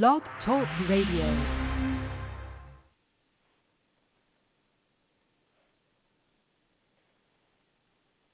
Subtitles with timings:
[0.00, 1.28] Blog Talk Radio.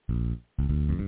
[0.09, 1.08] It's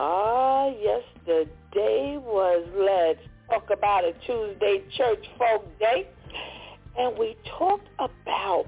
[0.00, 3.18] Ah, yesterday was Let's
[3.50, 6.06] Talk About a Tuesday Church Folk Day.
[6.96, 8.66] And we talked about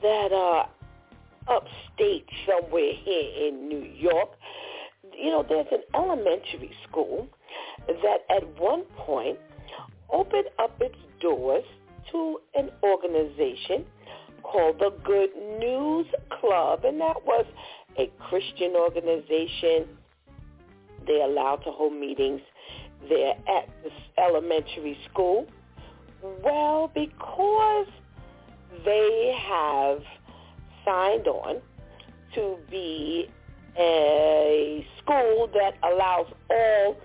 [0.00, 0.66] that uh,
[1.50, 4.28] upstate somewhere here in New York,
[5.12, 7.26] you know, there's an elementary school
[7.88, 9.40] that at one point
[10.12, 11.64] opened up its doors
[12.12, 13.84] to an organization
[14.44, 16.06] called the Good News
[16.40, 17.44] Club, and that was
[17.98, 19.86] a Christian organization.
[21.06, 22.40] They allowed to hold meetings
[23.08, 25.46] there at this elementary school.
[26.42, 27.86] Well, because
[28.84, 30.00] they have
[30.84, 31.60] signed on
[32.34, 33.28] to be
[33.78, 36.96] a school that allows all,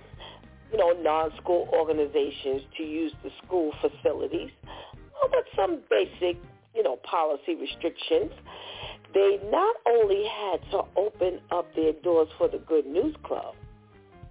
[0.71, 6.37] you know, non-school organizations to use the school facilities, well, with some basic
[6.75, 8.31] you know, policy restrictions,
[9.13, 13.55] they not only had to open up their doors for the Good News Club,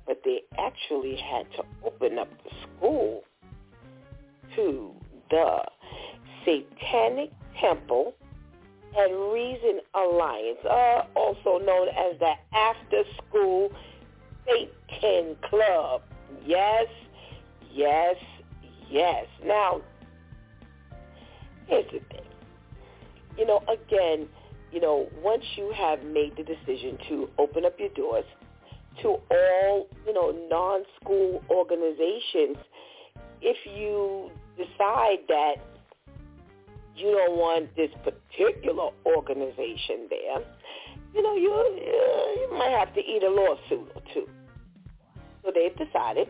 [0.06, 3.22] but they actually had to open up the school
[4.56, 4.93] to
[5.31, 5.59] the
[6.44, 7.31] Satanic
[7.61, 8.15] Temple
[8.97, 13.71] and Reason Alliance, uh, also known as the After School
[14.47, 16.03] Satan Club.
[16.47, 16.87] Yes,
[17.72, 18.17] yes,
[18.88, 19.27] yes.
[19.44, 19.83] Now,
[21.67, 22.28] here's the thing
[23.38, 24.28] you know, again,
[24.73, 28.25] you know, once you have made the decision to open up your doors
[29.03, 32.56] to all, you know, non-school organizations,
[33.41, 35.55] if you decide that
[36.97, 40.45] you don't want this particular organization there,
[41.15, 41.50] you know, you,
[42.41, 44.27] you might have to eat a lawsuit or two.
[45.45, 46.29] So they've decided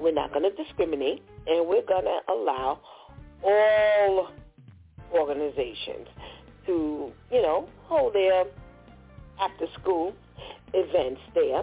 [0.00, 2.80] we're not going to discriminate and we're going to allow
[3.44, 4.28] all
[5.12, 6.08] organizations
[6.70, 8.44] to, you know, hold their
[9.40, 10.14] after school
[10.72, 11.62] events there.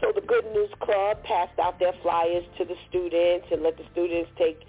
[0.00, 3.84] So the Good News Club passed out their flyers to the students and let the
[3.92, 4.60] students take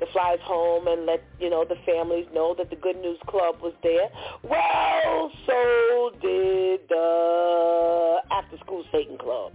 [0.00, 3.56] the flyers home and let, you know, the families know that the Good News Club
[3.60, 4.08] was there.
[4.42, 9.52] Well, so did the After School Satan Club.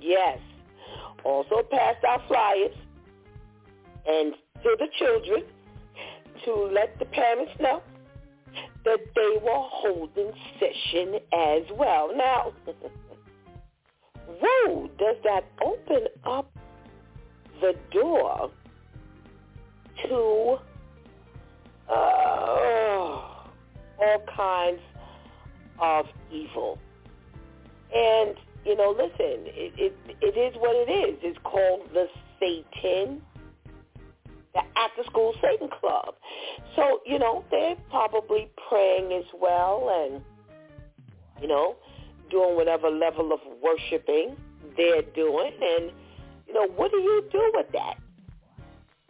[0.00, 0.38] Yes.
[1.24, 2.74] Also passed out flyers
[4.06, 5.42] and to the children
[6.44, 7.82] to let the parents know
[8.88, 12.10] that they were holding session as well.
[12.16, 12.54] Now,
[14.26, 16.50] whoa, does that open up
[17.60, 18.50] the door
[20.04, 20.56] to
[21.90, 21.92] uh,
[23.98, 24.80] all kinds
[25.78, 26.78] of evil?
[27.94, 31.18] And, you know, listen, it, it, it is what it is.
[31.22, 32.06] It's called the
[32.40, 33.20] Satan
[34.54, 36.14] the after school Satan Club.
[36.76, 40.22] So, you know, they're probably praying as well and,
[41.40, 41.76] you know,
[42.30, 44.36] doing whatever level of worshiping
[44.76, 45.52] they're doing.
[45.60, 45.92] And,
[46.46, 47.94] you know, what do you do with that?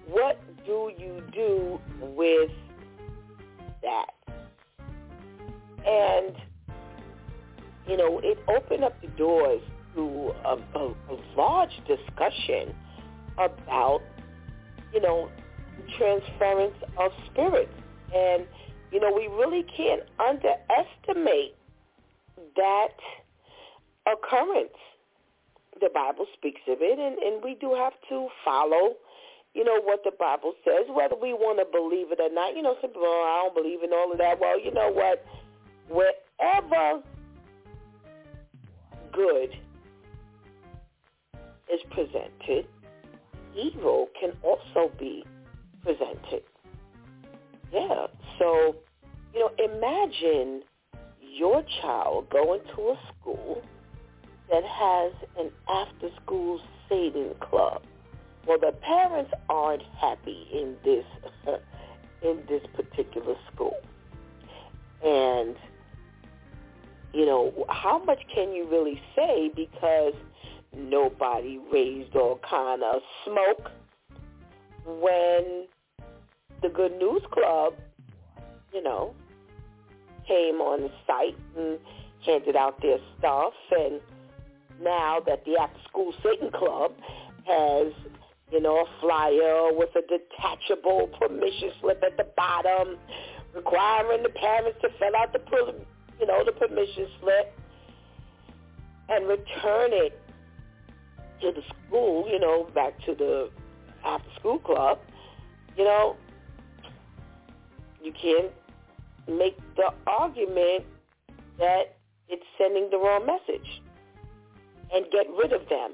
[0.06, 2.50] What do you do with
[3.82, 4.10] that?
[5.86, 6.34] And,
[7.86, 9.62] you know, it opened up the doors
[9.94, 12.74] to a, a, a large discussion
[13.38, 14.02] about
[14.92, 15.30] you know,
[15.96, 17.72] transference of spirits
[18.14, 18.46] and
[18.90, 21.54] you know, we really can't underestimate
[22.56, 22.96] that
[24.06, 24.76] occurrence.
[25.80, 28.96] The Bible speaks of it, and, and we do have to follow,
[29.54, 32.56] you know, what the Bible says, whether we want to believe it or not.
[32.56, 34.40] You know, some people, oh, I don't believe in all of that.
[34.40, 35.24] Well, you know what?
[35.88, 37.02] Wherever
[39.12, 39.50] good
[41.72, 42.66] is presented,
[43.58, 45.24] evil can also be
[45.82, 46.42] presented.
[47.72, 48.06] Yeah.
[48.38, 48.76] So,
[49.34, 50.62] you know, imagine
[51.20, 53.62] your child going to a school
[54.50, 57.82] that has an after-school Satan club.
[58.46, 61.04] Well, the parents aren't happy in this
[62.22, 63.76] in this particular school,
[65.04, 65.54] and
[67.12, 70.14] you know how much can you really say because
[70.76, 73.70] nobody raised all kind of smoke
[74.84, 75.66] when
[76.62, 77.74] the Good News Club,
[78.72, 79.14] you know,
[80.26, 81.78] came on the site and
[82.24, 83.54] handed out their stuff.
[83.70, 84.00] And
[84.82, 86.92] now that the After School Satan Club
[87.46, 87.92] has,
[88.50, 92.96] you know, a flyer with a detachable permission slip at the bottom
[93.54, 95.40] requiring the parents to fill out the,
[96.20, 97.54] you know, the permission slip
[99.08, 100.20] and return it
[101.40, 103.50] to the school, you know, back to the
[104.04, 104.98] after school club,
[105.76, 106.16] you know,
[108.02, 108.52] you can't
[109.28, 110.84] make the argument
[111.58, 111.96] that
[112.28, 113.82] it's sending the wrong message
[114.94, 115.92] and get rid of them.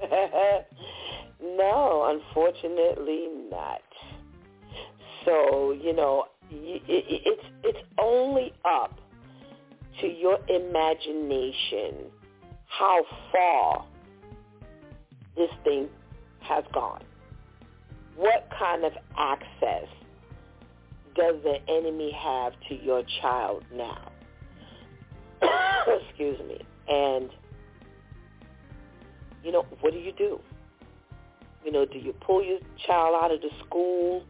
[1.42, 3.82] no, unfortunately not.
[5.24, 9.00] So, you know, it's it's only up
[10.00, 12.10] to your imagination
[12.68, 13.86] how far
[15.36, 15.88] this thing
[16.40, 17.02] has gone.
[18.16, 19.88] What kind of access
[21.14, 24.10] does the enemy have to your child now?
[26.08, 26.60] Excuse me.
[26.88, 27.30] And,
[29.44, 30.40] you know, what do you do?
[31.64, 34.24] You know, do you pull your child out of the school?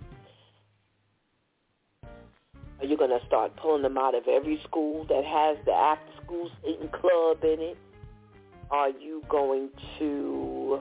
[2.80, 6.50] Are you going to start pulling them out of every school that has the after-school
[6.62, 7.78] Satan club in it?
[8.70, 10.80] Are you going to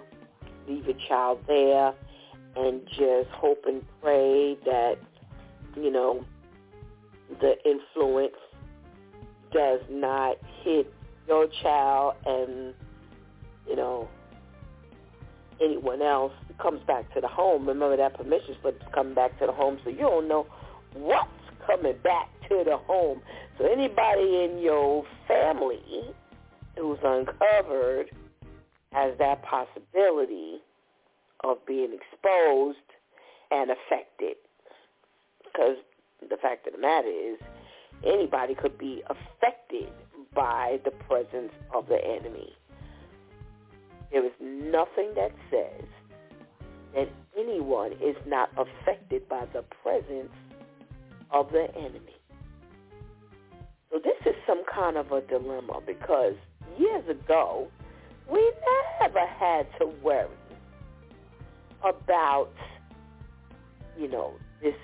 [0.67, 1.93] leave your child there
[2.55, 4.95] and just hope and pray that,
[5.75, 6.25] you know,
[7.41, 8.33] the influence
[9.51, 10.91] does not hit
[11.27, 12.73] your child and,
[13.67, 14.07] you know,
[15.61, 17.67] anyone else comes back to the home.
[17.67, 20.45] Remember that permission slip is coming back to the home, so you don't know
[20.93, 21.29] what's
[21.65, 23.21] coming back to the home.
[23.57, 26.13] So anybody in your family
[26.77, 28.11] who's uncovered
[28.95, 30.59] has that possibility
[31.43, 32.77] of being exposed
[33.51, 34.37] and affected.
[35.43, 35.75] Because
[36.21, 37.37] the fact of the matter is,
[38.05, 39.91] anybody could be affected
[40.33, 42.53] by the presence of the enemy.
[44.11, 45.85] There is nothing that says
[46.93, 50.31] that anyone is not affected by the presence
[51.31, 52.15] of the enemy.
[53.91, 56.35] So this is some kind of a dilemma because
[56.77, 57.67] years ago,
[58.29, 58.51] we
[59.01, 60.27] never had to worry
[61.83, 62.51] about,
[63.97, 64.75] you know, this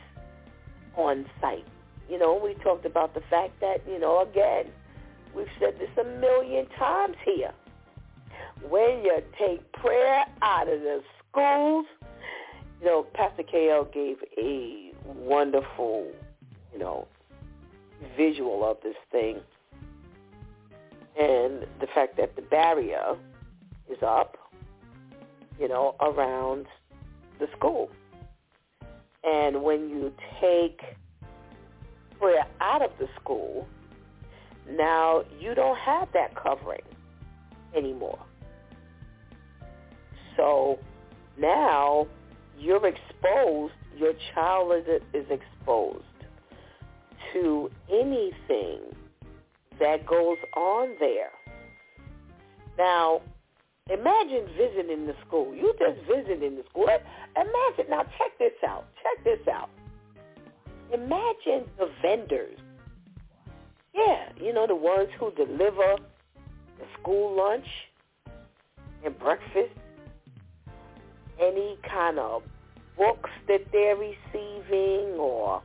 [0.96, 1.66] on-site.
[2.10, 4.66] You know, we talked about the fact that, you know, again,
[5.36, 7.52] we've said this a million times here.
[8.70, 11.86] When you take prayer out of the schools,
[12.80, 16.12] you know, Pastor KL gave a wonderful,
[16.74, 17.08] you know,
[18.18, 19.40] visual of this thing
[21.18, 23.16] and the fact that the barrier
[23.92, 24.38] is up,
[25.60, 26.66] you know, around
[27.40, 27.90] the school.
[29.24, 30.82] And when you take
[32.20, 33.68] prayer out of the school,
[34.70, 36.82] now you don't have that covering
[37.76, 38.20] anymore.
[40.38, 40.80] So
[41.38, 42.08] now
[42.58, 46.04] you're exposed, your child is, is exposed
[47.34, 48.80] to anything
[49.80, 51.32] that goes on there.
[52.78, 53.22] Now,
[53.92, 55.54] imagine visiting the school.
[55.56, 56.88] You just visiting the school.
[57.36, 58.86] Imagine, now check this out.
[59.04, 59.70] Check this out.
[60.94, 62.58] Imagine the vendors.
[63.94, 65.96] Yeah, you know, the ones who deliver
[66.80, 67.66] the school lunch
[69.04, 69.74] and breakfast,
[71.40, 72.44] any kind of
[72.98, 75.62] books that they're receiving or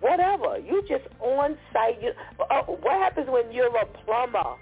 [0.00, 0.58] whatever.
[0.58, 2.02] You just on site.
[2.02, 4.54] You, uh, what happens when you're a plumber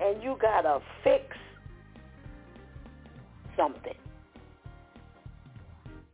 [0.00, 1.36] and you gotta fix
[3.56, 3.94] something?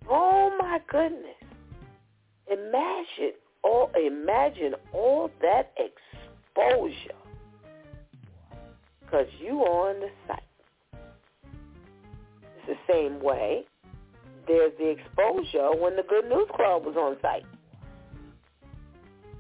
[0.09, 1.37] Oh my goodness!
[2.51, 7.17] Imagine all imagine all that exposure
[9.01, 10.43] because you are on the site.
[12.43, 13.65] It's the same way.
[14.47, 17.45] There's the exposure when the Good News Club was on site.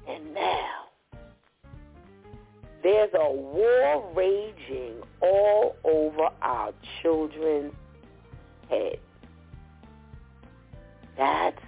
[0.08, 0.86] And now,
[2.82, 6.72] there's a war raging all over our
[7.02, 7.72] children's
[8.68, 8.98] heads.
[11.16, 11.58] That's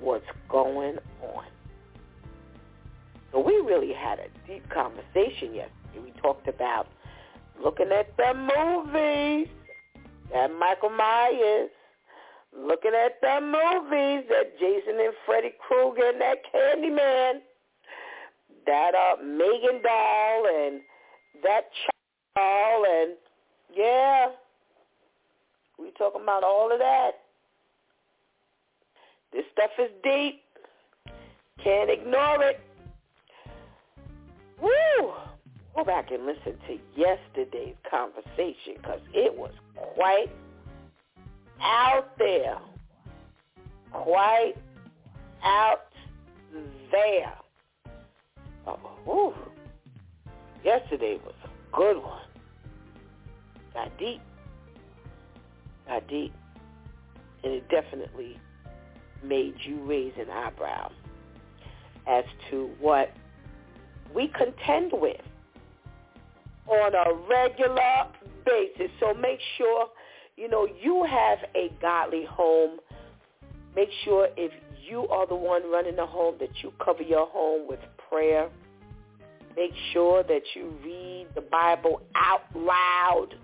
[0.00, 1.44] what's going on.
[3.32, 6.00] So we really had a deep conversation yesterday.
[6.02, 6.86] We talked about
[7.62, 9.48] looking at the movies,
[10.32, 11.70] that Michael Myers,
[12.56, 17.40] looking at the movies, that Jason and Freddy Krueger and that Candyman,
[18.66, 20.80] that uh, Megan doll and
[21.42, 21.64] that
[22.34, 23.12] doll and
[23.74, 24.28] yeah,
[25.78, 27.12] we talking about all of that.
[29.32, 30.42] This stuff is deep.
[31.62, 32.60] Can't ignore it.
[34.60, 35.12] Woo!
[35.76, 39.52] Go back and listen to yesterday's conversation because it was
[39.94, 40.30] quite
[41.60, 42.58] out there.
[43.92, 44.54] Quite
[45.44, 45.86] out
[46.90, 47.34] there.
[48.66, 49.34] Oh, whew.
[50.64, 52.26] Yesterday was a good one.
[53.74, 54.20] Got deep.
[55.88, 56.34] Got deep.
[57.42, 58.38] And it definitely
[59.22, 60.90] made you raise an eyebrow
[62.06, 63.10] as to what
[64.14, 65.20] we contend with
[66.66, 68.06] on a regular
[68.44, 68.90] basis.
[69.00, 69.86] So make sure,
[70.36, 72.78] you know, you have a godly home.
[73.74, 74.52] Make sure if
[74.88, 78.48] you are the one running the home that you cover your home with prayer.
[79.56, 83.34] Make sure that you read the Bible out loud.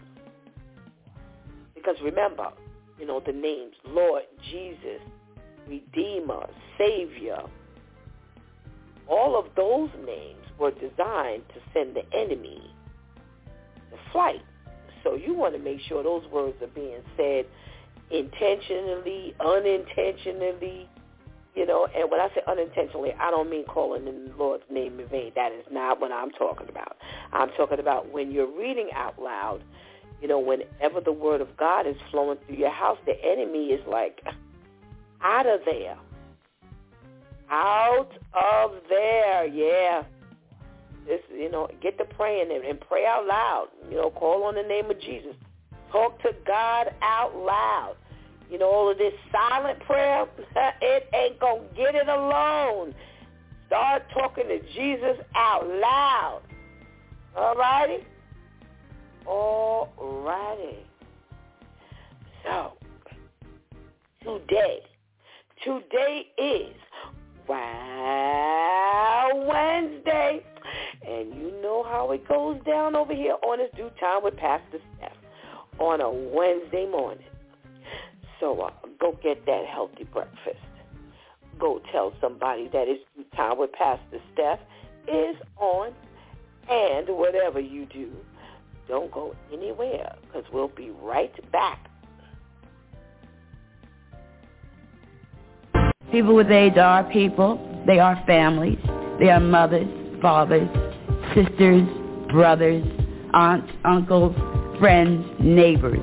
[1.85, 2.49] Because remember,
[2.99, 5.03] you know, the names Lord, Jesus,
[5.69, 6.47] Redeemer,
[6.79, 7.41] Savior,
[9.09, 12.63] all of those names were designed to send the enemy
[13.91, 14.43] to flight.
[15.03, 17.45] So you want to make sure those words are being said
[18.11, 20.89] intentionally, unintentionally,
[21.55, 24.99] you know, and when I say unintentionally, I don't mean calling in the Lord's name
[24.99, 25.33] in vain.
[25.37, 26.97] That is not what I'm talking about.
[27.33, 29.63] I'm talking about when you're reading out loud,
[30.25, 33.87] you know, whenever the word of God is flowing through your house, the enemy is
[33.87, 34.23] like,
[35.21, 35.99] out of there.
[37.51, 40.03] Out of there, yeah.
[41.07, 43.69] This, you know, get to praying and, and pray out loud.
[43.91, 45.35] You know, call on the name of Jesus.
[45.93, 47.97] Talk to God out loud.
[48.51, 50.25] You know, all of this silent prayer,
[50.81, 52.95] it ain't going to get it alone.
[53.67, 56.41] Start talking to Jesus out loud.
[57.37, 58.07] All righty?
[59.27, 60.79] All righty.
[62.45, 62.73] So,
[64.23, 64.81] today,
[65.65, 66.77] today is
[67.49, 70.45] Wow Wednesday.
[71.07, 74.79] And you know how it goes down over here on this DEW time with Pastor
[74.97, 75.13] Steph
[75.79, 77.27] on a Wednesday morning.
[78.41, 80.59] So uh, go get that healthy breakfast.
[81.59, 84.61] Go tell somebody that it's DEW time with Pastor Steph
[85.09, 85.93] is on.
[86.71, 88.11] And whatever you do,
[88.89, 91.91] don't go anywhere because we'll be right back.
[96.11, 97.83] People with AIDS are people.
[97.87, 98.79] They are families.
[99.19, 99.89] They are mothers,
[100.23, 100.69] fathers,
[101.35, 101.89] sisters,
[102.31, 102.85] brothers,
[103.33, 104.35] aunts, uncles,
[104.79, 105.99] friends, neighbors.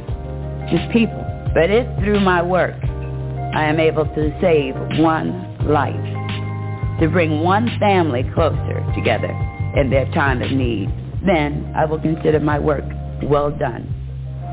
[0.69, 1.25] Just people.
[1.53, 2.75] But it's through my work
[3.53, 9.27] I am able to save one life, to bring one family closer together
[9.75, 10.88] in their time of need.
[11.25, 12.83] Then I will consider my work
[13.23, 13.87] well done.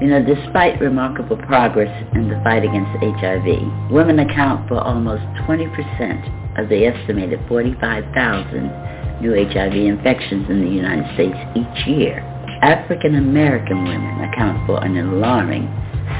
[0.00, 6.62] You know, despite remarkable progress in the fight against HIV, women account for almost 20%
[6.62, 12.20] of the estimated 45,000 new HIV infections in the United States each year.
[12.62, 15.66] African American women account for an alarming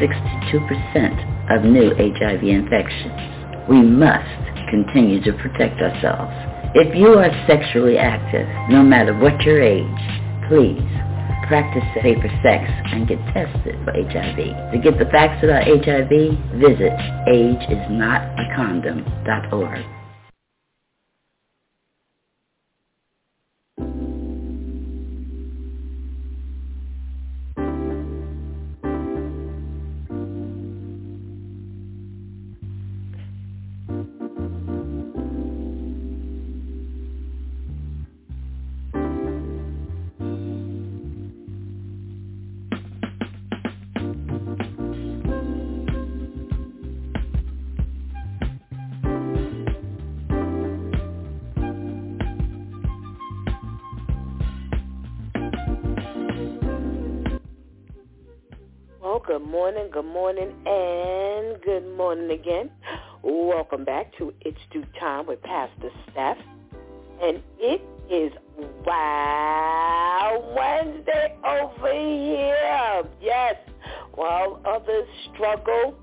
[0.01, 3.69] 62% of new HIV infections.
[3.69, 4.27] We must
[4.71, 6.33] continue to protect ourselves.
[6.75, 9.85] If you are sexually active, no matter what your age,
[10.49, 10.81] please
[11.49, 14.73] practice safer sex and get tested for HIV.
[14.73, 16.11] To get the facts about HIV,
[16.61, 16.93] visit
[17.29, 19.98] ageisnotacondom.org.
[59.29, 62.71] good morning, good morning, and good morning again.
[63.23, 66.39] Welcome back to It's DEW Time with Pastor Steph.
[67.23, 68.33] And it is
[68.87, 73.03] Wow Wednesday over here.
[73.21, 73.57] Yes,
[74.15, 75.95] while others struggle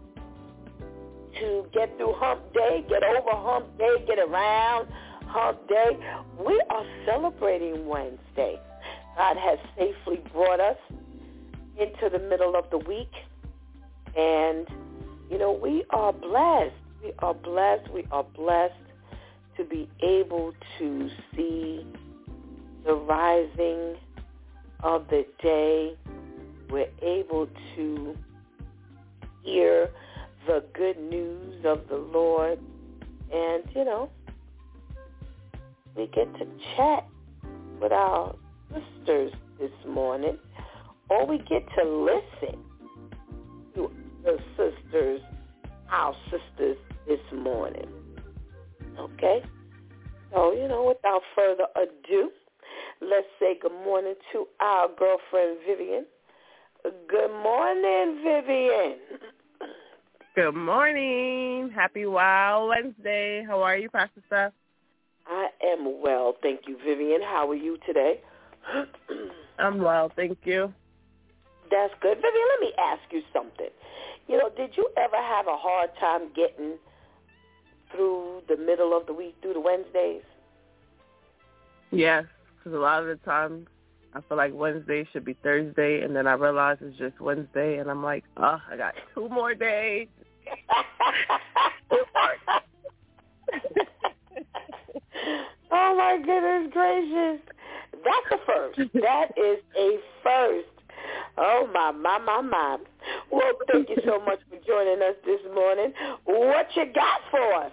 [1.40, 4.88] to get through hump day, get over hump day, get around
[5.26, 5.98] hump day,
[6.46, 8.60] we are celebrating Wednesday.
[9.18, 10.78] God has safely brought us
[11.80, 13.12] into the middle of the week.
[14.18, 14.68] And,
[15.30, 16.76] you know, we are blessed.
[17.04, 17.92] We are blessed.
[17.92, 18.74] We are blessed
[19.58, 21.86] to be able to see
[22.86, 23.96] the rising
[24.82, 25.96] of the day.
[26.70, 28.18] We're able to
[29.44, 29.90] hear
[30.48, 32.60] the good news of the Lord.
[33.34, 34.10] And, you know,
[35.96, 37.08] we get to chat
[37.82, 38.36] with our
[38.74, 40.38] sisters this morning,
[41.10, 42.60] or we get to listen
[43.76, 43.92] to
[44.24, 45.22] the sisters,
[45.90, 47.88] our sisters this morning.
[49.00, 49.44] Okay?
[50.34, 52.30] So, you know, without further ado,
[53.02, 56.06] let's say good morning to our girlfriend Vivian.
[56.84, 58.98] Good morning, Vivian.
[60.36, 61.72] Good morning.
[61.74, 63.44] Happy Wow Wednesday.
[63.48, 64.54] How are you, Pastor Steph?
[65.28, 67.22] I am well, thank you, Vivian.
[67.22, 68.22] How are you today?
[69.60, 70.74] I'm well, thank you.
[71.72, 72.18] That's good.
[72.18, 73.70] Vivian, let me ask you something.
[74.28, 76.78] You know, did you ever have a hard time getting
[77.92, 80.24] through the middle of the week, through the Wednesdays?
[81.92, 82.26] Yes,
[82.58, 83.68] because a lot of the times
[84.14, 87.90] I feel like Wednesday should be Thursday, and then I realize it's just Wednesday, and
[87.90, 90.08] I'm like, oh, I got two more days.
[95.72, 97.42] oh my goodness gracious.
[98.04, 98.80] That's a first.
[98.94, 100.75] That is a first.
[101.38, 102.78] Oh my, my, my, my.
[103.32, 105.94] Well, thank you so much for joining us this morning.
[106.26, 107.72] What you got for us?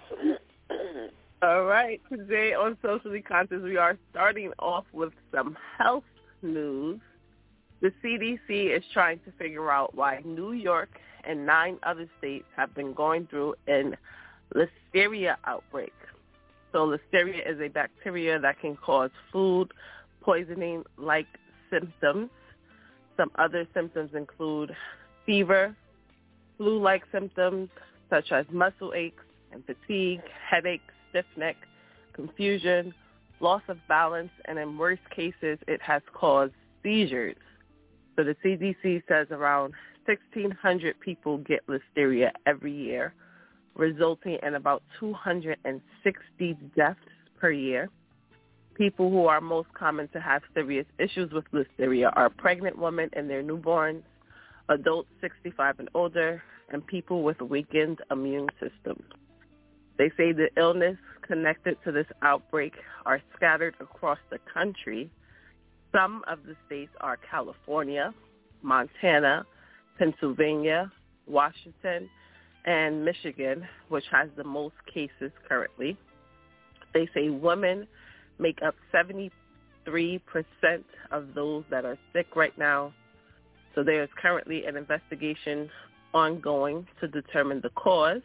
[1.41, 2.01] All right.
[2.09, 6.03] Today on Socially Conscious, we are starting off with some health
[6.41, 6.99] news.
[7.81, 10.89] The CDC is trying to figure out why New York
[11.25, 13.95] and nine other states have been going through an
[14.55, 15.93] listeria outbreak.
[16.71, 19.71] So listeria is a bacteria that can cause food
[20.21, 21.27] poisoning-like
[21.69, 22.29] symptoms.
[23.17, 24.75] Some other symptoms include
[25.25, 25.75] fever,
[26.57, 27.69] flu-like symptoms
[28.09, 31.55] such as muscle aches and fatigue, headaches, stiff neck,
[32.13, 32.93] confusion,
[33.39, 37.35] loss of balance, and in worst cases, it has caused seizures.
[38.15, 39.73] So the CDC says around
[40.05, 43.13] 1,600 people get listeria every year,
[43.75, 46.99] resulting in about 260 deaths
[47.39, 47.89] per year.
[48.75, 53.29] People who are most common to have serious issues with listeria are pregnant women and
[53.29, 54.01] their newborns,
[54.69, 59.03] adults 65 and older, and people with weakened immune systems.
[59.97, 62.73] They say the illness connected to this outbreak
[63.05, 65.11] are scattered across the country.
[65.91, 68.11] Some of the states are California,
[68.63, 69.45] Montana,
[69.99, 70.91] Pennsylvania,
[71.27, 72.09] Washington,
[72.65, 75.95] and Michigan, which has the most cases currently.
[76.93, 77.87] They say women
[78.39, 79.31] make up 73%
[81.11, 82.93] of those that are sick right now.
[83.75, 85.69] So there is currently an investigation
[86.13, 88.21] ongoing to determine the cause.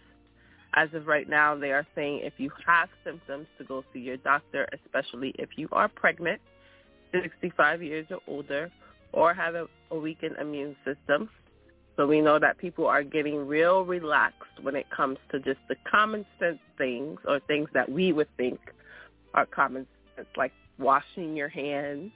[0.75, 4.19] As of right now, they are saying if you have symptoms to go see your
[4.19, 6.41] doctor, especially if you are pregnant,
[7.13, 8.71] 65 years or older,
[9.13, 11.31] or have a, a weakened immune system.
[11.97, 15.75] So we know that people are getting real relaxed when it comes to just the
[15.91, 18.61] common sense things or things that we would think
[19.35, 19.87] are common
[20.19, 22.11] sense, like washing your hands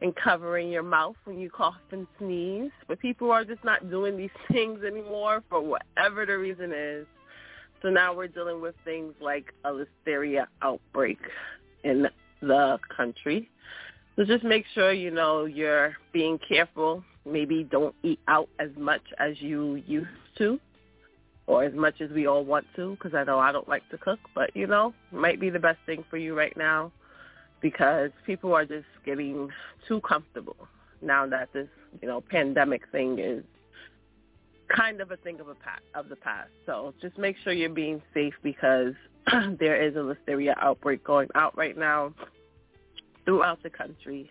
[0.00, 2.70] and covering your mouth when you cough and sneeze.
[2.86, 7.06] But people are just not doing these things anymore for whatever the reason is.
[7.82, 11.18] So now we're dealing with things like a listeria outbreak
[11.84, 12.08] in
[12.40, 13.48] the country.
[14.16, 17.04] So just make sure, you know, you're being careful.
[17.24, 20.08] Maybe don't eat out as much as you used
[20.38, 20.58] to
[21.46, 23.98] or as much as we all want to because I know I don't like to
[23.98, 26.90] cook, but, you know, might be the best thing for you right now
[27.60, 29.48] because people are just getting
[29.86, 30.56] too comfortable
[31.02, 31.68] now that this,
[32.00, 33.44] you know, pandemic thing is
[34.74, 36.50] kind of a thing of a past, of the past.
[36.66, 38.94] So just make sure you're being safe because
[39.58, 42.12] there is a listeria outbreak going out right now
[43.24, 44.30] throughout the country.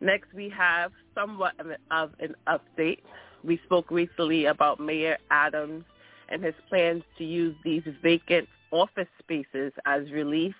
[0.00, 1.54] Next, we have somewhat
[1.90, 3.00] of an update.
[3.42, 5.84] We spoke recently about Mayor Adams
[6.28, 10.54] and his plans to use these vacant office spaces as relief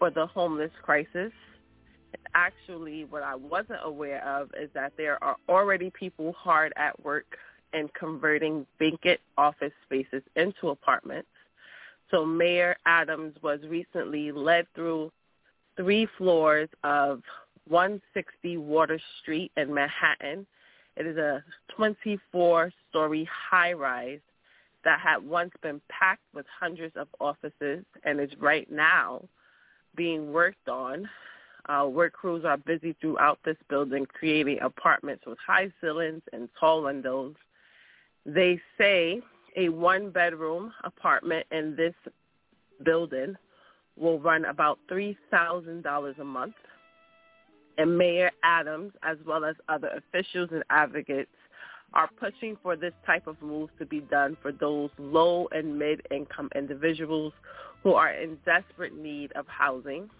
[0.00, 1.30] for the homeless crisis.
[2.34, 7.36] Actually, what I wasn't aware of is that there are already people hard at work
[7.72, 11.28] and converting vacant office spaces into apartments.
[12.10, 15.12] So Mayor Adams was recently led through
[15.76, 17.22] three floors of
[17.68, 20.46] 160 Water Street in Manhattan.
[20.96, 21.44] It is a
[21.78, 24.18] 24-story high-rise
[24.82, 29.22] that had once been packed with hundreds of offices and is right now
[29.96, 31.08] being worked on.
[31.68, 36.82] Uh, work crews are busy throughout this building creating apartments with high ceilings and tall
[36.82, 37.34] windows.
[38.26, 39.20] They say
[39.56, 41.94] a one-bedroom apartment in this
[42.84, 43.36] building
[43.96, 46.54] will run about $3,000 a month.
[47.78, 51.30] And Mayor Adams, as well as other officials and advocates,
[51.92, 56.48] are pushing for this type of move to be done for those low and mid-income
[56.54, 57.32] individuals
[57.82, 60.10] who are in desperate need of housing.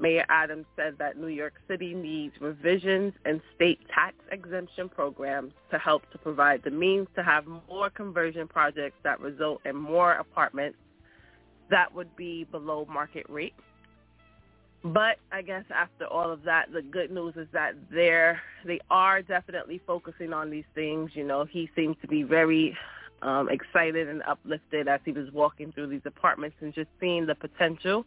[0.00, 5.78] Mayor Adams said that New York City needs revisions and state tax exemption programs to
[5.78, 10.78] help to provide the means to have more conversion projects that result in more apartments
[11.70, 13.54] that would be below market rate.
[14.84, 19.22] But I guess after all of that, the good news is that they're they are
[19.22, 21.10] definitely focusing on these things.
[21.14, 22.76] You know, he seems to be very
[23.22, 27.34] um, excited and uplifted as he was walking through these apartments and just seeing the
[27.34, 28.06] potential.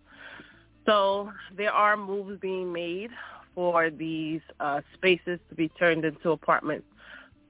[0.85, 3.11] So there are moves being made
[3.53, 6.85] for these uh, spaces to be turned into apartments.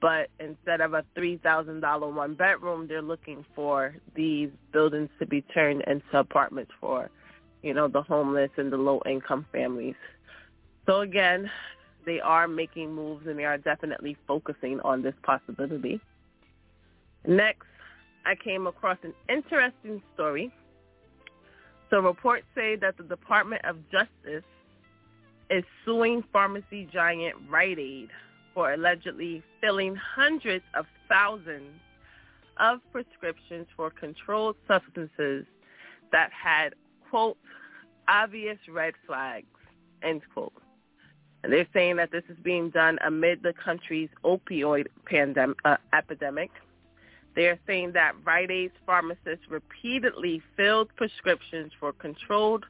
[0.00, 5.84] But instead of a $3,000 one bedroom, they're looking for these buildings to be turned
[5.86, 7.08] into apartments for
[7.62, 9.94] you know, the homeless and the low-income families.
[10.86, 11.50] So again,
[12.04, 16.00] they are making moves and they are definitely focusing on this possibility.
[17.26, 17.66] Next,
[18.24, 20.52] I came across an interesting story.
[21.90, 24.44] So reports say that the Department of Justice
[25.50, 28.08] is suing pharmacy giant Rite Aid
[28.54, 31.80] for allegedly filling hundreds of thousands
[32.58, 35.44] of prescriptions for controlled substances
[36.12, 36.74] that had
[37.10, 37.36] quote,
[38.08, 39.46] obvious red flags,
[40.02, 40.52] end quote.
[41.44, 46.50] And they're saying that this is being done amid the country's opioid pandemic, uh, epidemic.
[47.34, 52.64] They're saying that Rite Aid's pharmacists repeatedly filled prescriptions for controlled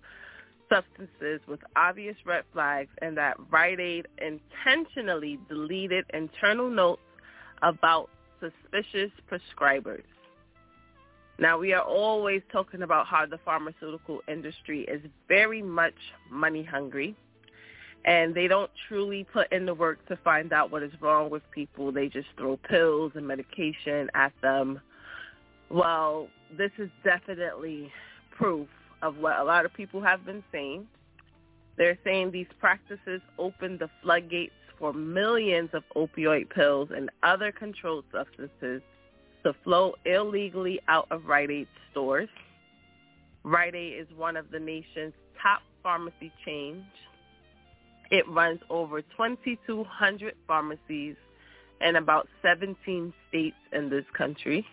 [0.71, 7.03] substances with obvious red flags and that Rite Aid intentionally deleted internal notes
[7.63, 8.09] about
[8.41, 10.03] suspicious prescribers.
[11.39, 15.95] Now, we are always talking about how the pharmaceutical industry is very much
[16.31, 17.17] money hungry
[18.05, 21.43] and they don't truly put in the work to find out what is wrong with
[21.53, 21.93] people.
[21.93, 24.81] They just throw pills and medication at them.
[25.71, 27.93] Well, this is definitely
[28.31, 28.69] proof
[29.03, 30.87] of what a lot of people have been saying.
[31.77, 38.05] They're saying these practices open the floodgates for millions of opioid pills and other controlled
[38.13, 38.83] substances
[39.45, 42.29] to flow illegally out of Rite Aid stores.
[43.45, 46.85] Rite Aid is one of the nation's top pharmacy chains.
[48.13, 51.17] It runs over 2,200 pharmacies
[51.81, 54.67] in about 17 states in this country.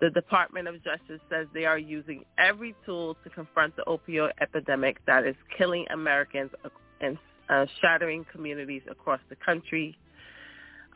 [0.00, 4.98] The Department of Justice says they are using every tool to confront the opioid epidemic
[5.06, 6.50] that is killing Americans
[7.00, 7.16] and
[7.48, 9.96] uh, shattering communities across the country.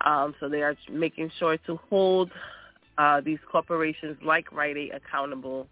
[0.04, 2.32] Um, so they are making sure to hold
[2.98, 5.68] uh, these corporations like Rite Aid accountable.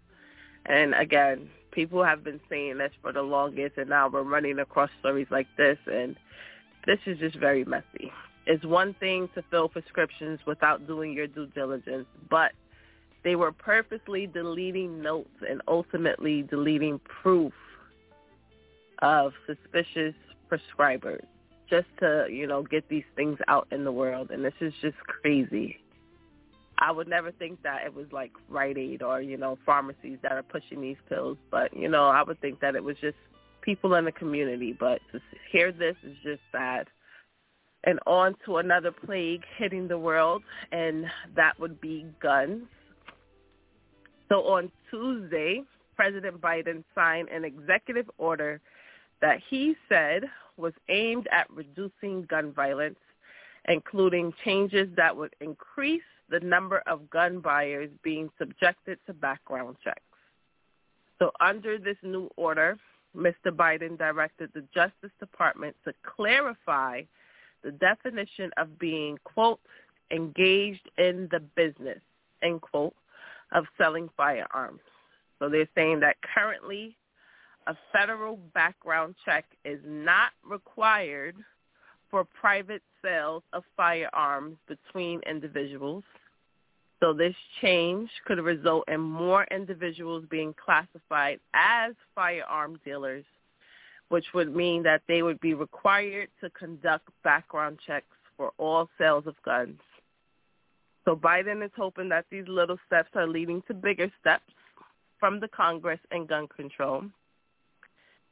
[0.65, 4.89] And again, people have been saying this for the longest, and now we're running across
[4.99, 6.15] stories like this, and
[6.85, 8.11] this is just very messy.
[8.45, 12.51] It's one thing to fill prescriptions without doing your due diligence, but
[13.23, 17.53] they were purposely deleting notes and ultimately deleting proof
[18.99, 20.15] of suspicious
[20.51, 21.23] prescribers
[21.69, 24.31] just to, you know, get these things out in the world.
[24.31, 25.80] And this is just crazy.
[26.81, 30.31] I would never think that it was like Rite Aid or, you know, pharmacies that
[30.31, 31.37] are pushing these pills.
[31.51, 33.17] But, you know, I would think that it was just
[33.61, 34.75] people in the community.
[34.77, 36.87] But to hear this is just sad.
[37.83, 40.41] And on to another plague hitting the world,
[40.71, 42.63] and that would be guns.
[44.29, 45.63] So on Tuesday,
[45.95, 48.59] President Biden signed an executive order
[49.21, 50.23] that he said
[50.57, 52.99] was aimed at reducing gun violence,
[53.67, 60.01] including changes that would increase the number of gun buyers being subjected to background checks.
[61.19, 62.77] So under this new order,
[63.15, 63.47] Mr.
[63.47, 67.03] Biden directed the Justice Department to clarify
[67.63, 69.59] the definition of being, quote,
[70.09, 71.99] engaged in the business,
[72.41, 72.95] end quote,
[73.51, 74.79] of selling firearms.
[75.37, 76.95] So they're saying that currently
[77.67, 81.35] a federal background check is not required
[82.09, 86.03] for private sales of firearms between individuals.
[87.01, 93.25] So this change could result in more individuals being classified as firearm dealers,
[94.09, 98.05] which would mean that they would be required to conduct background checks
[98.37, 99.79] for all sales of guns.
[101.05, 104.53] So Biden is hoping that these little steps are leading to bigger steps
[105.19, 107.05] from the Congress and gun control.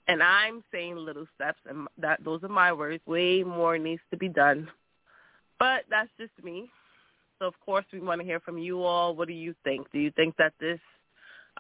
[0.07, 3.01] And I'm saying little steps, and that those are my words.
[3.07, 4.69] Way more needs to be done,
[5.57, 6.69] but that's just me.
[7.39, 9.15] So of course we want to hear from you all.
[9.15, 9.89] What do you think?
[9.91, 10.79] Do you think that this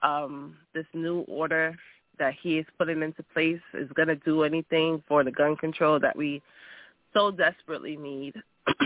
[0.03, 1.75] um, this new order
[2.17, 5.99] that he is putting into place is going to do anything for the gun control
[5.99, 6.41] that we
[7.13, 8.35] so desperately need?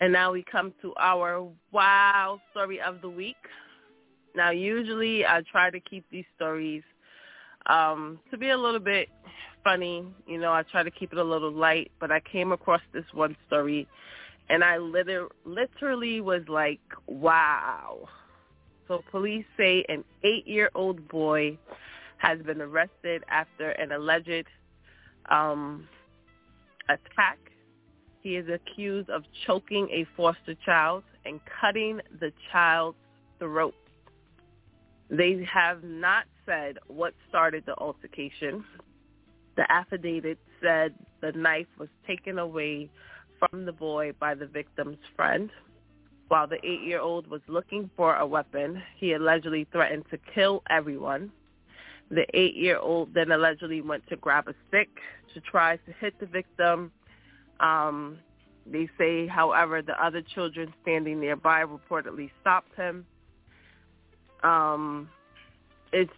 [0.00, 3.36] and now we come to our wow story of the week.
[4.34, 6.82] Now, usually I try to keep these stories
[7.66, 9.08] um, to be a little bit
[9.64, 10.04] funny.
[10.26, 13.04] You know, I try to keep it a little light, but I came across this
[13.12, 13.88] one story,
[14.48, 18.08] and I liter- literally was like, wow.
[18.88, 21.58] So police say an eight-year-old boy
[22.18, 24.46] has been arrested after an alleged
[25.30, 25.88] um,
[26.88, 27.38] attack.
[28.22, 32.96] He is accused of choking a foster child and cutting the child's
[33.38, 33.74] throat.
[35.10, 38.64] They have not said what started the altercation.
[39.56, 42.90] The affidavit said the knife was taken away
[43.38, 45.50] from the boy by the victim's friend.
[46.28, 51.30] While the eight-year-old was looking for a weapon, he allegedly threatened to kill everyone.
[52.10, 54.88] The eight-year-old then allegedly went to grab a stick
[55.34, 56.90] to try to hit the victim.
[57.60, 58.18] Um,
[58.66, 63.06] they say, however, the other children standing nearby reportedly stopped him.
[64.42, 65.08] Um,
[65.92, 66.12] it's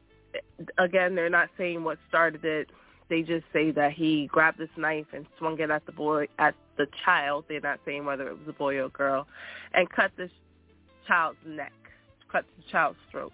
[0.79, 2.71] again, they're not saying what started it.
[3.09, 6.55] They just say that he grabbed this knife and swung it at the boy, at
[6.77, 7.47] the child.
[7.49, 9.27] They're not saying whether it was a boy or a girl,
[9.73, 10.31] and cut this
[11.07, 11.73] child's neck,
[12.31, 13.33] cut the child's throat.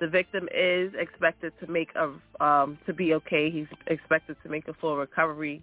[0.00, 2.12] The victim is expected to make a
[2.44, 3.50] um, to be okay.
[3.50, 5.62] He's expected to make a full recovery,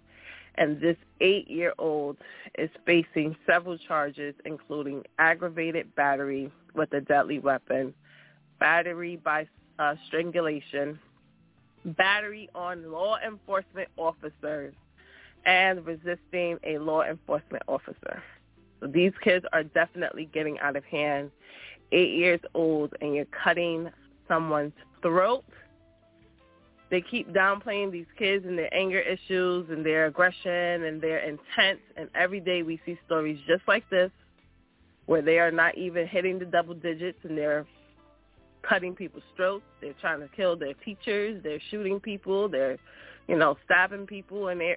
[0.56, 2.16] and this eight-year-old
[2.58, 7.94] is facing several charges, including aggravated battery with a deadly weapon,
[8.60, 9.46] battery by
[9.78, 10.98] uh, strangulation,
[11.86, 14.74] battery on law enforcement officers,
[15.46, 18.22] and resisting a law enforcement officer.
[18.80, 21.30] So these kids are definitely getting out of hand.
[21.92, 23.88] Eight years old and you're cutting
[24.26, 24.72] someone's
[25.02, 25.44] throat.
[26.90, 31.80] They keep downplaying these kids and their anger issues and their aggression and their intent.
[31.96, 34.10] And every day we see stories just like this
[35.06, 37.64] where they are not even hitting the double digits and they're
[38.62, 39.64] cutting people's throats.
[39.80, 41.42] They're trying to kill their teachers.
[41.42, 42.48] They're shooting people.
[42.48, 42.78] They're,
[43.28, 44.48] you know, stabbing people.
[44.48, 44.76] And they're,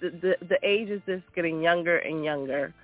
[0.00, 2.74] the, the the age is just getting younger and younger.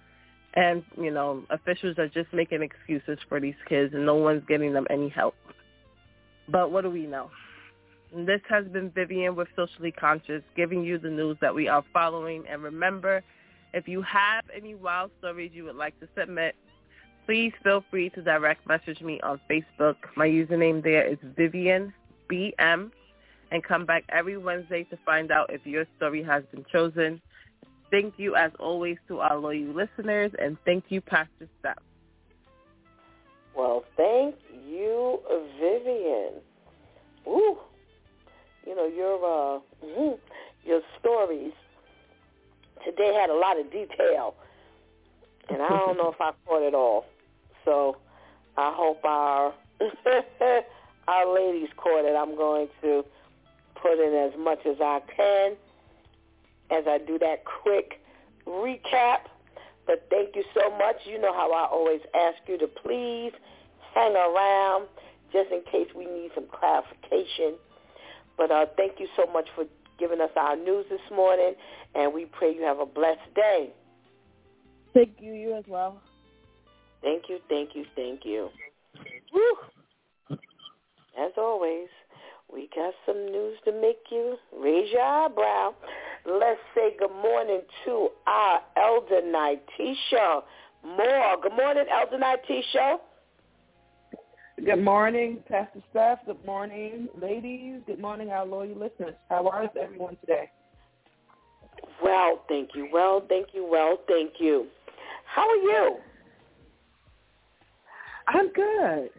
[0.54, 4.72] And you know, officials are just making excuses for these kids, and no one's getting
[4.72, 5.34] them any help.
[6.48, 7.30] But what do we know?
[8.14, 12.44] This has been Vivian with Socially Conscious, giving you the news that we are following.
[12.48, 13.24] And remember,
[13.72, 16.54] if you have any wild stories you would like to submit,
[17.26, 19.96] please feel free to direct message me on Facebook.
[20.16, 21.92] My username there is Vivian
[22.30, 22.90] BM
[23.50, 27.20] and come back every Wednesday to find out if your story has been chosen.
[27.90, 31.78] Thank you as always to our loyal listeners and thank you Pastor Steph.
[33.56, 34.34] Well, thank
[34.68, 35.20] you,
[35.60, 36.32] Vivian.
[37.26, 37.56] Ooh,
[38.66, 41.52] you know your uh, mm-hmm, your stories
[42.84, 44.34] today had a lot of detail,
[45.48, 47.06] and I don't know if I caught it all.
[47.64, 47.96] So
[48.56, 49.54] I hope our
[51.08, 52.16] our ladies caught it.
[52.16, 53.04] I'm going to
[53.80, 55.56] put in as much as I can
[56.70, 58.00] as I do that quick
[58.46, 59.28] recap.
[59.86, 60.96] But thank you so much.
[61.04, 63.32] You know how I always ask you to please
[63.94, 64.86] hang around
[65.32, 67.54] just in case we need some clarification.
[68.36, 69.64] But uh, thank you so much for
[69.98, 71.54] giving us our news this morning,
[71.94, 73.72] and we pray you have a blessed day.
[74.94, 75.34] Thank you.
[75.34, 76.00] You as well.
[77.04, 78.48] Thank you, thank you, thank you.
[79.34, 80.36] Woo!
[81.20, 81.88] As always,
[82.50, 85.74] we got some news to make you raise your eyebrow.
[86.24, 90.42] Let's say good morning to our Elder Nightisha
[90.82, 91.36] Moore.
[91.42, 92.96] Good morning, Elder Nightisha.
[94.64, 96.20] Good morning, Pastor Steph.
[96.24, 97.80] Good morning, ladies.
[97.86, 99.14] Good morning, our loyal listeners.
[99.28, 100.50] How are everyone today?
[102.02, 102.88] Well, thank you.
[102.90, 103.68] Well, thank you.
[103.70, 104.68] Well, thank you.
[105.26, 105.96] How are you?
[108.28, 109.10] I'm good.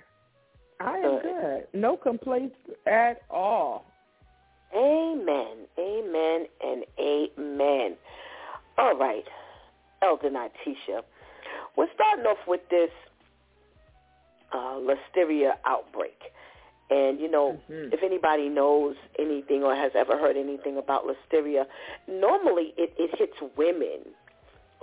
[0.80, 1.68] I am good.
[1.74, 3.86] No complaints at all.
[4.76, 5.68] Amen.
[5.80, 7.96] Amen and amen.
[8.78, 9.24] All right,
[10.02, 11.02] Elder Natisha.
[11.78, 12.90] We're starting off with this
[14.52, 16.20] uh, listeria outbreak.
[16.90, 17.94] And, you know, mm-hmm.
[17.94, 21.66] if anybody knows anything or has ever heard anything about listeria,
[22.08, 24.00] normally it, it hits women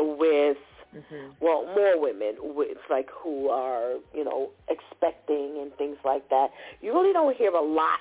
[0.00, 0.56] with,
[0.94, 1.32] mm-hmm.
[1.40, 6.48] well, more women with, like, who are, you know, expecting and things like that.
[6.80, 7.98] You really don't hear a lot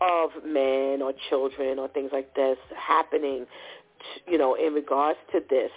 [0.00, 3.46] of men or children or things like this happening,
[4.26, 5.70] you know, in regards to this.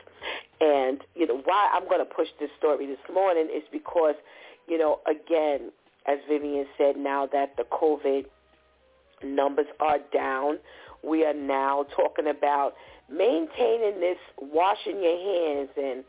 [0.60, 4.16] And, you know, why I'm going to push this story this morning is because,
[4.68, 5.72] you know, again,
[6.08, 8.26] as Vivian said, now that the COVID
[9.24, 10.58] numbers are down,
[11.04, 12.74] we are now talking about
[13.10, 16.04] maintaining this washing your hands and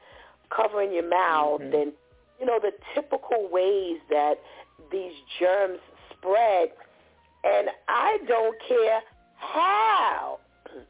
[0.55, 1.75] covering your mouth mm-hmm.
[1.75, 1.93] and,
[2.41, 4.35] you know, the typical ways that
[4.91, 5.79] these germs
[6.11, 6.69] spread.
[7.45, 9.01] And I don't care
[9.37, 10.39] how.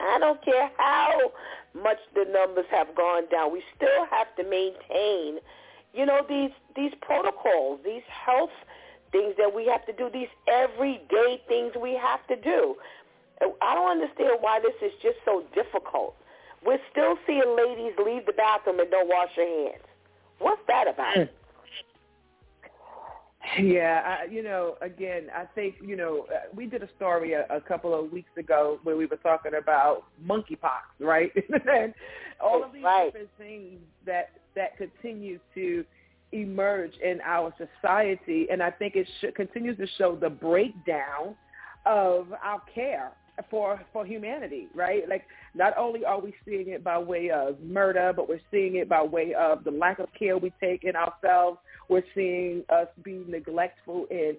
[0.00, 1.32] I don't care how
[1.74, 3.52] much the numbers have gone down.
[3.52, 5.40] We still have to maintain
[5.94, 8.50] you know, these these protocols, these health
[9.10, 12.76] things that we have to do, these everyday things we have to do.
[13.60, 16.14] I don't understand why this is just so difficult.
[16.64, 19.82] We're still seeing ladies leave the bathroom and don't wash their hands.
[20.38, 21.16] What's that about?
[21.16, 21.22] Hmm.
[23.60, 27.44] Yeah, I, you know, again, I think, you know, uh, we did a story a,
[27.50, 31.32] a couple of weeks ago where we were talking about monkeypox, right?
[31.70, 31.92] and
[32.40, 33.12] all of these right.
[33.12, 35.84] different things that that continue to
[36.32, 41.34] emerge in our society, and I think it sh- continues to show the breakdown
[41.84, 43.12] of our care
[43.50, 45.08] for for humanity, right?
[45.08, 45.24] Like
[45.54, 49.02] not only are we seeing it by way of murder, but we're seeing it by
[49.02, 51.58] way of the lack of care we take in ourselves.
[51.88, 54.36] We're seeing us be neglectful in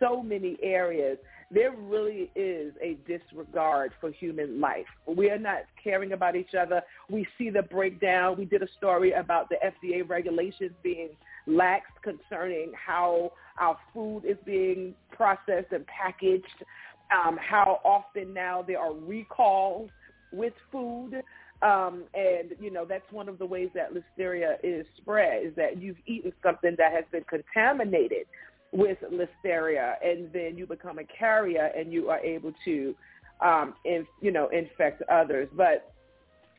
[0.00, 1.18] so many areas
[1.50, 4.86] there really is a disregard for human life.
[5.06, 6.82] We are not caring about each other.
[7.08, 8.36] We see the breakdown.
[8.36, 11.10] We did a story about the FDA regulations being
[11.46, 16.64] lax concerning how our food is being processed and packaged,
[17.10, 19.90] um, how often now there are recalls
[20.32, 21.22] with food.
[21.62, 25.80] Um, and, you know, that's one of the ways that listeria is spread, is that
[25.80, 28.26] you've eaten something that has been contaminated
[28.72, 32.94] with listeria, and then you become a carrier, and you are able to,
[33.40, 35.48] um, in, you know, infect others.
[35.56, 35.94] But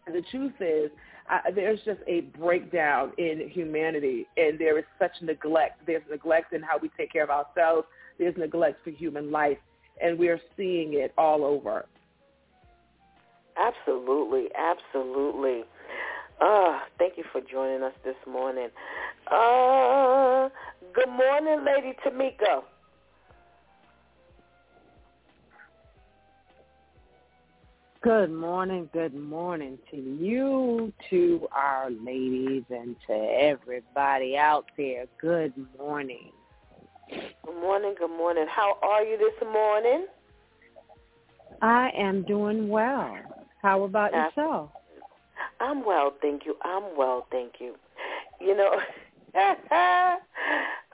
[0.07, 0.89] the truth is,
[1.29, 5.85] uh, there's just a breakdown in humanity, and there is such neglect.
[5.85, 7.85] There's neglect in how we take care of ourselves.
[8.17, 9.57] There's neglect for human life,
[10.01, 11.85] and we are seeing it all over.
[13.57, 15.63] Absolutely, absolutely.
[16.39, 18.69] Uh, thank you for joining us this morning.
[19.31, 20.49] Uh,
[20.93, 22.61] good morning, Lady Tamika.
[28.03, 35.05] Good morning, good morning to you, to our ladies, and to everybody out there.
[35.19, 36.31] Good morning.
[37.09, 38.45] Good morning, good morning.
[38.49, 40.07] How are you this morning?
[41.61, 43.17] I am doing well.
[43.61, 44.69] How about yourself?
[45.59, 46.55] I'm well, thank you.
[46.63, 47.75] I'm well, thank you.
[48.41, 48.79] You know,
[49.35, 50.17] I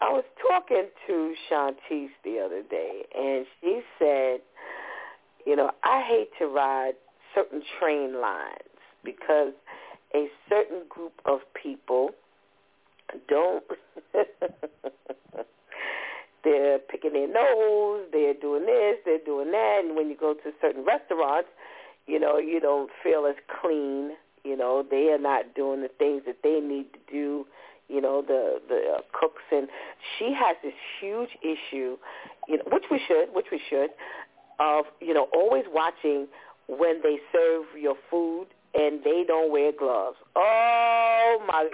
[0.01, 4.39] was talking to Shantice the other day, and she said,
[5.45, 6.93] you know, I hate to ride
[7.33, 8.59] certain train lines
[9.03, 9.53] because
[10.13, 12.11] a certain group of people
[13.27, 13.63] don't
[16.43, 20.51] they're picking their nose, they're doing this, they're doing that, and when you go to
[20.61, 21.49] certain restaurants,
[22.07, 24.11] you know, you don't feel as clean
[24.43, 27.45] you know, they are not doing the things that they need to do.
[27.87, 29.67] You know, the the uh, cooks and
[30.17, 31.97] she has this huge issue,
[32.47, 33.89] you know, which we should, which we should,
[34.59, 36.27] of you know always watching
[36.67, 40.17] when they serve your food and they don't wear gloves.
[40.35, 41.69] Oh my!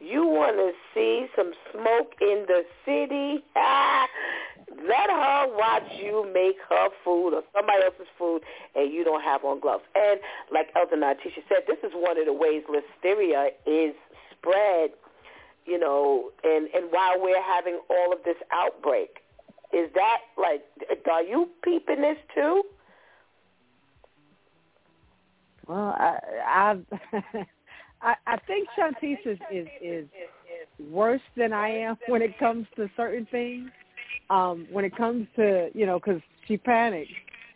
[0.00, 3.44] You want to see some smoke in the city?
[4.88, 8.42] Let her watch you make her food or somebody else's food
[8.74, 9.84] and you don't have on gloves.
[9.94, 10.18] And
[10.52, 13.94] like Elder Natisha said, this is one of the ways listeria is
[14.32, 14.90] spread,
[15.64, 19.20] you know, and, and while we're having all of this outbreak.
[19.72, 20.64] Is that like,
[21.10, 22.62] are you peeping this too?
[25.66, 26.84] Well, I, I've,
[28.26, 30.08] I, think Shantice is, is, is
[30.90, 33.70] worse than I am when it comes to certain things
[34.30, 37.10] um, when it comes to, you know, because she panics,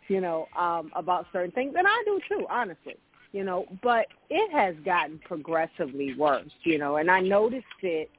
[0.07, 2.95] you know, um, about certain things, and I do too, honestly,
[3.31, 8.09] you know, but it has gotten progressively worse, you know, and I noticed it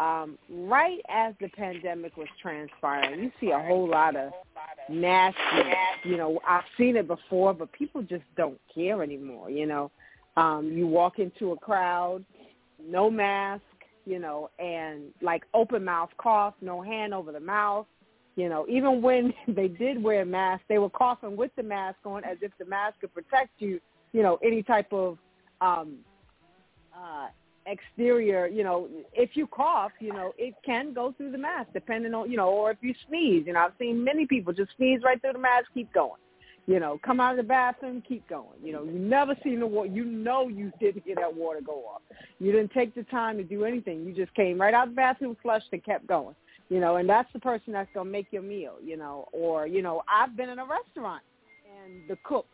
[0.00, 3.22] um, right as the pandemic was transpiring.
[3.22, 4.32] You see a whole lot of
[4.88, 5.38] nasty,
[6.04, 9.90] you know, I've seen it before, but people just don't care anymore, you know.
[10.36, 12.24] Um, you walk into a crowd,
[12.84, 13.62] no mask,
[14.04, 17.86] you know, and like open mouth cough, no hand over the mouth.
[18.36, 22.24] You know, even when they did wear masks, they were coughing with the mask on
[22.24, 23.80] as if the mask could protect you,
[24.12, 25.18] you know, any type of
[25.60, 25.98] um
[26.94, 27.28] uh
[27.66, 32.12] exterior, you know, if you cough, you know, it can go through the mask depending
[32.14, 33.44] on, you know, or if you sneeze.
[33.46, 36.20] You know, I've seen many people just sneeze right through the mask, keep going.
[36.66, 38.58] You know, come out of the bathroom, keep going.
[38.62, 39.90] You know, you never seen the water.
[39.90, 42.00] You know you didn't hear that water go off.
[42.38, 44.04] You didn't take the time to do anything.
[44.04, 46.34] You just came right out of the bathroom, flushed, and kept going.
[46.70, 48.76] You know, and that's the person that's gonna make your meal.
[48.82, 51.22] You know, or you know, I've been in a restaurant
[51.84, 52.46] and the cook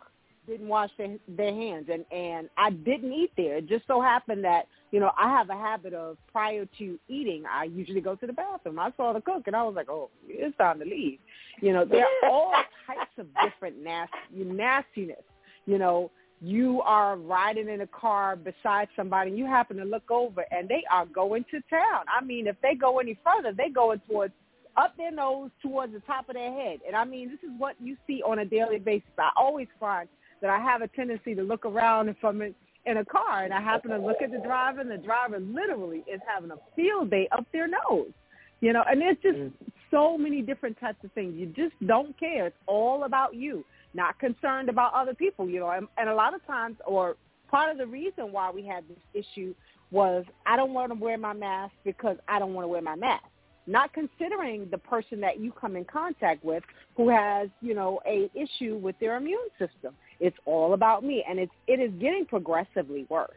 [0.51, 3.59] didn't wash their, their hands and and I didn't eat there.
[3.59, 7.45] It just so happened that you know I have a habit of prior to eating
[7.51, 8.79] I usually go to the bathroom.
[8.79, 11.19] I saw the cook and I was like, oh, it's time to leave.
[11.61, 12.53] You know, there are all
[12.87, 15.23] types of different nasty nastiness.
[15.67, 20.11] You know, you are riding in a car beside somebody and you happen to look
[20.11, 22.05] over and they are going to town.
[22.09, 24.33] I mean, if they go any further, they going towards
[24.77, 26.81] up their nose towards the top of their head.
[26.87, 29.09] And I mean, this is what you see on a daily basis.
[29.19, 30.09] I always find
[30.41, 32.55] that I have a tendency to look around if I'm in,
[32.86, 36.03] in a car and I happen to look at the driver and the driver literally
[36.12, 38.12] is having a field day up their nose.
[38.61, 39.53] You know, and there's just mm.
[39.91, 41.34] so many different types of things.
[41.34, 42.47] You just don't care.
[42.47, 43.64] It's all about you,
[43.95, 45.70] not concerned about other people, you know.
[45.70, 47.16] And, and a lot of times, or
[47.51, 49.55] part of the reason why we had this issue
[49.91, 52.97] was I don't want to wear my mask because I don't want to wear my
[52.97, 53.24] mask
[53.66, 56.62] not considering the person that you come in contact with
[56.97, 59.95] who has, you know, a issue with their immune system.
[60.21, 63.31] It's all about me, and it's it is getting progressively worse.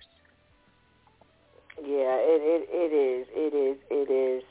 [1.77, 4.43] Yeah, it it, it is, it is, it is,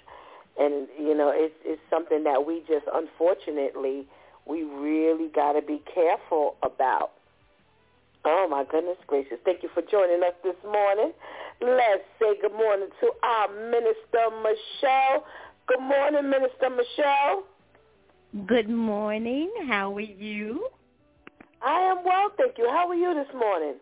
[0.58, 4.06] and you know, it's it's something that we just unfortunately
[4.46, 7.12] we really got to be careful about.
[8.24, 9.38] Oh my goodness gracious!
[9.44, 11.12] Thank you for joining us this morning.
[11.60, 15.24] Let's say good morning to our minister Michelle.
[15.66, 17.44] Good morning, Minister Michelle.
[18.46, 19.50] Good morning.
[19.68, 20.66] How are you?
[21.64, 22.68] I am well, thank you.
[22.68, 23.74] How are you this morning?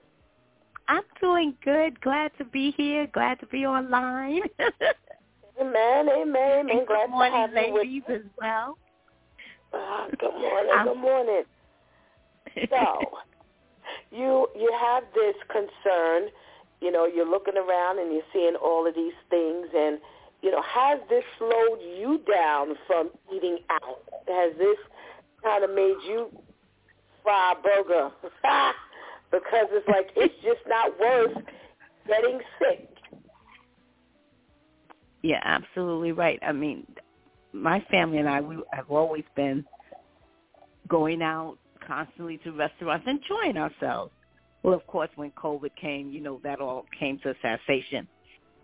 [0.88, 2.00] I'm doing good.
[2.00, 3.06] Glad to be here.
[3.12, 4.40] Glad to be online.
[5.60, 6.84] amen, amen, amen.
[6.86, 8.20] Glad ah, good morning, to have ladies you with...
[8.22, 8.78] as well.
[10.18, 10.72] Good morning.
[10.84, 11.42] Good morning.
[12.68, 13.18] So,
[14.10, 16.28] you you have this concern.
[16.80, 20.00] You know, you're looking around and you're seeing all of these things, and
[20.42, 24.02] you know, has this slowed you down from eating out?
[24.26, 24.76] Has this
[25.42, 26.30] kind of made you
[27.30, 28.10] a burger?
[29.30, 31.36] because it's like it's just not worth
[32.06, 32.88] getting sick.
[35.22, 36.38] Yeah, absolutely right.
[36.42, 36.86] I mean,
[37.52, 39.64] my family and I we have always been
[40.88, 44.12] going out constantly to restaurants, enjoying ourselves.
[44.62, 48.06] Well, of course, when COVID came, you know, that all came to a cessation.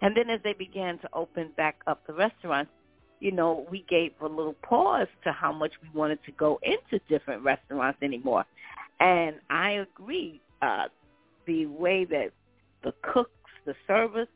[0.03, 2.71] And then as they began to open back up the restaurants,
[3.21, 7.03] you know, we gave a little pause to how much we wanted to go into
[7.09, 8.45] different restaurants anymore.
[9.01, 10.87] And I agree, uh,
[11.47, 12.31] the way that
[12.83, 13.31] the cooks,
[13.65, 14.29] the service,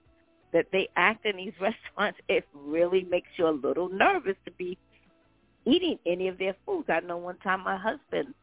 [0.53, 4.79] that they act in these restaurants, it really makes you a little nervous to be
[5.65, 6.89] eating any of their foods.
[6.89, 8.35] I know one time my husband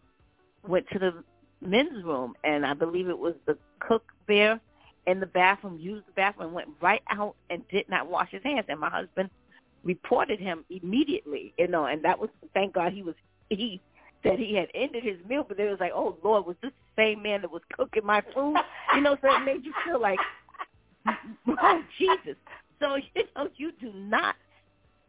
[0.67, 1.23] went to the
[1.61, 4.59] men's room, and I believe it was the cook there
[5.07, 8.65] in the bathroom, used the bathroom, went right out and did not wash his hands.
[8.69, 9.29] And my husband
[9.83, 13.15] reported him immediately, you know, and that was thank God he was
[13.49, 13.81] he
[14.23, 17.01] said he had ended his meal, but they was like, oh Lord, was this the
[17.01, 18.55] same man that was cooking my food?
[18.95, 20.19] You know, so it made you feel like,
[21.47, 22.35] oh Jesus.
[22.79, 24.35] So you know, you do not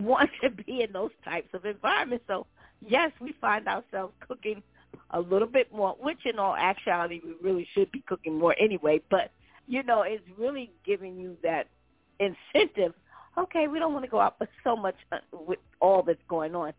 [0.00, 2.24] want to be in those types of environments.
[2.28, 2.46] So
[2.86, 4.62] yes, we find ourselves cooking
[5.10, 9.00] a little bit more, which in all actuality we really should be cooking more anyway.
[9.10, 9.30] But
[9.66, 11.68] you know, it's really giving you that
[12.20, 12.94] incentive.
[13.38, 16.56] Okay, we don't want to go out, but so much uh, with all that's going
[16.56, 16.72] on.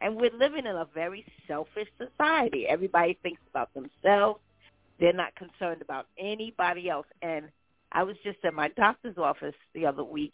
[0.00, 2.66] And we're living in a very selfish society.
[2.68, 4.38] Everybody thinks about themselves.
[5.00, 7.06] They're not concerned about anybody else.
[7.20, 7.46] And
[7.90, 10.32] I was just at my doctor's office the other week,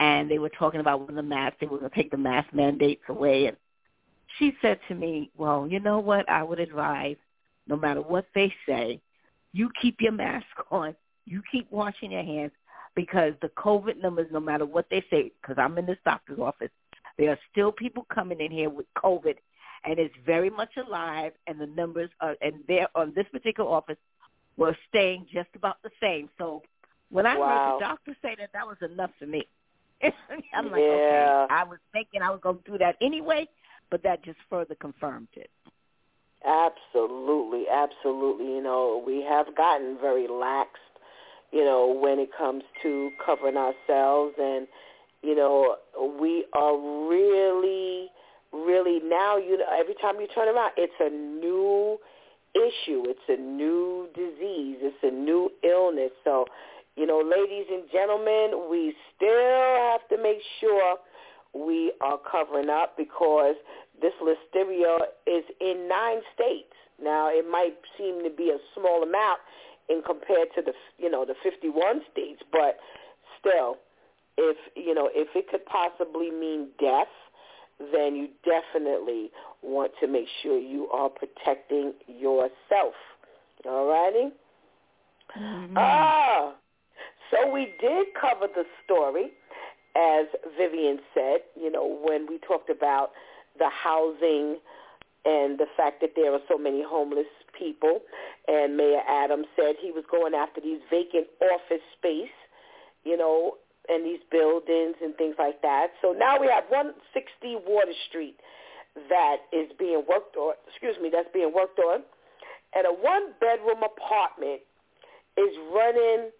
[0.00, 2.52] and they were talking about when the mask, they were going to take the mask
[2.52, 3.46] mandates away.
[3.46, 3.56] And
[4.38, 6.28] she said to me, well, you know what?
[6.28, 7.16] I would advise,
[7.68, 9.00] no matter what they say,
[9.52, 12.52] you keep your mask on you keep washing your hands
[12.94, 16.70] because the COVID numbers, no matter what they say, because I'm in this doctor's office,
[17.18, 19.36] there are still people coming in here with COVID,
[19.84, 23.96] and it's very much alive, and the numbers are, and there on this particular office,
[24.56, 26.28] were staying just about the same.
[26.38, 26.62] So
[27.10, 27.48] when I wow.
[27.48, 29.46] heard the doctor say that, that was enough for me.
[30.02, 31.44] I'm like, yeah.
[31.44, 33.48] okay, I was thinking I was going to do that anyway,
[33.90, 35.50] but that just further confirmed it.
[36.44, 38.46] Absolutely, absolutely.
[38.46, 40.70] You know, we have gotten very lax
[41.52, 44.34] you know, when it comes to covering ourselves.
[44.38, 44.66] And,
[45.22, 45.76] you know,
[46.20, 46.76] we are
[47.08, 48.08] really,
[48.52, 51.98] really now, you know, every time you turn around, it's a new
[52.54, 53.04] issue.
[53.06, 54.78] It's a new disease.
[54.80, 56.10] It's a new illness.
[56.24, 56.46] So,
[56.96, 60.96] you know, ladies and gentlemen, we still have to make sure
[61.54, 63.54] we are covering up because
[64.00, 66.72] this listeria is in nine states.
[67.02, 69.40] Now, it might seem to be a small amount
[69.92, 72.78] in compared to the, you know, the 51 states, but
[73.38, 73.76] still,
[74.38, 77.12] if, you know, if it could possibly mean death,
[77.92, 79.30] then you definitely
[79.62, 82.94] want to make sure you are protecting yourself.
[83.68, 84.30] All righty?
[85.38, 85.74] Mm-hmm.
[85.76, 86.54] Ah,
[87.30, 89.30] so we did cover the story,
[89.96, 90.26] as
[90.56, 93.10] Vivian said, you know, when we talked about
[93.58, 94.58] the housing
[95.24, 97.26] and the fact that there are so many homeless
[97.56, 98.00] people.
[98.48, 102.34] And Mayor Adams said he was going after these vacant office space,
[103.04, 103.56] you know,
[103.88, 105.88] and these buildings and things like that.
[106.02, 108.36] So now we have 160 Water Street
[109.08, 112.02] that is being worked on, excuse me, that's being worked on.
[112.74, 114.62] And a one-bedroom apartment
[115.36, 116.30] is running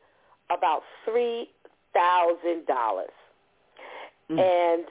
[0.51, 1.47] about $3,000.
[4.31, 4.39] Mm.
[4.39, 4.85] And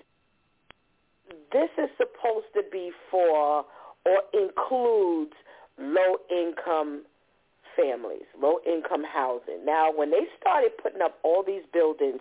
[1.51, 3.66] this is supposed to be for
[4.05, 5.34] or includes
[5.80, 7.03] low-income
[7.76, 9.65] families, low-income housing.
[9.65, 12.19] Now, when they started putting up all these buildings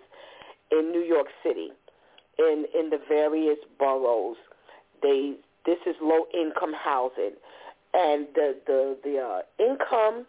[0.71, 1.71] in New York City,
[2.39, 4.37] in in the various boroughs,
[5.03, 5.35] they
[5.67, 7.33] this is low-income housing,
[7.95, 10.27] and the the the uh, income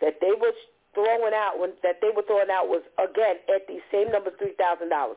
[0.00, 0.52] that they were
[0.94, 4.54] throwing out when that they were throwing out was again at the same number, three
[4.58, 5.16] thousand dollars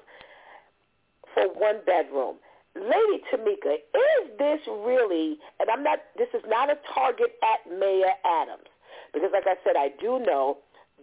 [1.33, 2.35] for one bedroom.
[2.75, 8.13] Lady Tamika, is this really, and I'm not, this is not a target at Mayor
[8.25, 8.69] Adams,
[9.13, 10.57] because like I said, I do know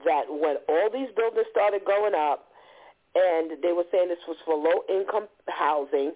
[0.04, 2.46] that when all these buildings started going up,
[3.14, 6.12] and they were saying this was for low-income housing,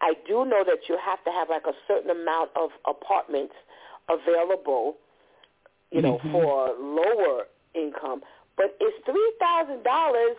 [0.00, 3.54] I do know that you have to have like a certain amount of apartments
[4.08, 4.96] available,
[5.90, 6.32] you know, mm-hmm.
[6.32, 7.44] for lower
[7.74, 8.22] income.
[8.56, 10.36] But is three thousand dollars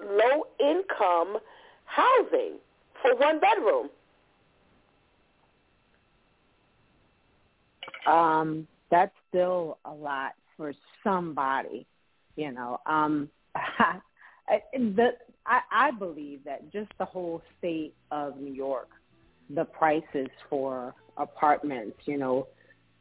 [0.00, 1.38] low income
[1.84, 2.58] housing
[3.00, 3.90] for one bedroom?
[8.06, 10.72] Um, that's still a lot for
[11.02, 11.86] somebody,
[12.36, 12.80] you know.
[12.86, 13.30] Um,
[14.72, 15.12] the
[15.46, 18.88] I, I believe that just the whole state of New York,
[19.50, 22.46] the prices for apartments, you know,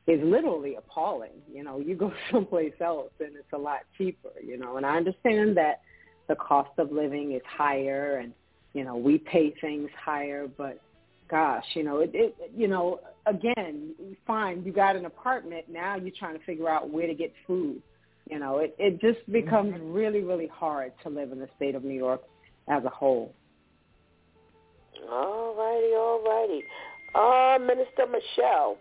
[0.07, 1.41] is literally appalling.
[1.51, 4.97] You know, you go someplace else and it's a lot cheaper, you know, and I
[4.97, 5.81] understand that
[6.27, 8.33] the cost of living is higher and,
[8.73, 10.79] you know, we pay things higher, but
[11.31, 13.93] gosh, you know, it, it you know, again,
[14.27, 17.81] fine, you got an apartment, now you're trying to figure out where to get food.
[18.29, 19.91] You know, it, it just becomes mm-hmm.
[19.91, 22.21] really, really hard to live in the state of New York
[22.69, 23.33] as a whole.
[25.09, 26.63] All righty, all righty.
[27.15, 28.77] Uh, Minister Michelle,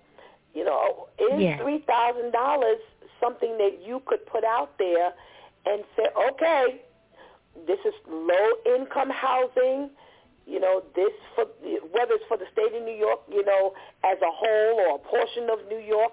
[0.55, 1.63] you know, is yeah.
[1.63, 2.79] three thousand dollars
[3.21, 5.13] something that you could put out there
[5.67, 6.83] and say, okay,
[7.67, 9.91] this is low income housing.
[10.51, 11.47] You know, this for
[11.95, 13.73] whether it's for the state of New York, you know,
[14.03, 16.13] as a whole or a portion of New York,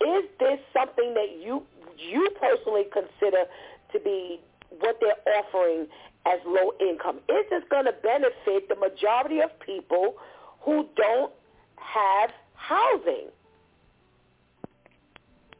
[0.00, 1.62] is this something that you
[1.98, 3.44] you personally consider
[3.92, 4.40] to be
[4.80, 5.86] what they're offering
[6.24, 7.18] as low income?
[7.28, 10.14] Is this going to benefit the majority of people
[10.60, 11.32] who don't
[11.76, 13.28] have housing?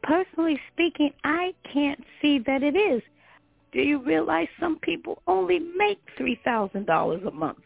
[0.07, 3.01] personally speaking, I can't see that it is.
[3.73, 7.57] Do you realize some people only make $3,000 a month?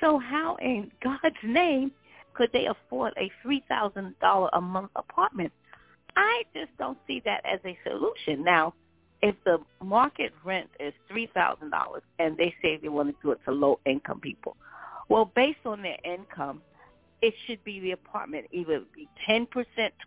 [0.00, 1.92] So how in God's name
[2.34, 5.52] could they afford a $3,000 a month apartment?
[6.16, 8.44] I just don't see that as a solution.
[8.44, 8.74] Now,
[9.22, 11.70] if the market rent is $3,000
[12.18, 14.56] and they say they want to do it to low-income people,
[15.08, 16.62] well, based on their income,
[17.22, 19.46] it should be the apartment either be 10%,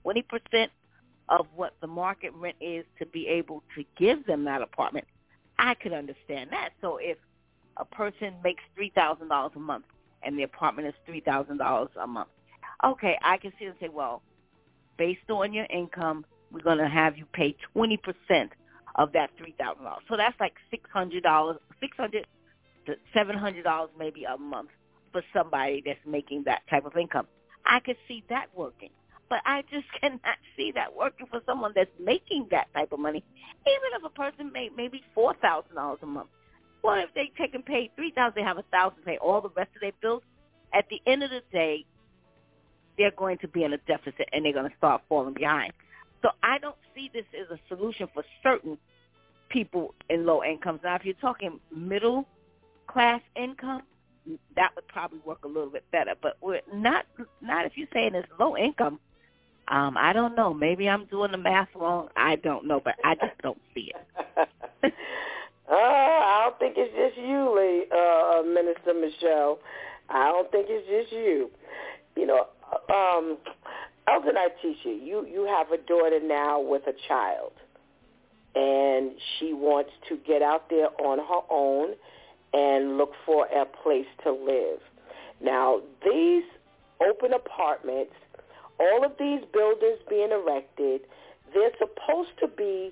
[0.05, 0.67] 20%,
[1.29, 5.05] of what the market rent is to be able to give them that apartment,
[5.57, 6.71] I could understand that.
[6.81, 7.17] So if
[7.79, 9.85] a person makes three thousand dollars a month
[10.23, 12.29] and the apartment is three thousand dollars a month,
[12.83, 14.21] okay, I can see and say, well,
[14.97, 18.51] based on your income, we're going to have you pay twenty percent
[18.95, 20.03] of that three thousand dollars.
[20.09, 22.27] So that's like six hundred dollars, six hundred
[22.85, 24.69] to seven hundred dollars maybe a month
[25.11, 27.27] for somebody that's making that type of income.
[27.65, 28.89] I could see that working.
[29.29, 33.23] But I just cannot see that working for someone that's making that type of money.
[33.65, 36.29] Even if a person made maybe four thousand dollars a month.
[36.83, 39.49] Well, if they take and pay three thousand, they have a thousand pay all the
[39.49, 40.23] rest of their bills.
[40.73, 41.85] At the end of the day,
[42.97, 45.73] they're going to be in a deficit and they're going to start falling behind.
[46.21, 48.77] So I don't see this as a solution for certain
[49.49, 50.81] people in low incomes.
[50.83, 52.27] Now, if you're talking middle
[52.87, 53.83] class income,
[54.55, 56.13] that would probably work a little bit better.
[56.21, 57.05] But we're not
[57.41, 58.99] not if you're saying it's low income.
[59.69, 60.53] Um, I don't know.
[60.53, 62.09] Maybe I'm doing the math wrong.
[62.15, 64.49] I don't know, but I just don't see it.
[65.69, 69.59] uh, I don't think it's just you, Lee, uh, Minister Michelle.
[70.09, 71.49] I don't think it's just you.
[72.15, 72.47] You know,
[72.93, 73.37] um,
[74.07, 77.51] Elder Nitisha, you you have a daughter now with a child,
[78.55, 81.93] and she wants to get out there on her own
[82.53, 84.79] and look for a place to live.
[85.41, 86.43] Now, these
[87.07, 88.13] open apartments,
[88.79, 91.01] all of these buildings being erected,
[91.53, 92.91] they're supposed to be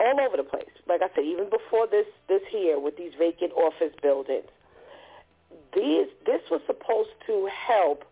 [0.00, 0.72] all over the place.
[0.88, 4.48] Like I said, even before this this here with these vacant office buildings,
[5.74, 8.04] these this was supposed to help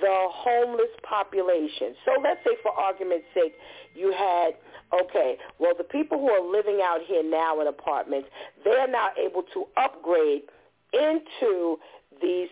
[0.00, 1.96] the homeless population.
[2.04, 3.54] So let's say for argument's sake,
[3.94, 4.52] you had
[4.92, 8.28] Okay, well, the people who are living out here now in apartments,
[8.64, 10.42] they're now able to upgrade
[10.94, 11.76] into
[12.22, 12.48] these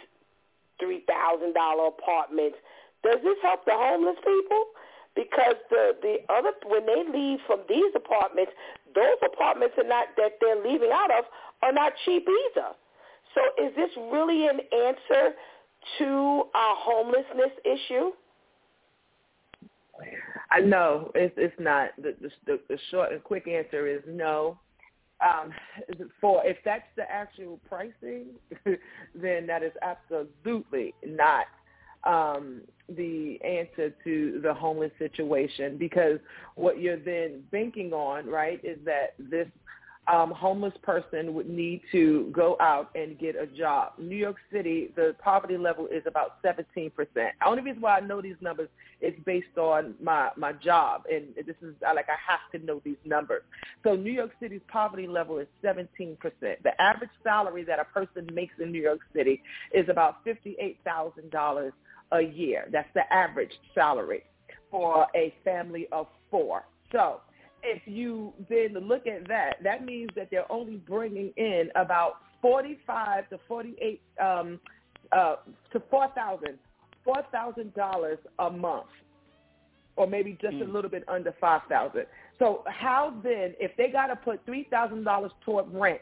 [0.82, 2.58] $3,000 apartments.
[3.02, 4.64] Does this help the homeless people?
[5.16, 8.52] Because the the other when they leave from these apartments,
[8.94, 11.24] those apartments are not that they're leaving out of
[11.62, 12.68] are not cheap either.
[13.34, 15.34] So is this really an answer
[15.98, 18.10] to our homelessness issue?
[20.50, 21.90] I know it's it's not.
[21.96, 22.14] The,
[22.46, 24.58] the the short and quick answer is no.
[25.26, 25.50] Um,
[26.20, 28.26] for if that's the actual pricing,
[29.14, 31.46] then that is absolutely not
[32.06, 36.18] um, the answer to the homeless situation because
[36.54, 39.48] what you're then banking on, right, is that this
[40.12, 43.92] um, homeless person would need to go out and get a job.
[43.98, 46.92] New York City, the poverty level is about 17%.
[47.14, 48.68] The only reason why I know these numbers
[49.00, 52.96] is based on my, my job, and this is like I have to know these
[53.04, 53.42] numbers.
[53.82, 56.16] So New York City's poverty level is 17%.
[56.40, 59.42] The average salary that a person makes in New York City
[59.74, 61.72] is about $58,000
[62.12, 62.68] a year.
[62.70, 64.24] That's the average salary
[64.70, 66.64] for a family of four.
[66.92, 67.20] So
[67.62, 73.28] if you then look at that, that means that they're only bringing in about forty-five
[73.30, 74.60] to forty-eight um,
[75.12, 75.36] uh,
[75.72, 76.58] to four thousand,
[77.04, 78.86] four thousand dollars a month,
[79.96, 80.62] or maybe just mm.
[80.62, 80.72] a hmm.
[80.72, 82.06] little bit under five thousand.
[82.38, 86.00] So how then, if they got to put three thousand dollars toward rent,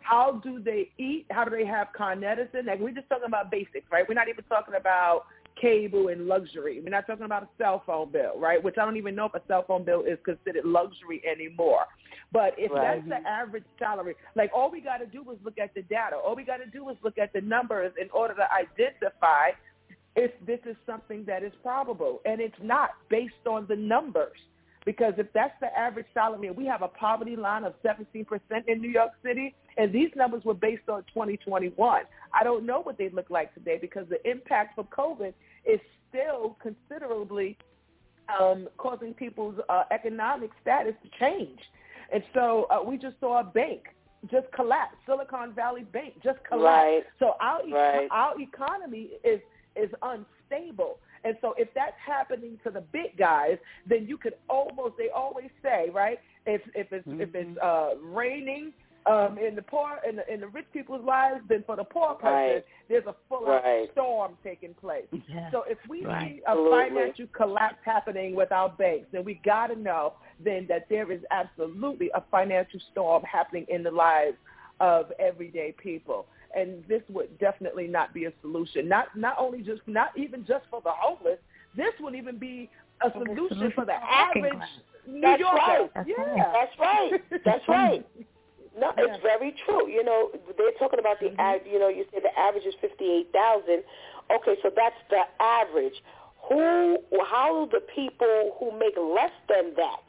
[0.00, 1.26] how do they eat?
[1.30, 2.66] How do they have Con Edison?
[2.66, 4.04] Like we're just talking about basics, right?
[4.08, 5.24] We're not even talking about
[5.60, 6.80] cable and luxury.
[6.82, 8.62] We're not talking about a cell phone bill, right?
[8.62, 11.84] Which I don't even know if a cell phone bill is considered luxury anymore.
[12.32, 13.02] But if right.
[13.04, 16.16] that's the average salary, like all we got to do is look at the data.
[16.16, 19.50] All we got to do is look at the numbers in order to identify
[20.16, 22.20] if this is something that is probable.
[22.24, 24.38] And it's not based on the numbers.
[24.84, 28.26] Because if that's the average salary, we have a poverty line of 17%
[28.66, 32.02] in New York City, and these numbers were based on 2021.
[32.34, 36.56] I don't know what they look like today because the impact of COVID is still
[36.60, 37.56] considerably
[38.40, 41.60] um, causing people's uh, economic status to change.
[42.12, 43.82] And so uh, we just saw a bank
[44.30, 44.94] just collapse.
[45.06, 46.64] Silicon Valley Bank just collapsed.
[46.64, 47.02] Right.
[47.18, 48.08] So our right.
[48.10, 49.40] our economy is
[49.74, 50.98] is unstable.
[51.24, 53.58] And so if that's happening to the big guys,
[53.88, 56.18] then you could almost they always say, right?
[56.46, 57.20] If if it's mm-hmm.
[57.20, 58.72] if it's uh raining
[59.06, 62.14] um in the poor in the in the rich people's lives, then for the poor
[62.14, 62.64] person right.
[62.88, 63.88] there's a full right.
[63.92, 65.06] storm taking place.
[65.28, 65.50] Yeah.
[65.50, 66.36] So if we right.
[66.36, 70.14] see a financial collapse happening with our banks, then we gotta know
[70.44, 74.36] then that there is absolutely a financial storm happening in the lives
[74.80, 76.26] of everyday people
[76.56, 78.88] and this would definitely not be a solution.
[78.88, 81.38] Not not only just not even just for the homeless.
[81.76, 82.68] This would even be
[83.04, 84.52] a solution, solution for the average
[85.08, 85.58] New That's Yorker.
[85.58, 85.90] Right.
[85.94, 86.52] That's yeah, right.
[86.52, 87.42] that's right.
[87.44, 88.06] That's right.
[88.78, 89.04] No, Yeah.
[89.04, 89.88] it's very true.
[89.88, 93.28] You know, they're talking about the, av- you know, you say the average is fifty-eight
[93.32, 93.82] thousand.
[94.30, 95.94] Okay, so that's the average.
[96.48, 96.98] Who,
[97.30, 100.04] how do the people who make less than that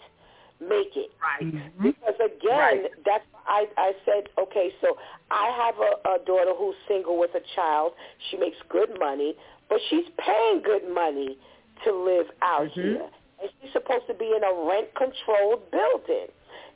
[0.62, 1.12] make it?
[1.22, 1.44] Right.
[1.54, 1.82] Mhm.
[1.82, 2.92] Because again, Right.
[3.06, 4.72] that's I I said okay.
[4.82, 4.98] So
[5.32, 7.94] I have a, a daughter who's single with a child.
[8.30, 9.36] She makes good money,
[9.70, 11.38] but she's paying good money
[11.84, 12.74] to live out Mhm.
[12.74, 13.10] here,
[13.42, 16.28] and she's supposed to be in a rent-controlled building.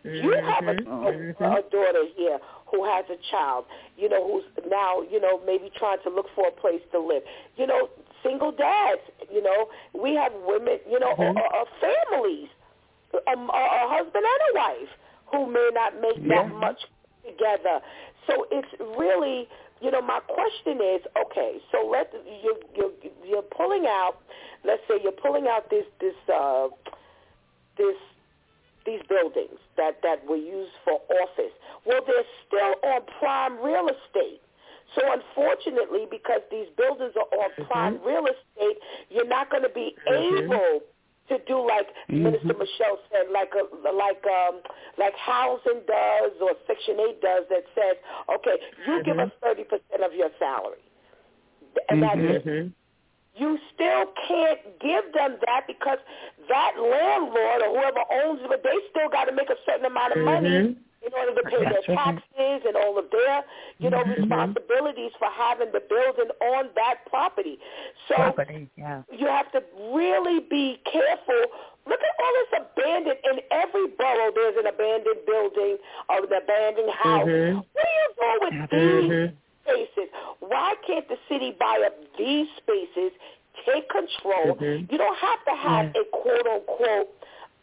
[0.04, 2.40] You have a, a, a daughter here
[2.72, 3.66] who has a child,
[3.98, 7.24] you know, who's now, you know, maybe trying to look for a place to live.
[7.58, 7.90] You know,
[8.24, 9.02] single dads,
[9.32, 11.36] you know, we have women, you know, Mhm.
[11.38, 12.50] or, or families,
[13.28, 14.90] um, a, a husband and a wife
[15.32, 16.44] who may not make Yeah.
[16.44, 16.86] that much
[17.26, 17.82] together.
[18.28, 19.48] So it's really,
[19.82, 24.18] you know, my question is, okay, so let you you you're pulling out,
[24.64, 26.70] let's say you're pulling out this this uh
[27.78, 27.98] this
[28.88, 31.52] these buildings that, that were used for office,
[31.86, 34.42] well, they're still on prime real estate.
[34.96, 37.70] So unfortunately, because these buildings are on mm-hmm.
[37.70, 38.78] prime real estate,
[39.10, 40.52] you're not going to be mm-hmm.
[40.52, 40.80] able
[41.30, 42.24] to do like mm-hmm.
[42.24, 44.62] Minister Michelle said, like a, like um
[44.98, 47.98] like housing does or Section Eight does that says,
[48.34, 48.58] okay,
[48.88, 50.84] you give us thirty percent of your salary,
[51.90, 52.72] and that's it.
[53.36, 56.00] You still can't give them that because
[56.50, 60.18] that landlord or whoever owns it, but they still got to make a certain amount
[60.18, 60.97] of money mm-hmm.
[61.06, 63.44] In order to pay That's their taxes and all of their,
[63.78, 64.22] you know, mm-hmm.
[64.22, 67.60] responsibilities for having the building on that property.
[68.08, 69.04] So property, yeah.
[69.12, 69.62] you have to
[69.94, 71.42] really be careful.
[71.88, 73.20] Look at all this abandoned.
[73.32, 75.78] In every borough, there's an abandoned building
[76.10, 77.28] or an abandoned house.
[77.28, 77.60] Mm-hmm.
[78.18, 79.12] What do you do with these?
[79.12, 79.36] Mm-hmm
[79.68, 80.10] spaces.
[80.40, 83.12] Why can't the city buy up these spaces,
[83.66, 84.56] take control?
[84.56, 84.92] Mm-hmm.
[84.92, 86.02] You don't have to have yeah.
[86.02, 87.10] a quote unquote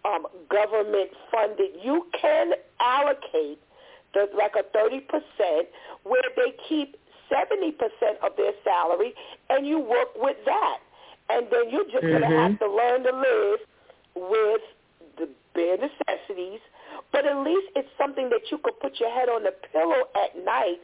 [0.05, 1.71] um, government funded.
[1.83, 3.59] You can allocate
[4.13, 5.69] the, like a thirty percent
[6.05, 6.97] where they keep
[7.29, 9.15] seventy percent of their salary,
[9.51, 10.79] and you work with that,
[11.31, 12.23] and then you're just mm-hmm.
[12.23, 13.61] gonna have to learn to live
[14.31, 14.63] with
[15.19, 16.61] the bare necessities.
[17.13, 20.45] But at least it's something that you could put your head on the pillow at
[20.45, 20.79] night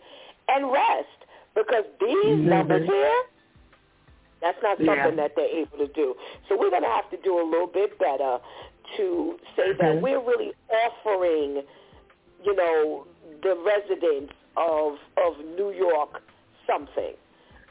[0.49, 1.21] and rest
[1.55, 2.49] because these mm-hmm.
[2.49, 3.23] numbers here,
[4.41, 5.29] that's not something yeah.
[5.29, 6.14] that they're able to do.
[6.49, 8.39] So we're going to have to do a little bit better
[8.97, 9.82] to say mm-hmm.
[9.82, 11.62] that we're really offering,
[12.45, 13.07] you know,
[13.43, 16.22] the residents of of New York
[16.66, 17.14] something.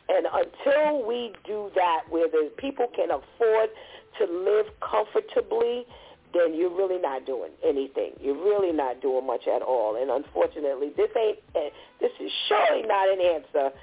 [0.09, 3.70] And until we do that, where the people can afford
[4.17, 5.86] to live comfortably,
[6.34, 8.11] then you're really not doing anything.
[8.20, 9.97] You're really not doing much at all.
[10.01, 13.76] And unfortunately, this ain't eh, this is surely not an answer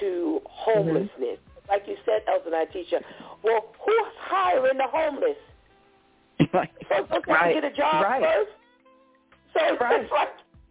[0.00, 1.08] to homelessness.
[1.40, 1.68] Mm-hmm.
[1.68, 3.02] Like you said, Elder Nitisha.
[3.42, 5.36] Well, who's hiring the homeless?
[6.52, 6.70] Right.
[6.88, 7.54] Folks have right.
[7.54, 8.22] get a job right.
[8.22, 8.50] first.
[9.54, 10.00] So right.
[10.00, 10.28] it's like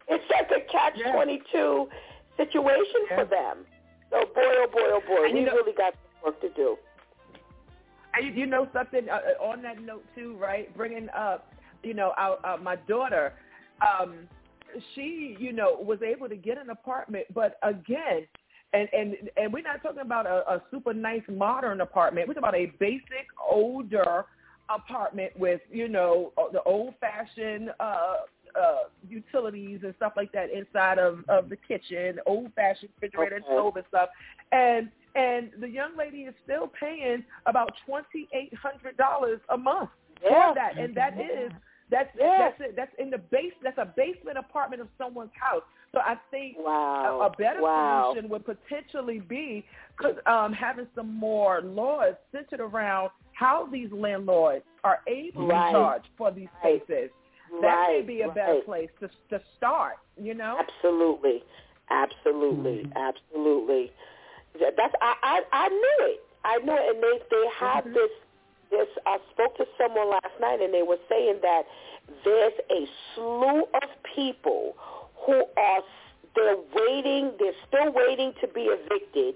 [0.07, 1.87] it's like a catch twenty two
[2.37, 3.15] situation yeah.
[3.15, 3.65] for them.
[4.09, 5.93] So boy, oh boy, oh boy, and we know, really got
[6.23, 6.77] work to do.
[8.13, 10.75] And you know something uh, uh, on that note too, right?
[10.75, 11.53] Bringing up,
[11.83, 13.33] you know, our, uh, my daughter,
[13.81, 14.27] um,
[14.93, 18.27] she, you know, was able to get an apartment, but again,
[18.73, 22.27] and and and we're not talking about a, a super nice modern apartment.
[22.27, 24.25] We're talking about a basic older
[24.75, 28.15] apartment with, you know, uh, the old fashioned uh
[28.59, 33.45] uh utilities and stuff like that inside of of the kitchen, old fashioned refrigerator okay.
[33.45, 34.09] stove and stuff.
[34.51, 39.89] And and the young lady is still paying about twenty eight hundred dollars a month
[40.23, 40.49] yeah.
[40.49, 41.45] for that, and that yeah.
[41.45, 41.51] is
[41.89, 42.37] that's yeah.
[42.39, 42.75] that's it.
[42.75, 43.53] That's in the base.
[43.63, 45.63] That's a basement apartment of someone's house.
[45.93, 47.19] So I think wow.
[47.21, 48.11] a, a better wow.
[48.11, 49.65] solution would potentially be
[50.25, 53.09] um, having some more laws centered around
[53.41, 55.71] how these landlords are able right.
[55.71, 57.09] to charge for these spaces.
[57.51, 57.61] Right.
[57.61, 58.35] That may be a right.
[58.35, 59.95] better place to to start.
[60.15, 60.59] You know.
[60.61, 61.43] Absolutely,
[61.89, 62.97] absolutely, mm-hmm.
[62.97, 63.91] absolutely.
[64.59, 66.21] That's I, I I knew it.
[66.45, 67.93] I knew it, and they they have mm-hmm.
[67.93, 68.11] this
[68.69, 68.87] this.
[69.07, 71.63] I spoke to someone last night, and they were saying that
[72.23, 72.85] there's a
[73.15, 74.73] slew of people
[75.25, 75.81] who are
[76.35, 77.31] they're waiting.
[77.39, 79.35] They're still waiting to be evicted,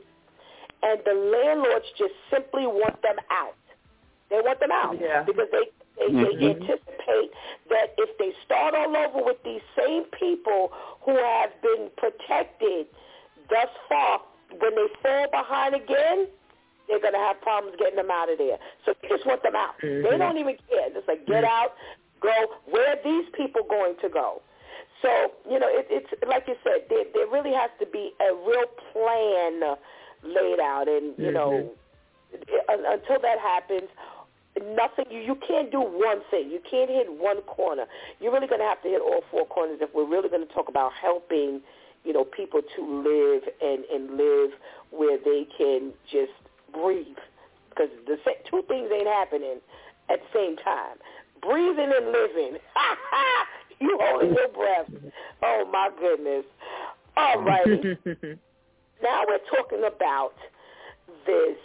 [0.83, 3.55] and the landlords just simply want them out.
[4.29, 5.23] They want them out yeah.
[5.23, 6.39] because they they, mm-hmm.
[6.39, 7.31] they anticipate
[7.69, 10.71] that if they start all over with these same people
[11.05, 12.87] who have been protected
[13.49, 14.21] thus far,
[14.59, 16.27] when they fall behind again,
[16.87, 18.57] they're going to have problems getting them out of there.
[18.85, 19.79] So they just want them out.
[19.81, 20.03] Mm-hmm.
[20.09, 20.89] They don't even care.
[20.93, 21.45] Just like get mm-hmm.
[21.45, 21.73] out,
[22.21, 22.33] go.
[22.69, 24.41] Where are these people going to go?
[25.01, 25.09] So
[25.49, 28.69] you know, it, it's like you said, there, there really has to be a real
[28.93, 29.77] plan
[30.23, 31.33] laid out, and you mm-hmm.
[31.33, 31.71] know,
[32.31, 33.89] it, until that happens,
[34.63, 35.05] nothing.
[35.09, 36.49] You you can't do one thing.
[36.49, 37.85] You can't hit one corner.
[38.19, 40.53] You're really going to have to hit all four corners if we're really going to
[40.53, 41.61] talk about helping
[42.05, 44.51] you know, people to live and, and live
[44.91, 46.31] where they can just
[46.71, 47.17] breathe.
[47.69, 48.17] Because the
[48.49, 49.57] two things ain't happening
[50.09, 50.97] at the same time.
[51.41, 52.57] Breathing and living.
[53.81, 54.89] you holding your breath.
[55.41, 56.45] Oh, my goodness.
[57.17, 57.97] All righty.
[59.03, 60.33] now we're talking about
[61.25, 61.57] this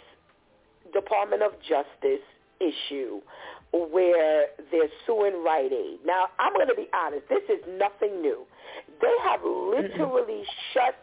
[0.91, 2.25] Department of Justice
[2.61, 3.21] issue
[3.73, 5.99] where they're suing Rite Aid.
[6.05, 7.23] Now, I'm going to be honest.
[7.29, 8.45] This is nothing new.
[9.01, 10.43] They have literally
[10.73, 10.95] shut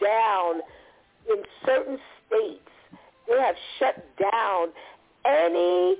[0.00, 0.60] down
[1.28, 2.70] in certain states.
[3.28, 4.68] They have shut down
[5.24, 5.96] any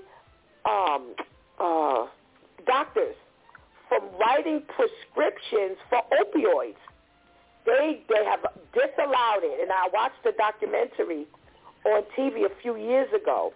[0.64, 1.14] um,
[1.58, 2.06] uh,
[2.66, 3.16] doctors
[3.88, 6.80] from writing prescriptions for opioids.
[7.66, 8.40] They they have
[8.74, 11.26] disallowed it, and I watched the documentary
[11.86, 13.52] on TV a few years ago.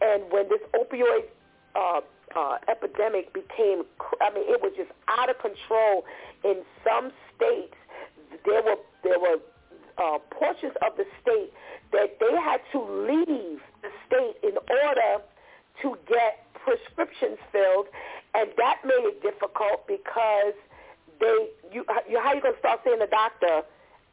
[0.00, 1.24] And when this opioid
[1.74, 2.00] uh,
[2.36, 3.84] uh, epidemic became,
[4.20, 6.04] I mean, it was just out of control.
[6.44, 7.74] In some states,
[8.44, 9.38] there were there were
[9.98, 11.52] uh, portions of the state
[11.92, 15.22] that they had to leave the state in order
[15.82, 17.86] to get prescriptions filled,
[18.34, 20.54] and that made it difficult because
[21.20, 23.62] they you, you how you gonna start seeing the doctor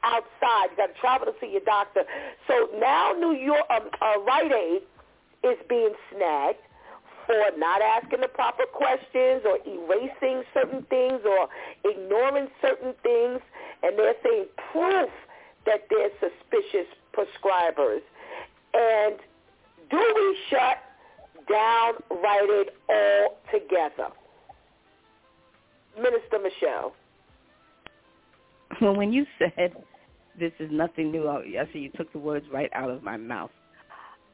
[0.03, 0.71] outside?
[0.71, 2.03] You got to travel to see your doctor.
[2.47, 4.81] So now New York, um, uh, Rite Aid
[5.43, 6.59] is being snagged
[7.25, 11.47] for not asking the proper questions or erasing certain things or
[11.89, 13.39] ignoring certain things,
[13.81, 15.09] and they're saying proof
[15.65, 18.01] that they're suspicious prescribers.
[18.73, 19.19] And
[19.89, 20.77] do we shut
[21.49, 24.09] down Rite Aid altogether?
[25.95, 26.93] Minister Michelle.
[28.81, 29.75] Well, when you said
[30.39, 33.51] this is nothing new, I see you took the words right out of my mouth.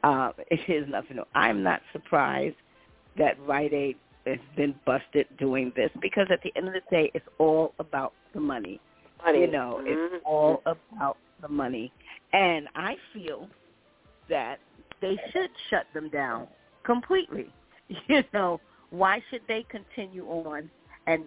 [0.04, 1.26] Uh, it is nothing new.
[1.36, 2.56] I'm not surprised
[3.18, 7.12] that Rite Aid has been busted doing this because at the end of the day,
[7.14, 8.80] it's all about the money.
[9.26, 9.42] money.
[9.42, 10.16] You know, mm-hmm.
[10.16, 11.92] it's all about the money.
[12.34, 13.48] And I feel
[14.30, 14.60] that
[15.02, 16.48] they should shut them down
[16.84, 17.48] completely.
[18.08, 20.70] You know, why should they continue on
[21.08, 21.24] and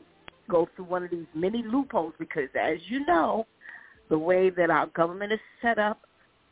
[0.48, 2.14] go through one of these many loopholes?
[2.20, 3.48] Because as you know,
[4.10, 6.02] the way that our government is set up,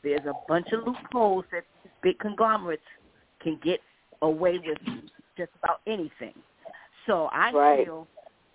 [0.03, 1.63] there's a bunch of loopholes that
[2.03, 2.83] big conglomerates
[3.43, 3.81] can get
[4.23, 4.79] away with
[5.37, 6.35] just about anything.
[7.07, 7.85] So I right.
[7.85, 8.07] feel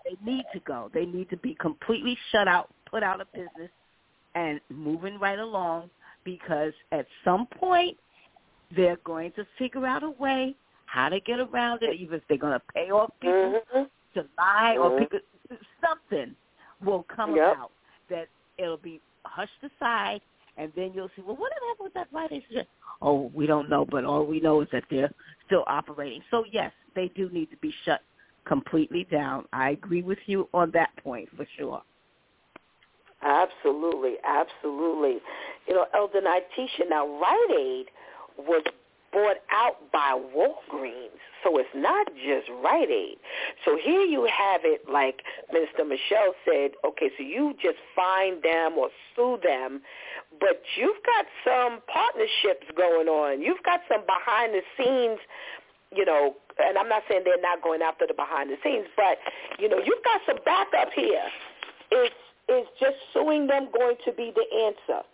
[0.03, 0.89] they need to go.
[0.93, 3.71] They need to be completely shut out, put out of business,
[4.35, 5.89] and moving right along
[6.23, 7.97] because at some point
[8.75, 12.37] they're going to figure out a way how to get around it, even if they're
[12.37, 13.83] going to pay off people mm-hmm.
[14.19, 14.99] to lie or mm-hmm.
[14.99, 15.19] people,
[15.81, 16.35] something
[16.83, 17.53] will come yep.
[17.53, 17.71] about
[18.09, 18.27] that
[18.57, 20.21] it'll be hushed aside,
[20.57, 22.67] and then you'll see, well, what happened with that Rite Aid?
[23.01, 25.11] Oh, we don't know, but all we know is that they're
[25.45, 26.21] still operating.
[26.31, 28.01] So yes, they do need to be shut
[28.45, 29.45] completely down.
[29.51, 31.81] I agree with you on that point for sure.
[33.21, 35.17] Absolutely, absolutely.
[35.67, 37.85] You know, Elder Nitisha, now Rite Aid
[38.37, 38.63] was
[39.15, 43.15] bought out by Walgreens, so it's not just Rite Aid.
[43.63, 48.75] So here you have it, like Minister Michelle said, okay, so you just find them
[48.77, 49.79] or sue them,
[50.37, 53.41] but you've got some partnerships going on.
[53.41, 55.19] You've got some behind the scenes,
[55.95, 59.15] you know, and I'm not saying they're not going after the behind the scenes, but,
[59.59, 61.23] you know, you've got some backup here.
[62.03, 62.11] Is,
[62.49, 65.07] is just suing them going to be the answer?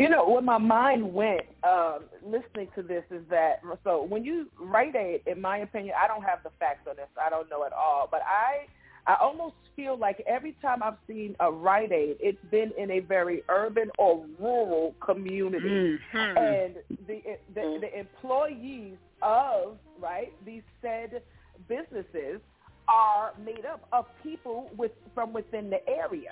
[0.00, 4.46] You know, where my mind went um, listening to this is that so when you
[4.58, 7.08] Rite Aid, in my opinion, I don't have the facts on this.
[7.22, 8.64] I don't know at all, but I
[9.06, 13.00] I almost feel like every time I've seen a Rite Aid, it's been in a
[13.00, 16.38] very urban or rural community, mm-hmm.
[16.38, 16.76] and
[17.06, 17.20] the,
[17.54, 21.20] the the employees of right these said
[21.68, 22.40] businesses
[22.88, 26.30] are made up of people with from within the area.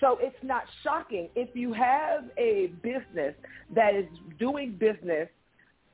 [0.00, 3.34] So it's not shocking if you have a business
[3.74, 4.06] that is
[4.38, 5.28] doing business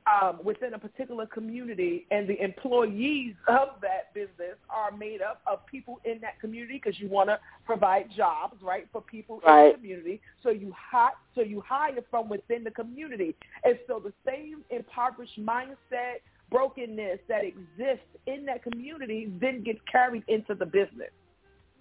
[0.05, 5.65] um, within a particular community and the employees of that business are made up of
[5.65, 9.65] people in that community because you want to provide jobs, right, for people right.
[9.65, 10.21] in the community.
[10.41, 13.35] So you hire, so you hire from within the community.
[13.63, 16.19] And so the same impoverished mindset,
[16.51, 21.11] brokenness that exists in that community then gets carried into the business.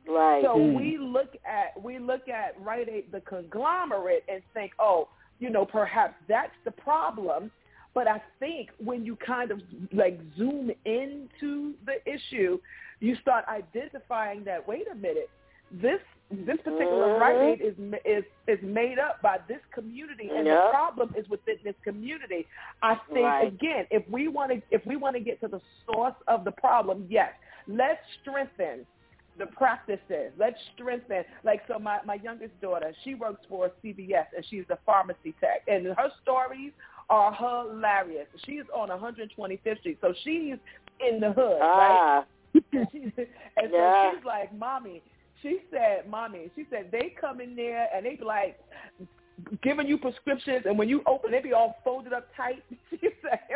[0.07, 0.43] Right.
[0.43, 0.75] So Mm.
[0.75, 5.65] we look at we look at Rite Aid, the conglomerate, and think, oh, you know,
[5.65, 7.51] perhaps that's the problem.
[7.95, 9.61] But I think when you kind of
[9.93, 12.59] like zoom into the issue,
[13.01, 15.31] you start identifying that wait a minute,
[15.71, 16.01] this
[16.31, 17.21] this particular Mhm.
[17.21, 21.59] Rite Aid is is is made up by this community, and the problem is within
[21.63, 22.47] this community.
[22.83, 23.47] I think Right.
[23.47, 26.53] again, if we want to if we want to get to the source of the
[26.53, 27.33] problem, yes,
[27.67, 28.87] let's strengthen
[29.39, 30.33] the practices.
[30.39, 31.25] Let's strengthen.
[31.45, 35.63] Like so, my my youngest daughter, she works for CVS and she's a pharmacy tech,
[35.69, 36.73] and her stories
[37.11, 38.27] are hilarious.
[38.47, 40.57] She's on 125th Street, so she's
[41.07, 42.25] in the hood, right?
[42.55, 44.13] Ah, and she's, and Yeah.
[44.13, 45.03] so she's like, mommy.
[45.41, 46.51] She said, mommy.
[46.55, 48.59] She said they come in there and they be like
[49.63, 52.63] giving you prescriptions, and when you open, they be all folded up tight.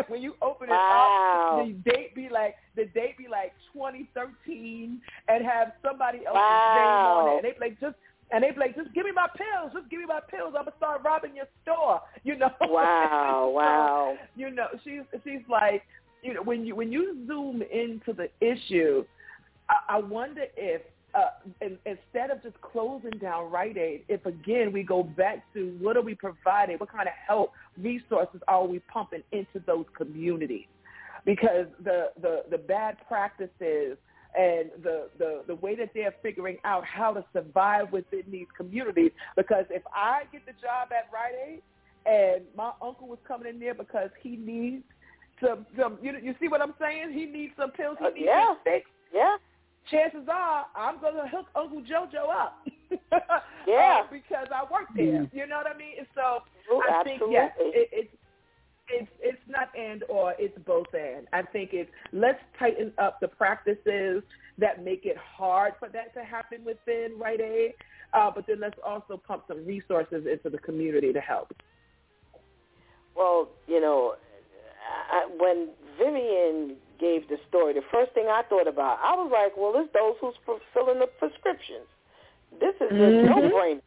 [0.09, 1.11] When you open it Wow.
[1.51, 6.75] up, the date be like the date be like 2013, and have somebody else's Wow.
[6.75, 7.97] name on it, and they be like just.
[8.33, 9.71] And they be like, just give me my pills.
[9.73, 10.55] Just give me my pills.
[10.59, 12.01] I'm gonna start robbing your store.
[12.25, 12.51] You know.
[12.61, 14.17] wow, So, wow.
[14.35, 15.85] you know, she's she's like,
[16.23, 19.05] you know, when you when you zoom into the issue,
[19.71, 20.83] I, I wonder if
[21.17, 25.77] uh, in, instead of just closing down Rite Aid, if again we go back to
[25.81, 30.67] what are we providing, what kind of help resources are we pumping into those communities?
[31.27, 33.99] because the the the bad practices
[34.39, 39.11] and the, the, the way that they're figuring out how to survive within these communities.
[39.35, 41.63] Because if I get the job at Rite Aid
[42.05, 44.85] and my uncle was coming in there because he needs
[45.43, 47.15] some, some you, you see what I'm saying?
[47.15, 47.97] He needs some pills.
[47.99, 48.55] He uh, needs yeah.
[49.15, 49.37] Yeah.
[49.91, 52.67] Chances are I'm going to hook Uncle JoJo up.
[53.67, 54.03] yeah.
[54.03, 55.23] Uh, because I work there.
[55.23, 55.37] Mm-hmm.
[55.37, 55.97] You know what I mean?
[56.15, 56.43] So
[56.75, 57.19] Ooh, I absolutely.
[57.19, 58.15] think, yes, it, it's
[58.89, 61.27] it's it's not and or it's both and.
[61.33, 64.23] I think it's let's tighten up the practices
[64.59, 67.75] that make it hard for that to happen within Rite Aid,
[68.15, 71.53] uh, but then let's also pump some resources into the community to help.
[73.15, 74.15] Well, you know,
[75.11, 75.69] I, when
[75.99, 79.93] Vivian gave the story, the first thing I thought about, I was like, well, it's
[79.93, 81.89] those who's fulfilling the prescriptions.
[82.61, 83.33] This is mm-hmm.
[83.33, 83.83] a no-brainer.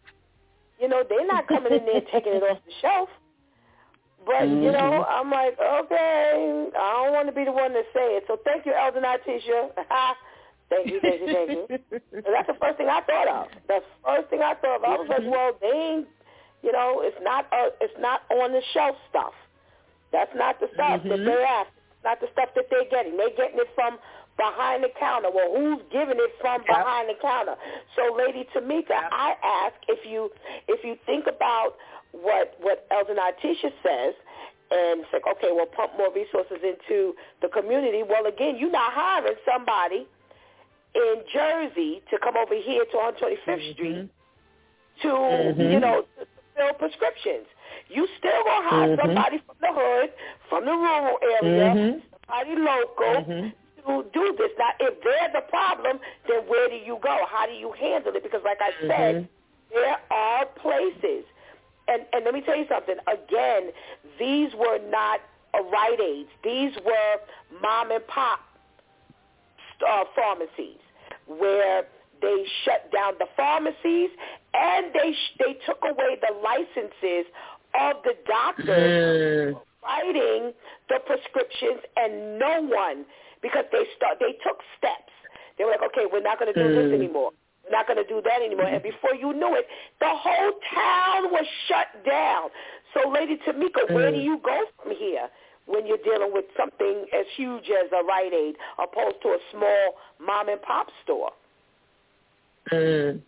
[0.80, 3.10] You know, they're not coming in there taking it off the shelf.
[4.26, 4.64] But mm-hmm.
[4.64, 8.26] you know, I'm like, okay, I don't want to be the one to say it.
[8.28, 9.72] So thank you, Elder Nitisha.
[10.70, 11.66] thank you, thank you, thank you.
[12.12, 13.48] so that's the first thing I thought of.
[13.68, 14.84] That's the first thing I thought of.
[14.84, 15.32] I was like, mm-hmm.
[15.32, 16.08] well, they ain't,
[16.64, 19.34] you know, it's not, uh, it's not on the shelf stuff.
[20.12, 21.10] That's not the stuff mm-hmm.
[21.10, 21.79] that they're after.
[22.00, 23.20] It's not the stuff that they're getting.
[23.20, 24.00] They're getting it from
[24.40, 25.28] behind the counter.
[25.28, 26.80] Well, who's giving it from yep.
[26.80, 27.60] behind the counter?
[28.00, 29.12] So, Lady Tamika, yep.
[29.12, 29.36] I
[29.68, 30.32] ask if you
[30.72, 31.76] if you think about
[32.16, 34.16] what what Elder Nitisha says
[34.72, 38.04] and say, okay, well, pump more resources into the community.
[38.08, 40.08] Well, again, you're not hiring somebody
[40.96, 43.72] in Jersey to come over here to 125th mm-hmm.
[43.74, 44.10] Street
[45.02, 45.62] to, mm-hmm.
[45.62, 46.26] you know, to
[46.56, 47.48] fill prescriptions.
[47.90, 49.08] You still gonna hire mm-hmm.
[49.08, 50.10] somebody from the hood,
[50.50, 52.00] from the rural area, mm-hmm.
[52.30, 53.48] somebody local mm-hmm.
[53.50, 54.52] to do this.
[54.58, 57.18] Now, if they're the problem, then where do you go?
[57.28, 58.24] How do you handle it?
[58.24, 59.74] Because, like I said, mm-hmm.
[59.74, 61.26] there are places
[61.90, 62.96] and, and let me tell you something.
[63.08, 63.72] Again,
[64.20, 65.22] these were not
[65.54, 66.30] a Rite Aids.
[66.44, 68.40] These were mom and pop
[69.88, 70.80] uh, pharmacies
[71.28, 71.84] where
[72.22, 74.10] they shut down the pharmacies
[74.54, 77.26] and they sh- they took away the licenses
[77.76, 79.62] of the doctors mm.
[79.84, 80.54] writing
[80.90, 83.06] the prescriptions and no one
[83.42, 85.14] because they start they took steps.
[85.58, 86.76] They were like, okay, we're not going to do mm.
[86.76, 87.32] this anymore
[87.66, 88.68] We're not going to do that anymore.
[88.68, 89.68] And before you knew it,
[90.00, 92.50] the whole town was shut down.
[92.94, 94.24] So, Lady Tamika, where do mm.
[94.24, 95.28] you go from here
[95.66, 99.96] when you're dealing with something as huge as a Rite Aid opposed to a small
[100.20, 101.32] mom and pop store?
[102.72, 103.22] Mm.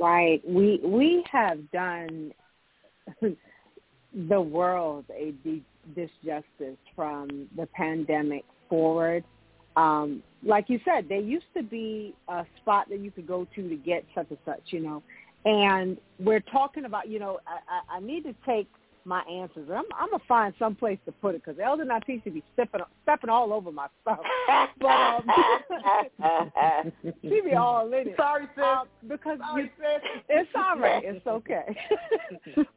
[0.00, 0.40] Right.
[0.46, 2.32] We we have done
[4.28, 5.32] the world a
[5.96, 9.24] disjustice from the pandemic forward
[9.76, 13.68] um, like you said, there used to be a spot that you could go to
[13.68, 15.02] to get such and such, you know.
[15.44, 18.68] And we're talking about, you know, I, I, I need to take
[19.04, 19.68] my answers.
[19.70, 23.30] I'm, I'm gonna find some place to put it because Elder Nitisha be stepping stepping
[23.30, 24.18] all over my stuff.
[24.80, 25.24] But
[26.24, 26.92] um,
[27.22, 28.14] she be all in it.
[28.16, 28.64] Sorry, sis.
[28.64, 30.22] Um, because Sorry, you, sis.
[30.28, 31.02] it's all right.
[31.04, 31.76] It's okay.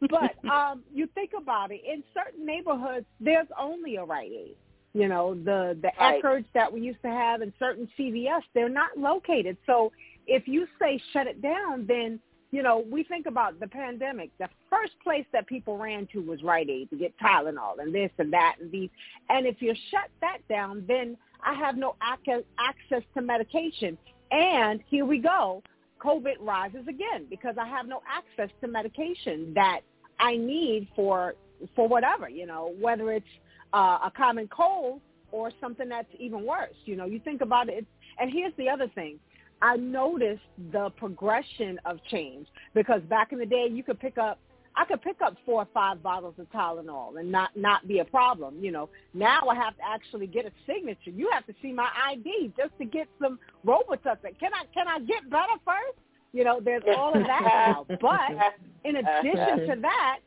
[0.10, 1.82] but um, you think about it.
[1.92, 4.56] In certain neighborhoods, there's only a Rite Aid.
[4.94, 6.24] You know, the the right.
[6.24, 9.58] Eckerd's that we used to have in certain CVS, they're not located.
[9.66, 9.92] So
[10.28, 12.20] if you say shut it down, then
[12.56, 14.30] you know, we think about the pandemic.
[14.38, 18.12] The first place that people ran to was Rite Aid to get Tylenol and this
[18.18, 18.90] and that and these.
[19.28, 23.98] And if you shut that down, then I have no ac- access to medication.
[24.32, 25.64] And here we go.
[26.00, 29.82] COVID rises again because I have no access to medication that
[30.18, 31.36] I need for
[31.76, 33.26] for whatever, you know, whether it's
[33.74, 35.02] uh, a common cold
[35.34, 36.76] or something that's even worse.
[36.86, 37.86] You know, you think about it.
[38.18, 39.20] And here's the other thing.
[39.62, 40.42] I noticed
[40.72, 44.40] the progression of change because back in the day you could pick up
[44.78, 48.06] I could pick up four or five bottles of Tylenol and not not be a
[48.06, 48.58] problem.
[48.60, 51.12] You know, now I have to actually get a signature.
[51.12, 54.38] You have to see my ID just to get some Robitussin.
[54.40, 55.98] Can I can I get better first?
[56.34, 57.86] You know, there's all of that now.
[58.02, 58.54] But
[58.84, 60.20] in addition to that,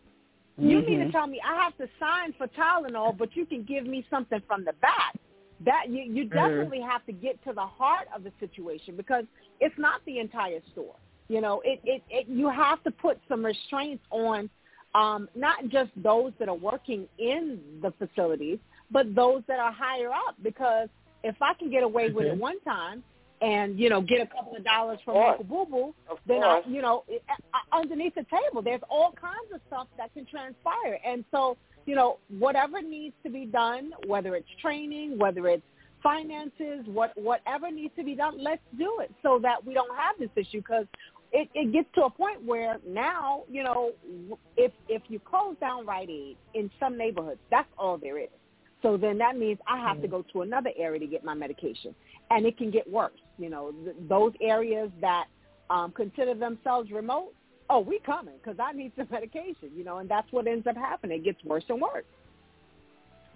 [0.56, 0.86] you mm-hmm.
[0.86, 4.06] mean to tell me I have to sign for Tylenol, but you can give me
[4.08, 5.14] something from the back?
[5.64, 6.34] That you you mm-hmm.
[6.34, 9.24] definitely have to get to the heart of the situation because
[9.60, 10.94] it's not the entire store.
[11.28, 14.48] You know, it it, it you have to put some restraints on
[14.94, 18.58] um, not just those that are working in the facilities,
[18.90, 20.36] but those that are higher up.
[20.42, 20.88] Because
[21.24, 22.40] if I can get away with it mm-hmm.
[22.40, 23.02] one time,
[23.40, 25.94] and you know get a couple of dollars from Uncle Boo Boo,
[26.26, 27.04] then I, you know
[27.72, 30.98] underneath the table there's all kinds of stuff that can transpire.
[31.06, 31.56] And so
[31.88, 35.62] you know whatever needs to be done, whether it's training, whether it's
[36.02, 40.14] finances, what whatever needs to be done, let's do it so that we don't have
[40.18, 40.84] this issue because
[41.32, 43.92] it, it gets to a point where now, you know,
[44.58, 48.28] if if you close down Rite Aid in some neighborhoods, that's all there is.
[48.82, 51.94] So then that means I have to go to another area to get my medication,
[52.30, 53.18] and it can get worse.
[53.38, 55.24] You know, th- those areas that
[55.70, 57.32] um, consider themselves remote,
[57.70, 59.70] oh, we coming because I need some medication.
[59.76, 61.20] You know, and that's what ends up happening.
[61.20, 62.04] It gets worse and worse.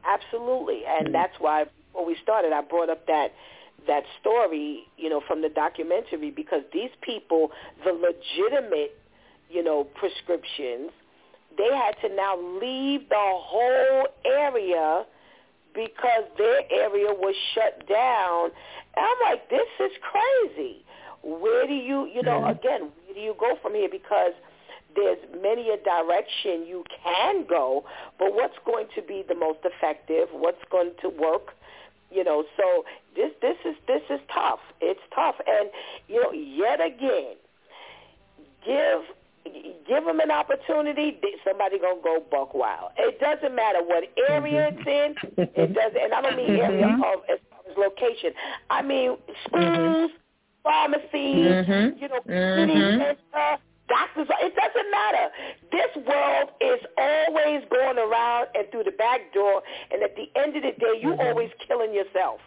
[0.05, 1.13] Absolutely, and mm-hmm.
[1.13, 3.33] that's why before we started, I brought up that
[3.87, 7.51] that story, you know, from the documentary because these people,
[7.85, 8.97] the legitimate,
[9.51, 10.91] you know, prescriptions,
[11.59, 15.05] they had to now leave the whole area
[15.75, 18.51] because their area was shut down.
[18.97, 20.85] And I'm like, this is crazy.
[21.23, 22.59] Where do you, you know, mm-hmm.
[22.59, 23.89] again, where do you go from here?
[23.91, 24.33] Because
[24.95, 27.85] there's many a direction you can go,
[28.19, 30.29] but what's going to be the most effective?
[30.33, 31.55] What's going to work?
[32.11, 32.85] You know, so
[33.17, 34.61] this this is this is tough.
[34.83, 35.71] It's tough, and
[36.09, 37.37] you know, yet again,
[38.67, 39.01] give
[39.89, 41.19] give them an opportunity.
[41.43, 42.91] Somebody gonna go buck wild.
[42.99, 44.89] It doesn't matter what area mm-hmm.
[44.89, 45.49] it's in.
[45.57, 47.03] It doesn't, and I don't mean area mm-hmm.
[47.03, 48.33] of as far as location.
[48.69, 49.17] I mean
[49.47, 50.11] schools.
[50.63, 51.99] Pharmacies, mm-hmm.
[51.99, 53.59] you know, mm-hmm.
[53.89, 54.29] doctors.
[54.41, 55.27] It doesn't matter.
[55.71, 60.57] This world is always going around and through the back door, and at the end
[60.57, 61.21] of the day, you mm-hmm.
[61.21, 62.41] always killing yourself.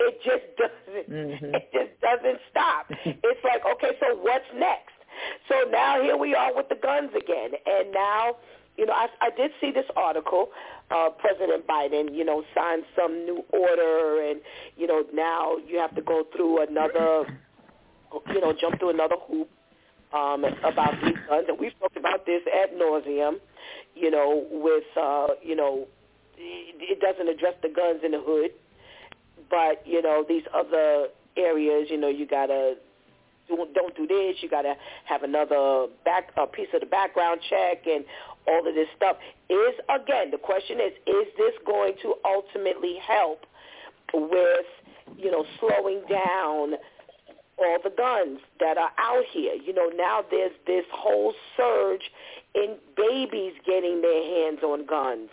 [0.00, 1.10] It just doesn't.
[1.10, 1.54] Mm-hmm.
[1.54, 2.86] It just doesn't stop.
[3.04, 4.92] it's like, okay, so what's next?
[5.48, 8.36] So now here we are with the guns again, and now,
[8.76, 10.48] you know, I, I did see this article.
[10.90, 14.40] Uh, President Biden, you know, signed some new order, and
[14.76, 17.26] you know, now you have to go through another,
[18.32, 19.48] you know, jump through another hoop
[20.12, 23.36] um, about these guns, and we've talked about this ad nauseum.
[23.94, 25.86] You know, with uh, you know,
[26.36, 28.50] it doesn't address the guns in the hood,
[29.50, 32.76] but you know, these other areas, you know, you gotta
[33.74, 34.36] don't do this.
[34.40, 38.04] You got to have another back a piece of the background check and
[38.46, 39.16] all of this stuff.
[39.50, 43.44] Is again the question is is this going to ultimately help
[44.14, 44.66] with
[45.18, 46.74] you know slowing down
[47.64, 49.54] all the guns that are out here?
[49.54, 52.10] You know now there's this whole surge
[52.54, 55.30] in babies getting their hands on guns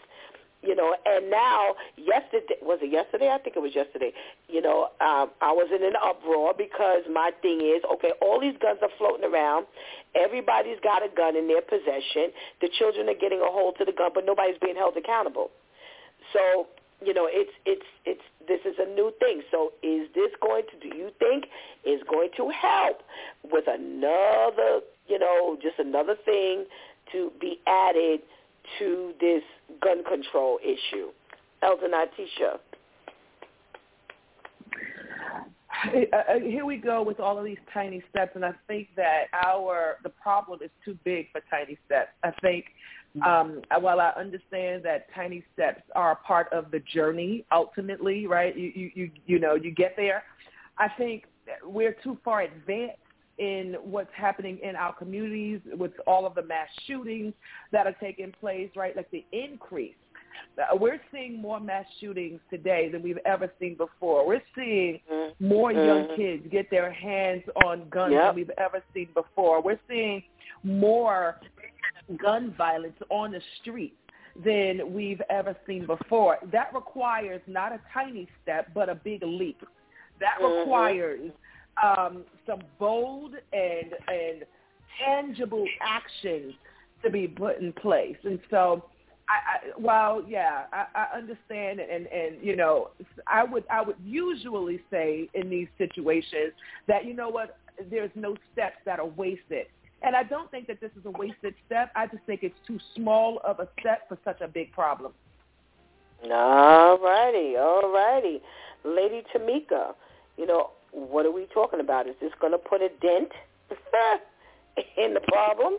[0.61, 3.31] you know, and now yesterday was it yesterday?
[3.31, 4.11] I think it was yesterday.
[4.49, 8.59] You know, um, I was in an uproar because my thing is, okay, all these
[8.59, 9.67] guns are floating around.
[10.15, 12.35] Everybody's got a gun in their possession.
[12.59, 15.49] The children are getting a hold to the gun, but nobody's being held accountable.
[16.35, 16.67] So,
[17.03, 19.41] you know, it's it's it's this is a new thing.
[19.51, 20.89] So, is this going to?
[20.89, 21.45] Do you think
[21.85, 23.01] is going to help
[23.51, 26.65] with another, you know, just another thing
[27.11, 28.21] to be added?
[28.77, 29.43] to this
[29.81, 31.09] gun control issue.
[31.61, 32.59] Elder Nitisha.
[35.93, 39.25] Uh, uh, here we go with all of these tiny steps, and I think that
[39.33, 42.09] our the problem is too big for tiny steps.
[42.23, 42.65] I think
[43.25, 48.55] um, while I understand that tiny steps are a part of the journey, ultimately, right?
[48.55, 50.23] You you you, you know you get there.
[50.77, 51.25] I think
[51.63, 52.97] we're too far advanced
[53.39, 57.33] in what's happening in our communities with all of the mass shootings
[57.71, 58.95] that are taking place, right?
[58.95, 59.95] Like the increase.
[60.57, 64.27] Uh, we're seeing more mass shootings today than we've ever seen before.
[64.27, 64.99] We're seeing
[65.39, 66.15] more young mm-hmm.
[66.15, 68.29] kids get their hands on guns yep.
[68.29, 69.61] than we've ever seen before.
[69.61, 70.23] We're seeing
[70.63, 71.39] more
[72.17, 73.95] gun violence on the streets
[74.43, 76.37] than we've ever seen before.
[76.51, 79.61] That requires not a tiny step, but a big leap.
[80.19, 80.59] That mm-hmm.
[80.59, 81.31] requires
[81.83, 84.43] um, some bold and and
[85.05, 86.53] tangible actions
[87.03, 88.17] to be put in place.
[88.23, 88.85] And so,
[89.29, 92.89] I, I while yeah, I, I understand and and you know,
[93.27, 96.53] I would I would usually say in these situations
[96.87, 97.57] that you know what,
[97.89, 99.67] there's no steps that are wasted.
[100.01, 101.91] And I don't think that this is a wasted step.
[101.95, 105.13] I just think it's too small of a step for such a big problem.
[106.31, 108.41] All righty, all righty.
[108.83, 109.93] Lady Tamika,
[110.37, 112.07] you know, what are we talking about?
[112.07, 113.31] Is this going to put a dent
[114.97, 115.77] in the problem?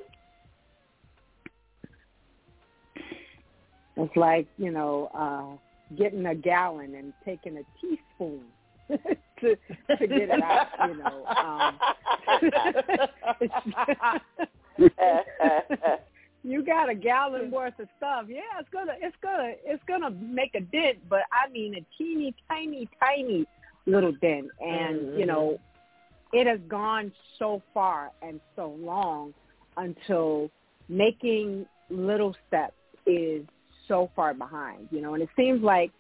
[3.97, 8.45] It's like, you know, uh, getting a gallon and taking a teaspoon
[9.41, 9.57] to
[9.97, 11.25] to get it out, you know.
[11.27, 11.79] Um,
[16.43, 18.27] you got a gallon worth of stuff.
[18.29, 22.35] Yeah, it's gonna it's gonna it's gonna make a dent, but I mean a teeny
[22.49, 23.47] tiny tiny
[23.87, 24.49] little dent.
[24.61, 25.19] And, mm-hmm.
[25.19, 25.59] you know,
[26.33, 29.35] it has gone so far and so long
[29.77, 30.51] until
[30.89, 32.75] making little steps
[33.07, 33.45] is
[33.89, 35.91] so far behind, you know, and it seems like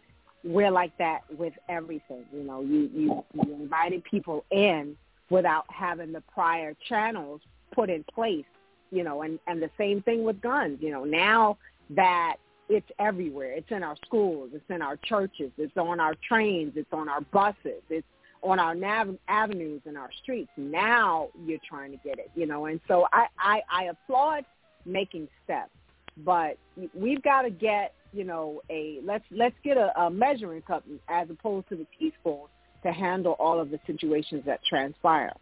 [0.44, 2.24] we're like that with everything.
[2.32, 4.96] You know, you, you, you invited people in
[5.28, 7.40] without having the prior channels
[7.72, 8.44] put in place,
[8.90, 11.56] you know, and, and the same thing with guns, you know, now
[11.90, 12.36] that
[12.68, 13.52] it's everywhere.
[13.52, 14.50] It's in our schools.
[14.54, 15.50] It's in our churches.
[15.58, 16.72] It's on our trains.
[16.76, 17.82] It's on our buses.
[17.90, 18.06] It's
[18.42, 20.50] on our nav- avenues and our streets.
[20.56, 22.66] Now you're trying to get it, you know.
[22.66, 24.44] And so I, I, I applaud
[24.86, 25.72] making steps,
[26.18, 26.56] but
[26.94, 31.28] we've got to get, you know, a let's let's get a, a measuring cup as
[31.30, 32.46] opposed to the teaspoon
[32.82, 35.32] to handle all of the situations that transpire.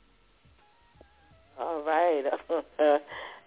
[1.58, 2.24] All right.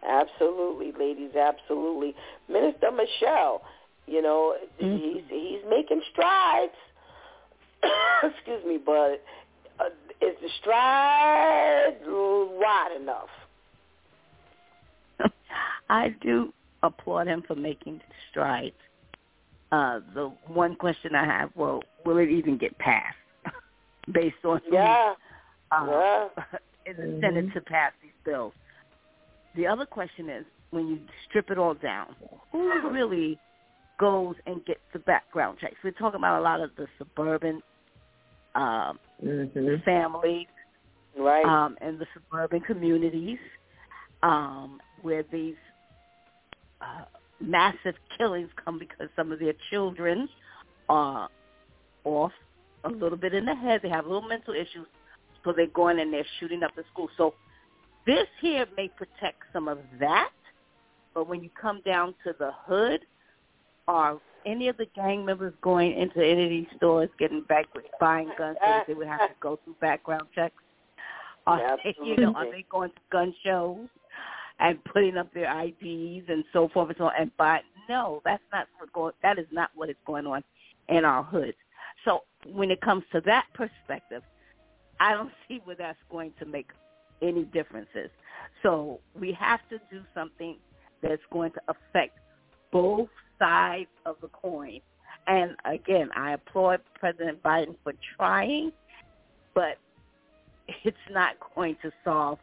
[0.07, 2.15] absolutely, ladies, absolutely.
[2.49, 3.61] Minister Michelle,
[4.07, 4.97] you know, mm-hmm.
[4.97, 6.73] he's he's making strides.
[8.23, 9.23] Excuse me, but
[9.79, 9.85] uh,
[10.21, 13.29] is the stride wide enough?
[15.89, 16.53] I do
[16.83, 18.75] applaud him for making strides.
[19.71, 23.15] Uh, the one question I have, well, will it even get passed
[24.11, 25.13] based on yeah.
[25.71, 26.27] uh, yeah.
[26.85, 27.21] in the mm-hmm.
[27.21, 28.53] Senate to pass these bills?
[29.55, 32.15] The other question is, when you strip it all down,
[32.51, 33.39] who really
[33.99, 35.75] goes and gets the background checks?
[35.83, 37.61] We're talking about a lot of the suburban
[38.55, 39.83] um, mm-hmm.
[39.85, 40.47] families,
[41.17, 43.39] right, um, and the suburban communities
[44.23, 45.55] um, where these
[46.81, 47.05] uh,
[47.41, 50.29] massive killings come because some of their children
[50.89, 51.29] are
[52.03, 52.31] off
[52.83, 53.81] a little bit in the head.
[53.83, 54.87] They have little mental issues,
[55.43, 57.09] so they're going and they're shooting up the school.
[57.17, 57.33] So
[58.05, 60.31] this here may protect some of that,
[61.13, 63.01] but when you come down to the hood,
[63.87, 67.85] are any of the gang members going into any of these stores getting back with
[67.99, 70.55] buying guns so they would have to go through background checks?
[71.47, 73.87] Are they, you know, are they going to gun shows
[74.61, 77.59] and putting up their IDs and so forth and so on and buy?
[77.89, 79.13] No, that's not what going.
[79.23, 80.43] That is not what is going on
[80.87, 81.57] in our hoods.
[82.05, 84.23] So when it comes to that perspective,
[84.99, 86.69] I don't see where that's going to make
[87.21, 88.09] any differences.
[88.63, 90.57] So we have to do something
[91.01, 92.17] that's going to affect
[92.71, 93.09] both
[93.39, 94.79] sides of the coin.
[95.27, 98.71] And again, I applaud President Biden for trying,
[99.53, 99.77] but
[100.83, 102.39] it's not going to solve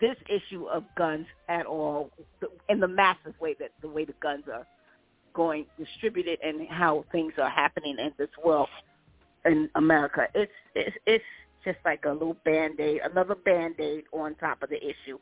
[0.00, 2.10] this issue of guns at all
[2.68, 4.66] in the massive way that the way the guns are
[5.34, 8.68] going distributed and how things are happening in this world
[9.44, 10.26] in America.
[10.34, 11.24] It's it's, it's
[11.64, 15.18] just like a little band-aid, another band-aid on top of the issue.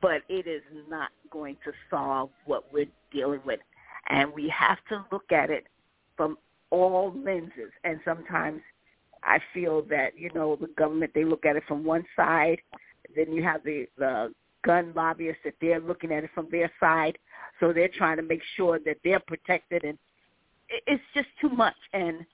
[0.00, 3.60] But it is not going to solve what we're dealing with.
[4.08, 5.66] And we have to look at it
[6.16, 6.38] from
[6.70, 7.72] all lenses.
[7.84, 8.60] And sometimes
[9.24, 12.58] I feel that, you know, the government, they look at it from one side.
[13.14, 14.32] Then you have the, the
[14.64, 17.18] gun lobbyists that they're looking at it from their side.
[17.60, 19.84] So they're trying to make sure that they're protected.
[19.84, 19.98] And
[20.86, 21.76] it's just too much.
[21.92, 22.24] And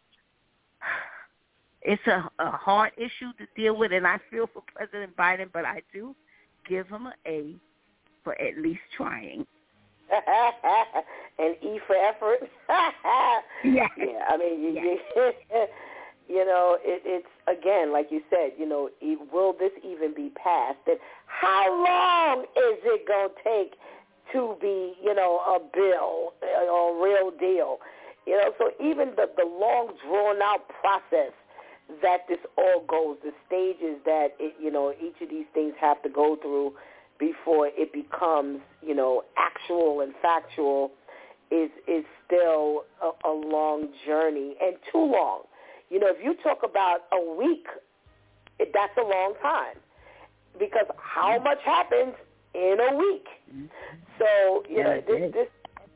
[1.82, 5.64] it's a, a hard issue to deal with, and I feel for President Biden, but
[5.64, 6.14] I do
[6.68, 7.54] give him an A
[8.22, 9.46] for at least trying.
[11.38, 12.38] and E for effort.
[13.64, 13.86] yeah.
[13.96, 14.24] yeah.
[14.28, 14.98] I mean, you,
[15.50, 15.64] yeah.
[16.28, 18.88] you know, it, it's again, like you said, you know,
[19.32, 20.78] will this even be passed?
[20.86, 23.74] And how long is it gonna take
[24.32, 26.32] to be, you know, a bill
[26.70, 27.78] or a real deal?
[28.26, 31.32] You know, so even the the long drawn out process
[32.02, 36.02] that this all goes, the stages that it, you know each of these things have
[36.02, 36.72] to go through
[37.18, 40.90] before it becomes you know actual and factual
[41.50, 45.42] is is still a, a long journey and too long.
[45.90, 47.66] You know, if you talk about a week,
[48.58, 49.76] it, that's a long time
[50.58, 52.14] because how much happens
[52.54, 53.26] in a week?
[54.18, 55.48] So you know, this this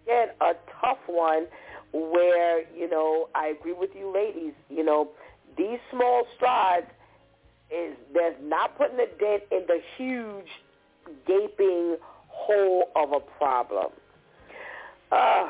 [0.05, 1.47] again a tough one
[1.93, 4.53] where you know I agree with you, ladies.
[4.69, 5.11] You know
[5.57, 6.87] these small strides
[7.71, 10.49] is there's not putting a dent in the huge
[11.27, 11.97] gaping
[12.29, 13.93] hole of a problem.
[15.11, 15.49] Uh,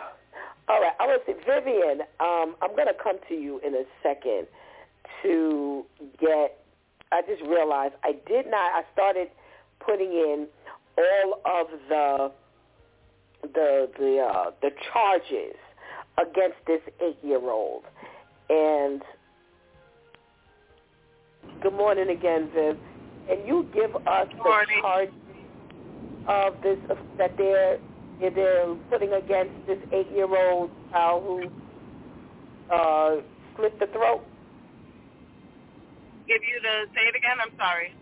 [0.68, 3.74] all right, I want to say, Vivian, um, I'm going to come to you in
[3.74, 4.46] a second
[5.22, 5.84] to
[6.20, 6.58] get.
[7.10, 8.72] I just realized I did not.
[8.74, 9.28] I started
[9.80, 10.46] putting in
[10.98, 12.32] all of the
[13.42, 15.56] the the uh, the charges
[16.18, 17.84] against this eight year old,
[18.50, 19.02] and
[21.60, 22.76] Good morning again, Viv.
[23.26, 25.08] Can you give us the charge
[26.28, 26.78] of this
[27.18, 27.78] that they're
[28.20, 33.16] they're putting against this eight-year-old child who uh,
[33.56, 34.24] slit the throat?
[36.26, 37.38] Give you the say it again.
[37.40, 37.94] I'm sorry.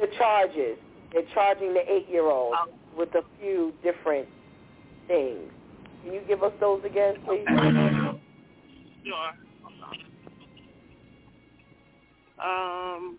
[0.00, 0.78] The charges.
[1.12, 2.70] They're charging the eight-year-old oh.
[2.96, 4.28] with a few different
[5.06, 5.50] things.
[6.04, 7.44] Can you give us those again, please?
[9.04, 9.32] Sure.
[12.42, 13.18] Um,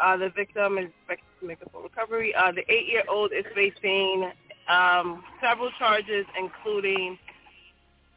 [0.00, 2.34] uh, the victim is expected to make a full recovery.
[2.34, 4.30] Uh, the eight-year-old is facing
[4.68, 7.18] um, several charges, including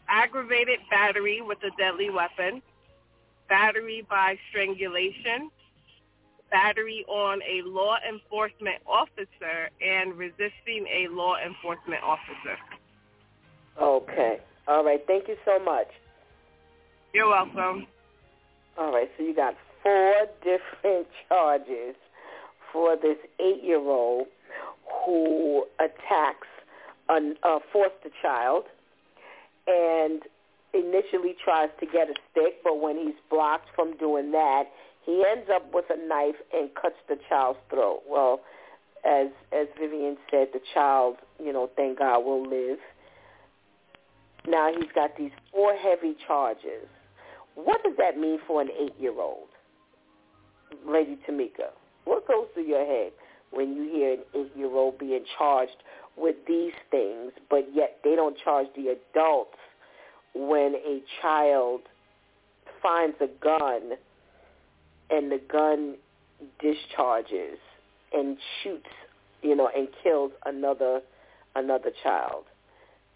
[0.08, 2.62] aggravated battery with a deadly weapon,
[3.50, 5.50] battery by strangulation,
[6.50, 12.58] battery on a law enforcement officer, and resisting a law enforcement officer.
[13.82, 14.40] Okay.
[14.68, 15.04] All right.
[15.06, 15.88] Thank you so much.
[17.14, 17.88] You're welcome.
[18.78, 19.10] All right.
[19.18, 19.56] So you got
[19.88, 21.96] four different charges
[22.74, 24.28] for this eight-year-old
[25.06, 26.48] who attacks
[27.10, 28.66] a, a foster child
[29.68, 30.22] and
[30.74, 34.66] initially tries to get a stick, but when he's blocked from doing that,
[35.06, 38.02] he ends up with a knife and cuts the child's throat.
[38.08, 38.42] Well,
[39.06, 42.80] as as Vivian said, the child, you know, thank God will live.
[44.46, 46.88] Now he's got these four heavy charges.
[47.56, 49.48] What does that mean for an eight-year-old,
[50.88, 51.70] Lady Tamika?
[52.06, 53.12] What goes through your head
[53.52, 55.78] when you hear an eight-year-old being charged
[56.16, 59.58] with these things, but yet they don't charge the adults
[60.34, 61.82] when a child
[62.82, 63.94] finds a gun
[65.10, 65.96] and the gun
[66.60, 67.58] discharges
[68.14, 68.90] and shoots,
[69.42, 71.02] you know, and kills another
[71.56, 72.44] another child.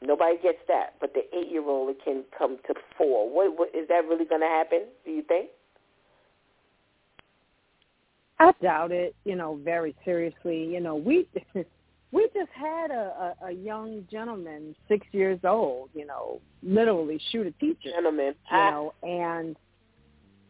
[0.01, 3.29] Nobody gets that, but the eight-year-old can come to four.
[3.29, 4.85] What, what is that really going to happen?
[5.05, 5.49] Do you think?
[8.41, 9.15] I doubt it.
[9.23, 10.65] You know, very seriously.
[10.65, 11.27] You know, we
[12.11, 15.89] we just had a, a, a young gentleman, six years old.
[15.93, 17.91] You know, literally shoot a teacher.
[17.95, 19.55] Gentleman, you know, and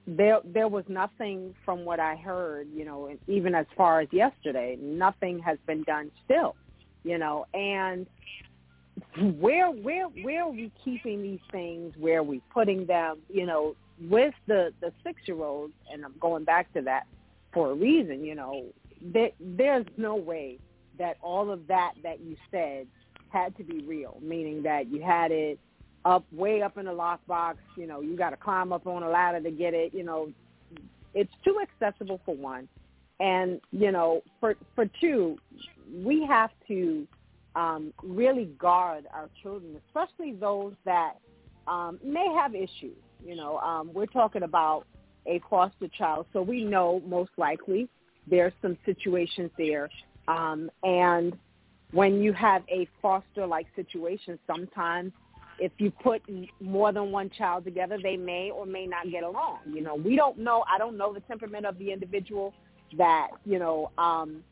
[0.07, 2.67] there there was nothing from what I heard.
[2.73, 6.55] You know, even as far as yesterday, nothing has been done still.
[7.03, 8.07] You know, and
[9.37, 11.93] where where where are we keeping these things?
[11.97, 13.17] Where are we putting them?
[13.29, 13.75] You know,
[14.09, 17.05] with the the six year olds, and I'm going back to that
[17.53, 18.23] for a reason.
[18.23, 18.65] You know,
[19.01, 20.59] there, there's no way
[20.97, 22.87] that all of that that you said
[23.29, 25.59] had to be real, meaning that you had it
[26.03, 27.55] up way up in the lockbox.
[27.75, 29.93] You know, you got to climb up on a ladder to get it.
[29.93, 30.31] You know,
[31.13, 32.67] it's too accessible for one,
[33.19, 35.37] and you know, for for two,
[35.93, 37.07] we have to
[37.55, 41.15] um, really guard our children, especially those that
[41.67, 42.97] um, may have issues.
[43.23, 44.85] You know, um, we're talking about
[45.25, 47.87] a foster child, so we know most likely
[48.27, 49.89] there's some situations there.
[50.27, 51.37] Um, and
[51.91, 55.11] when you have a foster-like situation, sometimes
[55.59, 56.23] if you put
[56.59, 59.59] more than one child together, they may or may not get along.
[59.71, 60.63] You know, we don't know.
[60.71, 62.53] I don't know the temperament of the individual
[62.97, 64.43] that you know um,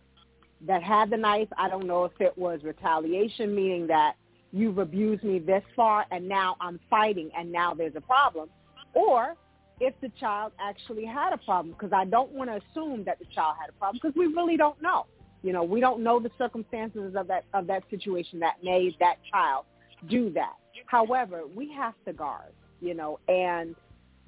[0.67, 1.47] that had the knife.
[1.57, 4.15] I don't know if it was retaliation, meaning that
[4.51, 8.49] you've abused me this far and now I'm fighting and now there's a problem,
[8.93, 9.35] or
[9.80, 13.26] if the child actually had a problem because I don't want to assume that the
[13.34, 15.06] child had a problem because we really don't know.
[15.41, 19.15] You know, we don't know the circumstances of that of that situation that made that
[19.31, 19.65] child
[20.10, 20.53] do that.
[20.85, 22.51] However, we have to guard,
[22.81, 23.76] you know, and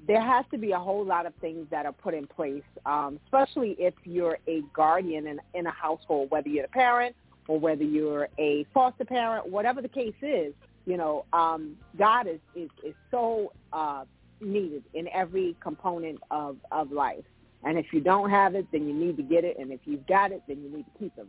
[0.06, 3.20] there has to be a whole lot of things that are put in place, um,
[3.26, 7.14] especially if you're a guardian in, in a household, whether you're a parent
[7.46, 10.52] or whether you're a foster parent, whatever the case is,
[10.86, 14.04] you know, um, God is, is, is so uh,
[14.42, 17.24] needed in every component of, of life.
[17.64, 19.56] And if you don't have it, then you need to get it.
[19.58, 21.28] And if you've got it, then you need to keep them.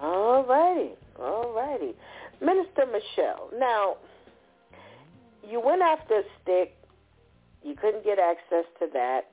[0.00, 0.90] All righty.
[1.18, 1.94] All righty.
[2.40, 3.96] Minister Michelle, now,
[5.48, 6.76] you went after a stick.
[7.62, 9.30] You couldn't get access to that.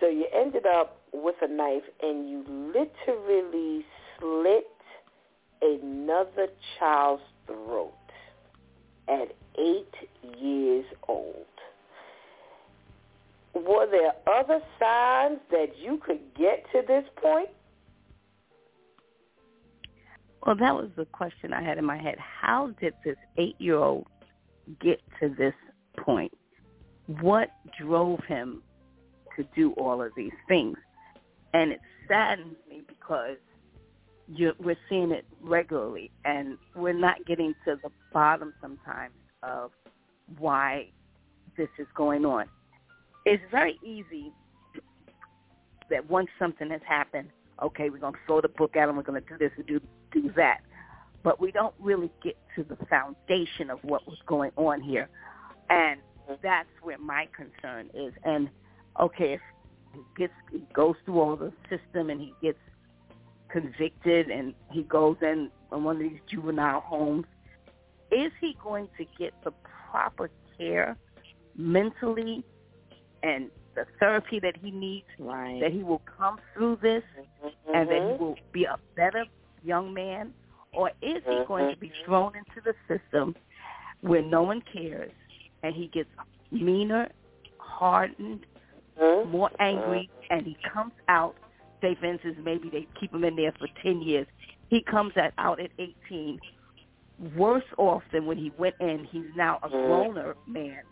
[0.00, 2.44] So you ended up with a knife and you
[2.74, 3.84] literally
[4.18, 4.66] slit
[5.60, 7.92] another child's throat
[9.08, 9.94] at eight
[10.38, 11.36] years old.
[13.54, 17.50] Were there other signs that you could get to this point?
[20.44, 22.16] Well, that was the question I had in my head.
[22.18, 24.06] How did this eight-year-old
[24.80, 25.54] get to this
[25.98, 26.32] point?
[27.20, 28.62] What drove him
[29.36, 30.76] to do all of these things?
[31.52, 33.36] And it saddens me because
[34.26, 39.12] you're, we're seeing it regularly, and we're not getting to the bottom sometimes
[39.42, 39.70] of
[40.38, 40.88] why
[41.56, 42.46] this is going on.
[43.24, 44.32] It's very easy
[45.90, 47.28] that once something has happened,
[47.62, 49.66] okay, we're going to throw the book at them, we're going to do this and
[49.66, 49.80] do
[50.12, 50.60] do that
[51.22, 55.08] but we don't really get to the foundation of what was going on here.
[55.70, 56.00] And
[56.42, 58.12] that's where my concern is.
[58.24, 58.48] And
[59.00, 59.40] okay, if
[59.92, 62.58] he gets he goes through all the system and he gets
[63.50, 67.26] convicted and he goes in in one of these juvenile homes,
[68.12, 69.52] is he going to get the
[69.90, 70.96] proper care
[71.56, 72.44] mentally
[73.22, 75.60] and the therapy that he needs right.
[75.60, 77.74] that he will come through this mm-hmm.
[77.74, 79.24] and that he will be a better
[79.64, 80.32] young man,
[80.72, 83.34] or is he going to be thrown into the system
[84.00, 85.12] where no one cares
[85.62, 86.08] and he gets
[86.50, 87.08] meaner,
[87.58, 88.44] hardened,
[88.98, 91.34] more angry, and he comes out.
[91.80, 94.26] they fences, maybe they keep him in there for 10 years.
[94.68, 96.40] He comes at, out at 18
[97.36, 99.06] worse off than when he went in.
[99.10, 99.76] He's now a mm-hmm.
[99.76, 100.82] growner man.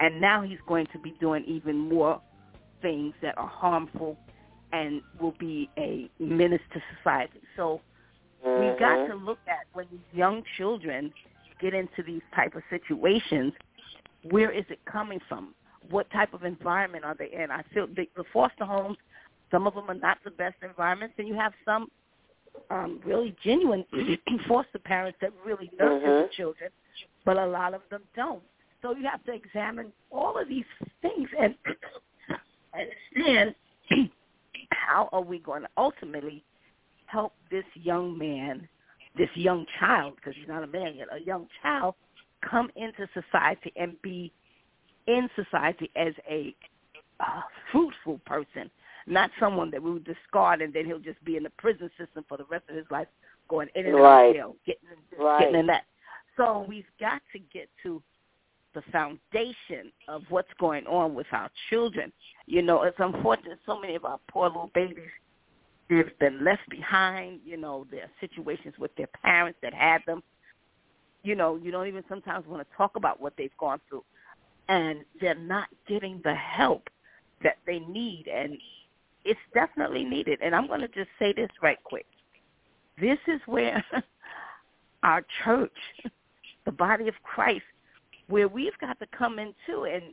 [0.00, 2.20] And now he's going to be doing even more
[2.82, 4.18] things that are harmful
[4.72, 7.40] and will be a menace to society.
[7.56, 7.80] So
[8.44, 8.78] we've mm-hmm.
[8.78, 11.12] got to look at when these young children
[11.60, 13.52] get into these type of situations,
[14.30, 15.54] where is it coming from?
[15.90, 17.50] What type of environment are they in?
[17.50, 18.98] I feel the, the foster homes,
[19.50, 21.88] some of them are not the best environments, and you have some
[22.70, 23.84] um, really genuine
[24.48, 26.22] foster parents that really nurture Mhm.
[26.22, 26.70] the children,
[27.24, 28.42] but a lot of them don't.
[28.82, 30.64] So you have to examine all of these
[31.02, 31.54] things and
[32.74, 33.54] understand
[34.70, 36.44] how are we going to ultimately
[37.06, 38.68] help this young man,
[39.16, 41.94] this young child, because he's not a man yet, a young child,
[42.48, 44.32] come into society and be
[45.06, 46.54] in society as a
[47.20, 47.40] uh,
[47.72, 48.70] fruitful person,
[49.06, 52.24] not someone that we would discard and then he'll just be in the prison system
[52.28, 53.08] for the rest of his life,
[53.48, 54.28] going in and out Right.
[54.30, 54.88] of jail, getting
[55.18, 55.40] Right.
[55.40, 55.84] getting in that.
[56.36, 58.02] So we've got to get to
[58.74, 62.12] the foundation of what's going on with our children.
[62.46, 65.10] You know, it's unfortunate so many of our poor little babies
[65.88, 67.40] they've been left behind.
[67.44, 70.22] You know, there are situations with their parents that had them.
[71.22, 74.04] You know, you don't even sometimes want to talk about what they've gone through.
[74.68, 76.88] And they're not getting the help
[77.42, 78.26] that they need.
[78.28, 78.58] And
[79.26, 80.40] it's definitely needed.
[80.42, 82.06] And I'm going to just say this right quick.
[83.00, 83.84] This is where
[85.02, 85.76] our church,
[86.64, 87.64] the body of Christ,
[88.28, 90.04] where we've got to come into and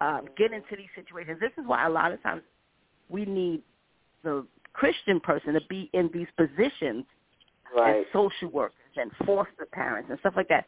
[0.00, 1.38] um, get into these situations.
[1.40, 2.42] This is why a lot of times
[3.08, 3.62] we need
[4.22, 7.04] the Christian person to be in these positions
[7.76, 7.96] Right.
[7.96, 10.66] and social workers and foster parents and stuff like that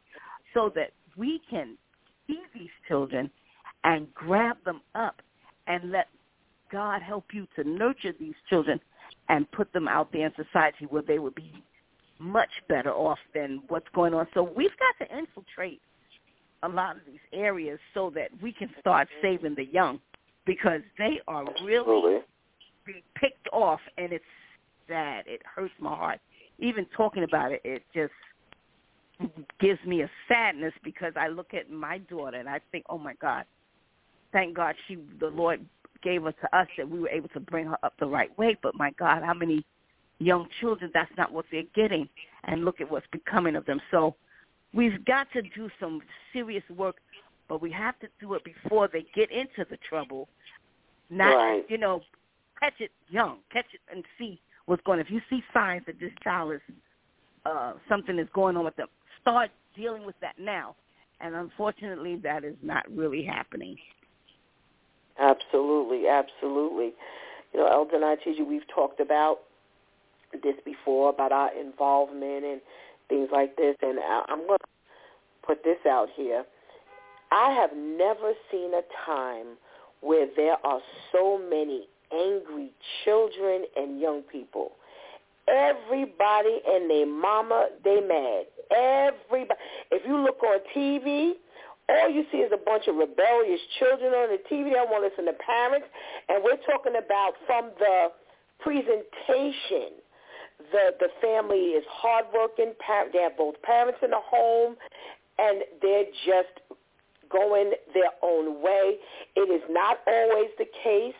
[0.53, 1.79] so that we can
[2.27, 3.31] see these children
[3.85, 5.23] and grab them up
[5.67, 6.09] and let
[6.71, 8.81] God help you to nurture these children
[9.29, 11.53] and put them out there in society where they would be
[12.19, 14.27] much better off than what's going on.
[14.35, 15.81] So we've got to infiltrate
[16.63, 19.99] a lot of these areas so that we can start saving the young
[20.47, 22.21] because they are really
[22.85, 24.25] being picked off and it's
[24.89, 25.25] sad.
[25.27, 26.21] It hurts my heart.
[26.59, 28.13] Even talking about it, it just
[29.61, 33.15] gives me a sadness because I look at my daughter and I think, oh my
[33.15, 33.45] God,
[34.33, 35.65] thank God she, the Lord
[36.03, 38.57] gave her to us that we were able to bring her up the right way.
[38.63, 39.65] But my God, how many
[40.19, 42.09] young children, that's not what they're getting.
[42.45, 43.81] And look at what's becoming of them.
[43.91, 44.15] So
[44.73, 46.01] we've got to do some
[46.33, 46.97] serious work,
[47.49, 50.29] but we have to do it before they get into the trouble.
[51.11, 51.65] Not, Right.
[51.69, 52.03] you know,
[52.61, 55.01] catch it young, catch it and see what's going.
[55.01, 56.61] If you see signs that this child is
[57.45, 58.89] uh, something is going on with them,
[59.21, 60.77] start dealing with that now.
[61.21, 63.77] And unfortunately, that is not really happening.
[65.19, 66.93] Absolutely, absolutely.
[67.53, 69.39] You know, Elder and I, you, we've talked about
[70.43, 72.61] this before about our involvement and
[73.09, 76.45] things like this, and I'm going to put this out here.
[77.33, 79.57] I have never seen a time
[80.01, 80.81] where there are
[81.13, 82.71] so many angry
[83.05, 84.73] children and young people.
[85.49, 88.45] Everybody and their mama, they mad.
[88.77, 89.59] Everybody.
[89.91, 91.33] If you look on TV,
[91.91, 94.71] all you see is a bunch of rebellious children on the TV.
[94.71, 95.87] They don't want to listen to parents.
[96.29, 98.15] And we're talking about from the
[98.61, 99.99] presentation,
[100.73, 102.73] the the family is hardworking.
[103.13, 104.77] They have both parents in the home,
[105.39, 106.55] and they're just
[107.31, 108.97] going their own way.
[109.37, 111.19] It is not always the case.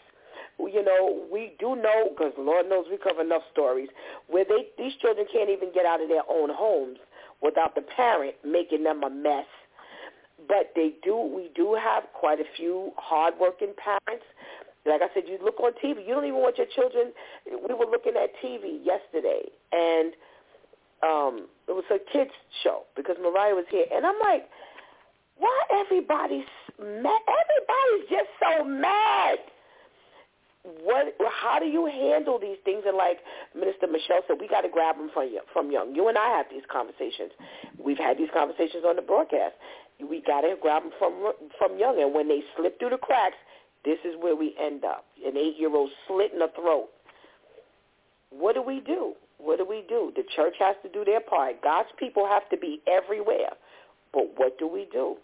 [0.59, 3.89] You know, we do know because Lord knows we cover enough stories
[4.29, 6.99] where they these children can't even get out of their own homes
[7.43, 9.47] without the parent making them a mess.
[10.49, 11.17] But they do.
[11.17, 14.25] We do have quite a few hardworking parents.
[14.87, 16.07] Like I said, you look on TV.
[16.07, 17.13] You don't even want your children.
[17.47, 19.43] We were looking at TV yesterday,
[19.73, 20.13] and
[21.03, 22.31] um, it was a kids
[22.63, 24.49] show because Mariah was here, and I'm like,
[25.41, 26.49] why everybody's
[26.79, 27.21] mad?
[27.25, 29.39] Everybody's just so mad.
[30.85, 31.17] What?
[31.33, 32.85] How do you handle these things?
[32.87, 33.19] And like
[33.55, 35.95] Minister Michelle said, we got to grab them from you, from young.
[35.95, 37.33] You and I have these conversations.
[37.83, 39.55] We've had these conversations on the broadcast.
[40.09, 43.37] We got to grab them from from young, and when they slip through the cracks,
[43.85, 45.05] this is where we end up.
[45.25, 46.89] An eight-year-old slit in the throat.
[48.31, 49.15] What do we do?
[49.39, 50.13] What do we do?
[50.15, 51.63] The church has to do their part.
[51.63, 53.51] God's people have to be everywhere.
[54.13, 55.17] But what do we do?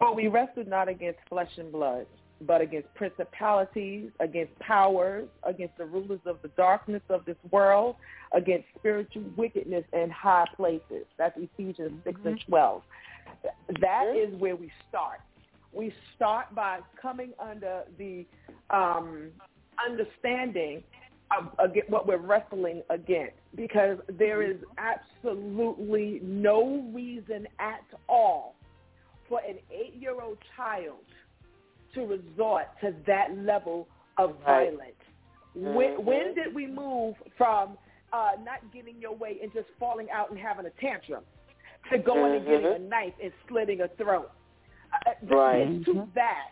[0.00, 2.06] Well, we wrestle not against flesh and blood,
[2.46, 7.96] but against principalities, against powers, against the rulers of the darkness of this world,
[8.32, 11.04] against spiritual wickedness in high places.
[11.18, 12.08] That's Ephesians mm-hmm.
[12.08, 12.82] 6 and 12.
[13.80, 15.20] That is where we start.
[15.72, 18.26] We start by coming under the
[18.70, 19.28] um,
[19.86, 20.82] understanding
[21.36, 28.56] of, of what we're wrestling against because there is absolutely no reason at all
[29.28, 30.96] for an eight-year-old child
[31.94, 33.88] to resort to that level
[34.18, 34.70] of right.
[34.70, 34.94] violence.
[35.56, 35.74] Mm-hmm.
[35.74, 37.76] When, when did we move from
[38.12, 41.24] uh, not getting your way and just falling out and having a tantrum
[41.90, 42.50] to going mm-hmm.
[42.50, 44.30] and getting a knife and slitting a throat?
[44.92, 45.68] Uh, right.
[45.68, 46.50] It's to that.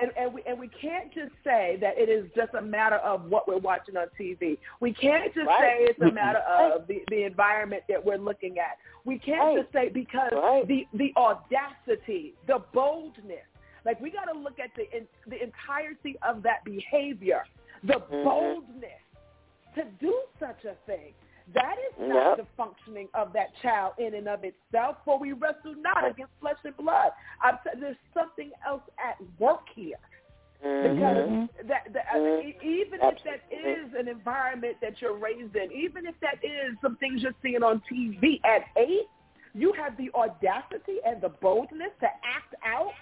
[0.00, 3.26] And, and we and we can't just say that it is just a matter of
[3.26, 4.56] what we're watching on TV.
[4.80, 5.60] We can't just right.
[5.60, 8.78] say it's a matter of the, the environment that we're looking at.
[9.04, 9.58] We can't right.
[9.58, 10.66] just say because right.
[10.66, 13.44] the the audacity, the boldness,
[13.86, 17.42] like we got to look at the in, the entirety of that behavior,
[17.84, 18.24] the mm-hmm.
[18.24, 19.06] boldness
[19.76, 21.14] to do such a thing.
[21.54, 22.38] That is not yep.
[22.38, 26.58] the functioning of that child in and of itself, for we wrestle not against flesh
[26.64, 27.12] and blood.
[27.40, 29.94] I'm t- there's something else at work here.
[30.64, 30.96] Mm-hmm.
[30.96, 32.66] Because that, that mm-hmm.
[32.66, 36.96] even if that is an environment that you're raised in, even if that is some
[36.96, 39.06] things you're seeing on TV at eight,
[39.54, 42.92] you have the audacity and the boldness to act out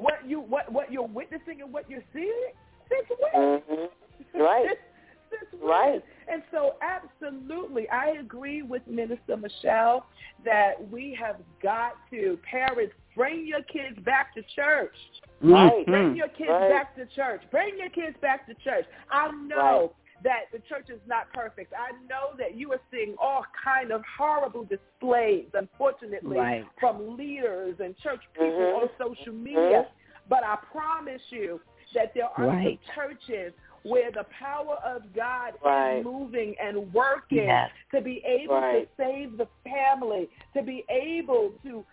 [0.00, 2.52] what you what what you're witnessing and what you're seeing.
[2.88, 3.60] Since when?
[3.60, 4.40] Mm-hmm.
[4.40, 4.66] Right.
[5.30, 5.70] since, when?
[5.70, 6.04] Right.
[6.32, 10.06] And so, absolutely, I agree with Minister Michelle
[10.44, 14.94] that we have got to parents bring your kids back to church.
[15.42, 15.84] Right.
[15.86, 16.70] Bring your kids right.
[16.70, 17.42] back to church.
[17.50, 18.86] Bring your kids back to church.
[19.10, 19.92] I know.
[20.22, 21.72] That the church is not perfect.
[21.72, 26.64] I know that you are seeing all kind of horrible displays, unfortunately, right.
[26.78, 28.82] from leaders and church people mm-hmm.
[28.84, 29.58] on social media.
[29.58, 30.28] Mm-hmm.
[30.28, 31.60] But I promise you
[31.94, 33.52] that there are some churches
[33.82, 35.98] where the power of God right.
[35.98, 37.70] is moving and working yes.
[37.94, 38.88] to be able right.
[38.96, 41.84] to save the family, to be able to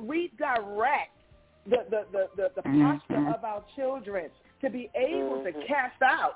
[0.00, 1.10] redirect
[1.68, 2.82] the, the, the, the, the mm-hmm.
[2.82, 4.30] posture of our children,
[4.60, 5.60] to be able mm-hmm.
[5.60, 6.34] to cast out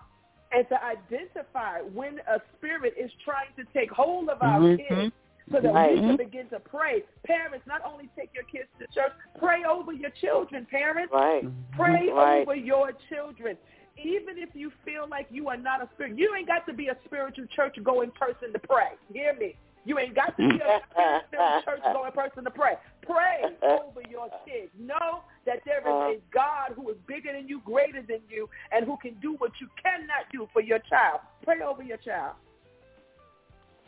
[0.56, 4.94] and to identify when a spirit is trying to take hold of our mm-hmm.
[4.94, 5.12] kids
[5.52, 5.92] so that right.
[5.92, 7.02] we can begin to pray.
[7.24, 11.12] Parents, not only take your kids to church, pray over your children, parents.
[11.12, 11.44] Right.
[11.76, 12.42] Pray right.
[12.42, 13.56] over your children
[13.98, 16.88] even if you feel like you are not a spirit, you ain't got to be
[16.88, 18.92] a spiritual church going person to pray.
[19.12, 19.56] Hear me?
[19.86, 20.80] You ain't got to be a
[21.28, 22.74] spiritual church going person to pray.
[23.02, 24.70] Pray over your kids.
[24.78, 28.48] Know that there is uh, a God who is bigger than you, greater than you,
[28.72, 31.20] and who can do what you cannot do for your child.
[31.44, 32.34] Pray over your child.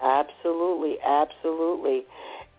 [0.03, 2.07] Absolutely, absolutely.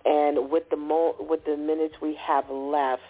[0.06, 3.02] And with the mo- with the minutes we have left,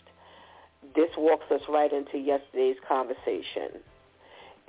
[0.95, 3.81] this walks us right into yesterday's conversation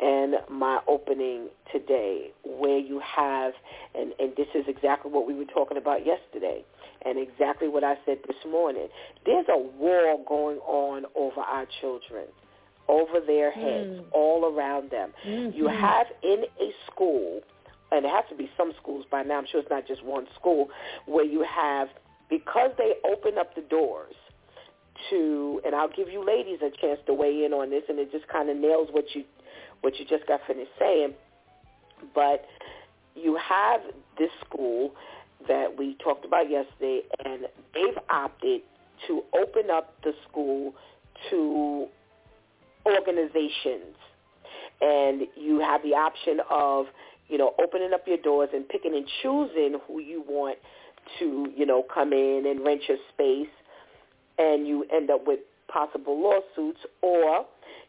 [0.01, 3.53] and my opening today where you have,
[3.95, 6.65] and, and this is exactly what we were talking about yesterday
[7.05, 8.89] and exactly what I said this morning.
[9.25, 12.27] There's a war going on over our children,
[12.89, 14.05] over their heads, mm.
[14.13, 15.13] all around them.
[15.27, 15.57] Mm-hmm.
[15.57, 17.41] You have in a school,
[17.93, 20.27] and it has to be some schools by now, I'm sure it's not just one
[20.39, 20.69] school,
[21.07, 21.89] where you have,
[22.29, 24.15] because they open up the doors,
[25.09, 28.13] to, and I'll give you ladies a chance to weigh in on this, and it
[28.13, 29.25] just kind of nails what you
[29.81, 31.15] what you just got finished saying.
[32.15, 32.45] But
[33.15, 33.81] you have
[34.19, 34.93] this school
[35.49, 38.63] that we talked about yesterday, and they've opted
[39.07, 40.75] to open up the school
[41.31, 41.87] to
[42.87, 43.97] organizations.
[44.81, 46.87] And you have the option of,
[47.29, 50.59] you know, opening up your doors and picking and choosing who you want
[51.19, 53.53] to, you know, come in and rent your space.
[54.39, 57.45] And you end up with possible lawsuits or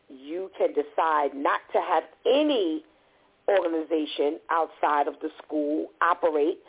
[0.10, 2.84] you can decide not to have any
[3.48, 6.60] organization outside of the school operate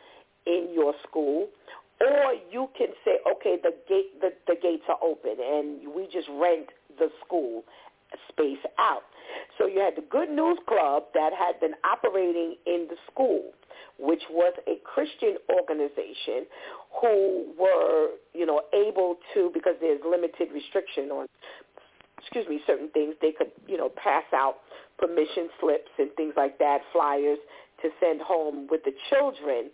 [0.46, 1.48] in your school
[2.00, 6.28] or you can say okay the gate the, the gates are open and we just
[6.40, 6.66] rent
[6.98, 7.62] the school
[8.28, 9.04] space out.
[9.56, 13.52] So you had the good news club that had been operating in the school
[13.98, 16.44] which was a christian organization
[17.00, 21.26] who were you know able to because there's limited restriction on
[22.22, 24.58] excuse me, certain things, they could, you know, pass out
[24.98, 27.38] permission slips and things like that, flyers
[27.82, 29.70] to send home with the children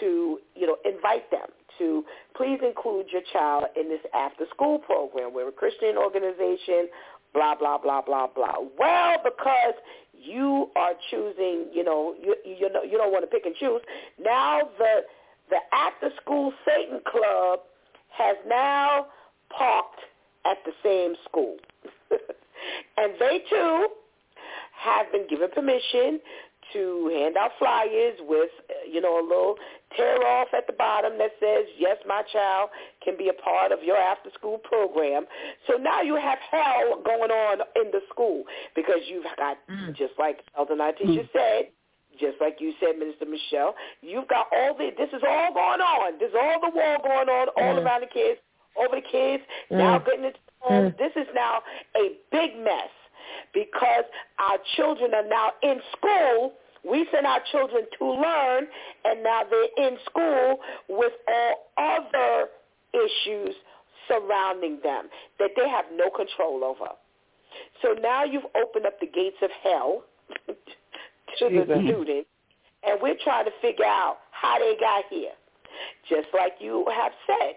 [0.00, 1.48] to, you know, invite them
[1.78, 2.04] to
[2.36, 5.32] please include your child in this after-school program.
[5.34, 6.88] We're a Christian organization,
[7.34, 8.54] blah, blah, blah, blah, blah.
[8.78, 9.74] Well, because
[10.12, 13.82] you are choosing, you know, you, you, know, you don't want to pick and choose,
[14.22, 15.02] now the,
[15.50, 17.60] the after-school Satan Club
[18.08, 19.06] has now
[19.56, 20.00] parked
[20.46, 21.56] at the same school.
[22.96, 23.88] And they too
[24.72, 26.20] have been given permission
[26.72, 28.50] to hand out flyers with,
[28.90, 29.56] you know, a little
[29.96, 32.70] tear off at the bottom that says, yes, my child
[33.04, 35.24] can be a part of your after school program.
[35.66, 38.44] So now you have hell going on in the school
[38.74, 39.96] because you've got, mm.
[39.96, 41.28] just like Elder Nitisha mm.
[41.32, 41.70] said,
[42.18, 46.18] just like you said, Minister Michelle, you've got all the, this is all going on.
[46.18, 47.84] There's all the war going on all mm.
[47.84, 48.40] around the kids,
[48.76, 49.78] over the kids, mm.
[49.78, 50.94] now getting into homes.
[50.94, 50.98] Mm.
[50.98, 51.60] This is now
[51.96, 52.90] a big mess
[53.52, 54.04] because
[54.38, 56.52] our children are now in school.
[56.88, 58.66] We send our children to learn,
[59.04, 60.58] and now they're in school
[60.88, 62.48] with all other
[62.92, 63.54] issues
[64.08, 65.08] surrounding them
[65.38, 66.92] that they have no control over.
[67.82, 70.04] So now you've opened up the gates of hell
[70.48, 72.26] to the student,
[72.84, 75.32] and we're trying to figure out how they got here.
[76.08, 77.54] Just like you have said,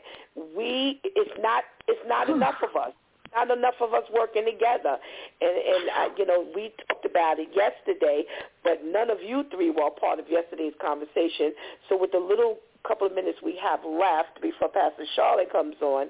[0.55, 2.91] we it's not it's not enough of us.
[3.35, 4.97] Not enough of us working together,
[5.41, 8.23] and and uh, you know we talked about it yesterday,
[8.63, 11.53] but none of you three were part of yesterday's conversation.
[11.87, 12.57] So with the little
[12.87, 16.07] couple of minutes we have left before Pastor Charlotte comes on,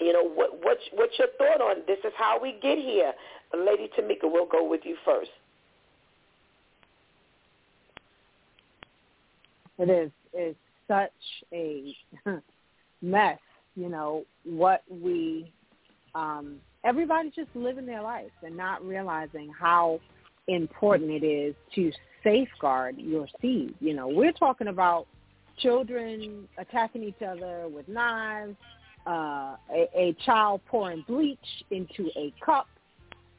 [0.00, 1.98] you know what what's what's your thought on this?
[2.04, 3.12] Is how we get here,
[3.56, 4.24] Lady Tamika.
[4.24, 5.30] We'll go with you first.
[9.78, 11.10] It is is such
[11.52, 11.96] a
[13.02, 13.38] mess.
[13.76, 15.50] You know what we
[16.14, 20.00] um, everybody's just living their life and not realizing how
[20.48, 21.92] important it is to
[22.24, 23.74] safeguard your seed.
[23.80, 25.06] You know, we're talking about
[25.58, 28.56] children attacking each other with knives,
[29.06, 31.38] uh, a, a child pouring bleach
[31.70, 32.66] into a cup,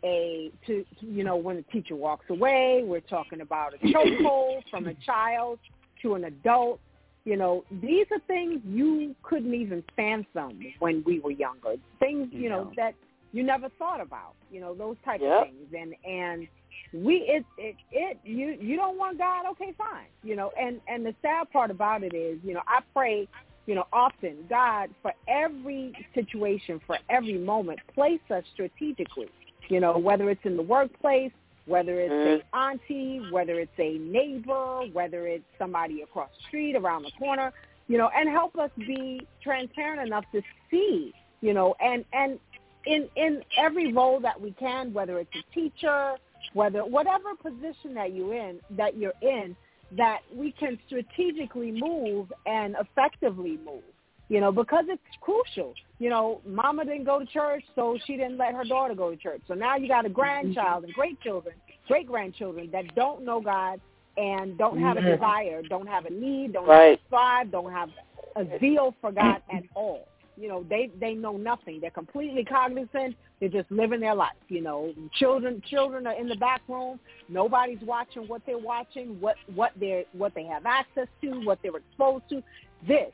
[0.04, 2.84] a to you know when the teacher walks away.
[2.86, 5.60] We're talking about a chokehold from a child
[6.02, 6.80] to an adult.
[7.24, 11.76] You know, these are things you couldn't even fathom when we were younger.
[12.00, 12.96] Things, you know, that
[13.32, 14.34] you never thought about.
[14.52, 15.32] You know, those type yep.
[15.32, 15.68] of things.
[15.78, 16.48] And and
[16.94, 20.08] we it it it you you don't want God, okay, fine.
[20.24, 23.28] You know, and and the sad part about it is, you know, I pray,
[23.68, 29.30] you know, often, God, for every situation, for every moment, place us strategically.
[29.70, 31.32] You know, whether it's in the workplace,
[31.66, 32.42] whether it's mm.
[32.42, 37.54] a auntie, whether it's a neighbor, whether it's somebody across the street, around the corner,
[37.88, 42.40] you know, and help us be transparent enough to see, you know, and and
[42.86, 46.16] in in every role that we can, whether it's a teacher,
[46.54, 49.56] whether whatever position that you in that you're in,
[49.98, 53.84] that we can strategically move and effectively move
[54.32, 55.74] you know, because it's crucial.
[56.00, 59.18] You know, mama didn't go to church, so she didn't let her daughter go to
[59.18, 59.42] church.
[59.46, 60.16] So now you got a mm-hmm.
[60.16, 61.54] grandchild and great children,
[61.90, 63.82] great grandchildren that don't know God
[64.16, 65.10] and don't have a mm-hmm.
[65.10, 66.92] desire, don't have a need, don't right.
[66.92, 67.90] have a strive, don't have
[68.38, 70.08] a zeal for God at all.
[70.38, 71.82] You know, they they know nothing.
[71.82, 73.18] They're completely cognizant.
[73.42, 74.32] They're just living their life.
[74.48, 77.02] You know, children children are in the back room.
[77.28, 81.76] Nobody's watching what they're watching, what what they what they have access to, what they're
[81.76, 82.42] exposed to.
[82.88, 83.12] This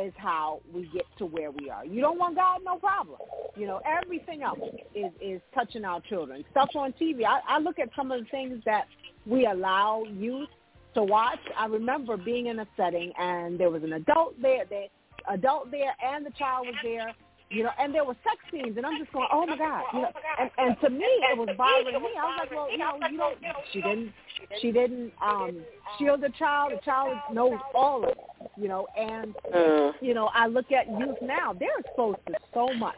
[0.00, 1.84] is how we get to where we are.
[1.84, 3.18] You don't want God, no problem.
[3.56, 4.58] You know, everything else
[4.94, 6.44] is is touching our children.
[6.50, 7.24] Stuff on TV.
[7.24, 8.86] I, I look at some of the things that
[9.26, 10.48] we allow youth
[10.94, 11.40] to watch.
[11.56, 14.86] I remember being in a setting and there was an adult there, the
[15.30, 17.14] adult there, and the child was there
[17.50, 20.00] you know, and there were sex scenes, and I'm just going, oh my god, you
[20.02, 22.10] know, and and to me it was bothering me.
[22.20, 23.38] I was like, well, you know, you don't,
[23.72, 24.12] she didn't,
[24.60, 25.62] she didn't um
[25.98, 26.72] shield the child.
[26.72, 28.18] The child knows all of it,
[28.58, 29.92] you know, and uh.
[30.00, 32.96] you know, I look at youth now; they're exposed to so much,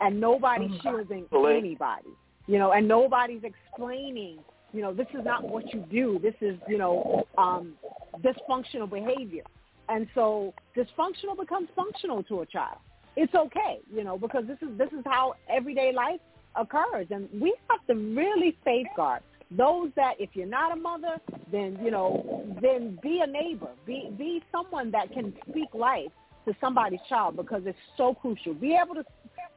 [0.00, 0.82] and nobody's mm.
[0.82, 2.08] shielding anybody,
[2.46, 4.38] you know, and nobody's explaining.
[4.72, 6.18] You know, this is not what you do.
[6.22, 7.74] This is, you know, um,
[8.20, 9.42] dysfunctional behavior.
[9.90, 12.78] And so dysfunctional becomes functional to a child
[13.16, 16.20] it's okay, you know, because this is this is how everyday life
[16.56, 19.22] occurs, and we have to really safeguard
[19.56, 21.20] those that if you're not a mother,
[21.50, 26.10] then you know, then be a neighbor, be be someone that can speak life
[26.46, 28.54] to somebody's child because it's so crucial.
[28.54, 29.04] Be able to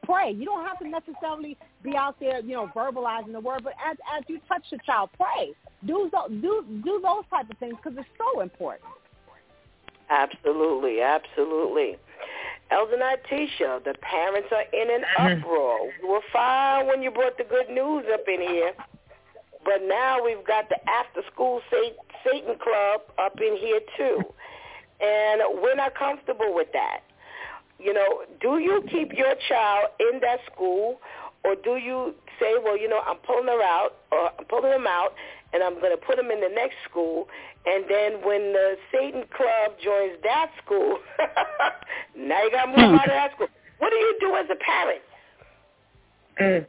[0.04, 0.32] pray.
[0.32, 3.96] You don't have to necessarily be out there, you know, verbalizing the word, but as
[4.16, 5.52] as you touch the child, pray.
[5.86, 6.10] Do
[6.40, 8.84] do do those type of things because it's so important.
[10.08, 11.96] Absolutely, absolutely.
[12.70, 15.40] Elder Nitisha, the parents are in an mm-hmm.
[15.40, 15.90] uproar.
[16.02, 18.72] You were fine when you brought the good news up in here,
[19.66, 21.60] but now we've got the after-school
[22.24, 24.20] Satan Club up in here too,
[25.04, 27.00] and we're not comfortable with that.
[27.78, 31.00] You know, do you keep your child in that school,
[31.44, 34.86] or do you say, well, you know, I'm pulling her out, or I'm pulling him
[34.86, 35.12] out,
[35.52, 37.28] and I'm going to put him in the next school,
[37.66, 40.98] and then when the Satan Club joins that school,
[42.16, 42.96] now you got to move hmm.
[42.96, 43.48] out of that school.
[43.78, 45.02] What do you do as a parent?
[46.40, 46.66] Mm.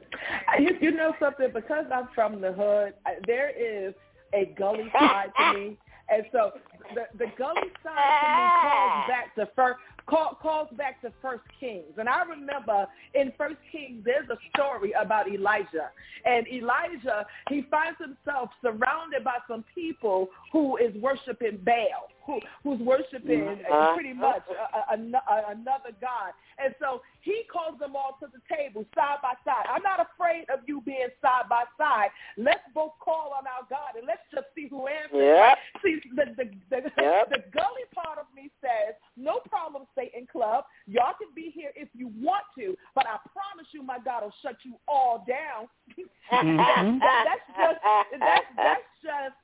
[0.60, 1.50] You, you know something?
[1.54, 2.94] Because I'm from the hood,
[3.26, 3.94] there is
[4.34, 5.78] a gully side to me.
[6.10, 6.52] And so
[6.96, 11.44] the, the gully side to me calls back to first call, calls back to First
[11.60, 11.94] Kings.
[11.98, 15.92] And I remember in First Kings, there's a story about Elijah.
[16.26, 22.80] And Elijah, he finds himself surrounded by some people who is worshiping Baal, who, who's
[22.82, 26.36] worshiping uh, pretty much a, a, a, another God.
[26.60, 29.66] And so he calls them all to the table side by side.
[29.72, 32.10] I'm not afraid of you being side by side.
[32.36, 35.24] Let's both call on our God and let's just see who answers.
[35.24, 35.58] Yep.
[35.82, 37.32] See, the, the, the, yep.
[37.32, 40.66] the gully part of me says, no problem, Satan Club.
[40.86, 44.36] Y'all can be here if you want to, but I promise you my God will
[44.44, 45.72] shut you all down.
[46.28, 47.00] Mm-hmm.
[47.00, 47.80] that, that's just,
[48.20, 49.40] that's, that's just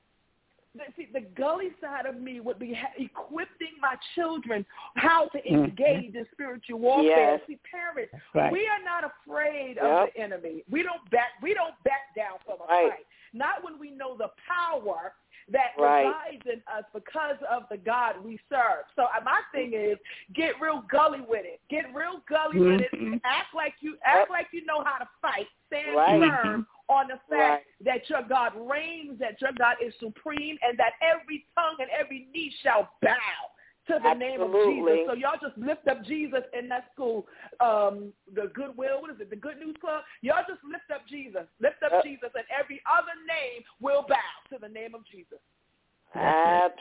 [0.96, 5.66] see, the gully side of me would be equipping my children how to Mm-hmm.
[5.66, 6.18] engage mm-hmm.
[6.18, 7.34] in spiritual warfare.
[7.34, 7.42] Yes.
[7.48, 8.52] See, parents, right.
[8.52, 9.86] we are not afraid yep.
[9.86, 10.64] of the enemy.
[10.70, 11.30] We don't back.
[11.42, 12.92] We don't back down from a right.
[12.92, 13.06] fight.
[13.34, 15.14] Not when we know the power
[15.52, 16.06] that right.
[16.06, 18.86] resides in us because of the God we serve.
[18.96, 19.98] So uh, my thing is,
[20.34, 21.60] get real gully with it.
[21.70, 22.72] Get real gully mm-hmm.
[22.72, 22.92] with it.
[22.94, 23.18] Mm-hmm.
[23.24, 25.48] Act like you act like you know how to fight.
[25.68, 26.20] Stand right.
[26.44, 27.62] firm on the fact right.
[27.86, 32.28] that your God reigns, that your God is supreme, and that every tongue and every
[32.34, 33.53] knee shall bow
[33.88, 34.28] to the Absolutely.
[34.28, 35.00] name of Jesus.
[35.08, 37.28] So y'all just lift up Jesus in that school,
[37.60, 40.04] um, the Goodwill, what is it, the Good News Club?
[40.22, 41.44] Y'all just lift up Jesus.
[41.60, 42.04] Lift up Yep.
[42.04, 44.16] Jesus, and every other name will bow
[44.52, 45.40] to the name of Jesus.
[46.16, 46.80] Absolutely.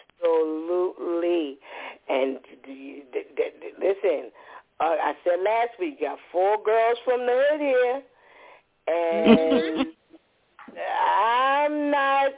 [2.09, 4.31] And d- d- d- d- listen,
[4.81, 8.03] uh, I said last week, got four girls from the hood here,
[8.89, 9.87] and
[10.77, 12.33] I'm not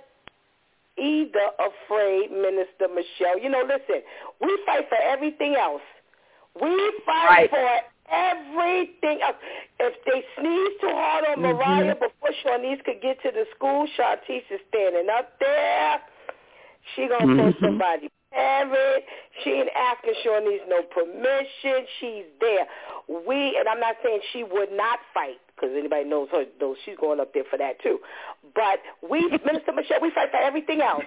[0.96, 3.38] either afraid, Minister Michelle.
[3.40, 4.02] You know, listen,
[4.40, 5.82] we fight for everything else.
[6.60, 6.70] We
[7.04, 7.50] fight Right.
[7.50, 7.80] for
[8.10, 9.36] everything else.
[9.80, 14.44] If they sneeze too hard on Mariah before Shawnice could get to the school, Shartice
[14.50, 16.00] is standing up there.
[16.94, 17.58] She gonna Mhm.
[17.58, 19.04] throw somebody parent.
[19.42, 21.86] She ain't asking Shawnice no permission.
[22.00, 22.66] She's there.
[23.08, 26.96] We and I'm not saying she would not fight because anybody knows her knows she's
[27.00, 27.98] going up there for that too.
[28.54, 31.04] But we, Minister Michelle, we fight for everything else.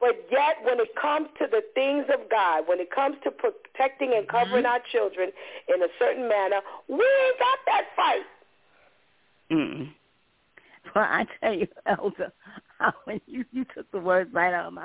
[0.00, 4.12] But yet, when it comes to the things of God, when it comes to protecting
[4.16, 5.30] and covering our children
[5.68, 8.22] in a certain manner, we ain't got that fight.
[9.50, 9.90] Mm.
[10.94, 12.32] Well, I tell you, Elder,
[13.04, 14.82] when you you took the words right out of my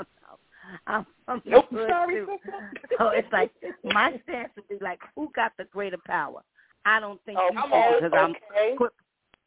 [0.87, 1.05] mouth.
[1.27, 2.27] I'm the Nope, hood, sorry, too.
[2.97, 3.51] So it's like
[3.83, 6.41] my stance would be like, who got the greater power?
[6.85, 8.73] I don't think you Okay, do because I'm okay.
[8.73, 8.99] equipped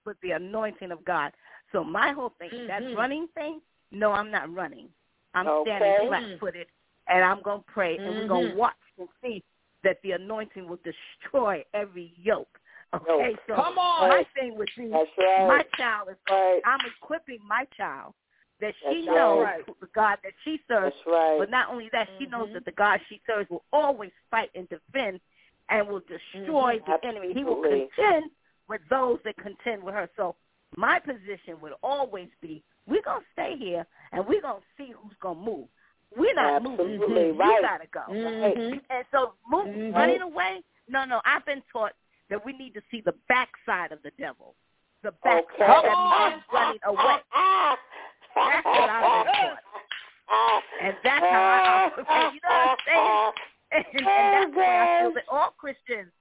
[0.04, 1.32] with the anointing of God.
[1.72, 2.96] So my whole thing, that Mhm.
[2.96, 4.88] running thing, no, I'm not running.
[5.34, 5.70] I'm Okay.
[5.70, 6.66] standing flat-footed,
[7.08, 9.44] and I'm going to pray, and we're going to watch and see
[9.82, 12.58] that the anointing will destroy every yoke.
[12.94, 14.08] Okay, so Come on.
[14.08, 15.46] my thing would be, That's right.
[15.46, 16.62] my child is, right.
[16.64, 18.14] I'm equipping my child
[18.60, 19.80] that she That's knows right.
[19.80, 21.36] the God that she serves That's right.
[21.38, 22.54] but not only that, she knows Mhm.
[22.54, 25.20] that the God she serves will always fight and defend
[25.68, 26.86] and will destroy Mhm.
[26.86, 27.32] the enemy.
[27.34, 28.30] He will contend
[28.68, 30.08] with those that contend with her.
[30.16, 30.36] So
[30.76, 34.92] my position would always be, we're going to stay here and we're going to see
[34.92, 35.68] who's going to move.
[36.16, 36.94] We're not moving.
[36.94, 37.62] Absolutely, You right.
[37.62, 38.00] got to go.
[38.08, 38.80] Mhm.
[38.88, 39.94] And so move, Mhm.
[39.94, 41.94] running away, no, no, I've been taught
[42.28, 44.54] that we need to see the backside of the devil.
[45.02, 45.60] The backside.
[45.60, 45.88] Okay.
[45.88, 47.22] That Come means running away.
[48.36, 50.62] That's what I've been taught.
[50.82, 51.58] And that's how I
[51.88, 52.34] operate.
[52.34, 53.32] You know what I'm saying?
[53.72, 56.12] And, and that's the way I feel that all Christians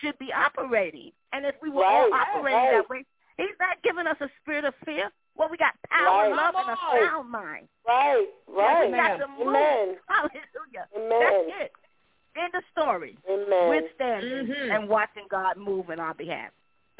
[0.00, 1.12] should be operating.
[1.32, 2.72] And if we were all Right, operating right.
[2.82, 3.04] that way,
[3.36, 5.10] He's not giving us a spirit of fear.
[5.36, 6.34] Well, we got power, Right.
[6.34, 6.76] love, and a
[7.06, 7.68] sound mind.
[7.86, 8.90] Right, Yeah, right.
[8.90, 9.48] we got to move.
[9.54, 9.96] Amen.
[10.08, 10.88] Hallelujah.
[10.96, 11.20] Amen.
[11.20, 11.72] That's it.
[12.36, 13.16] End of story.
[13.30, 13.68] Amen.
[13.68, 14.74] We're standing Mhm.
[14.74, 16.50] and watching God move in our behalf.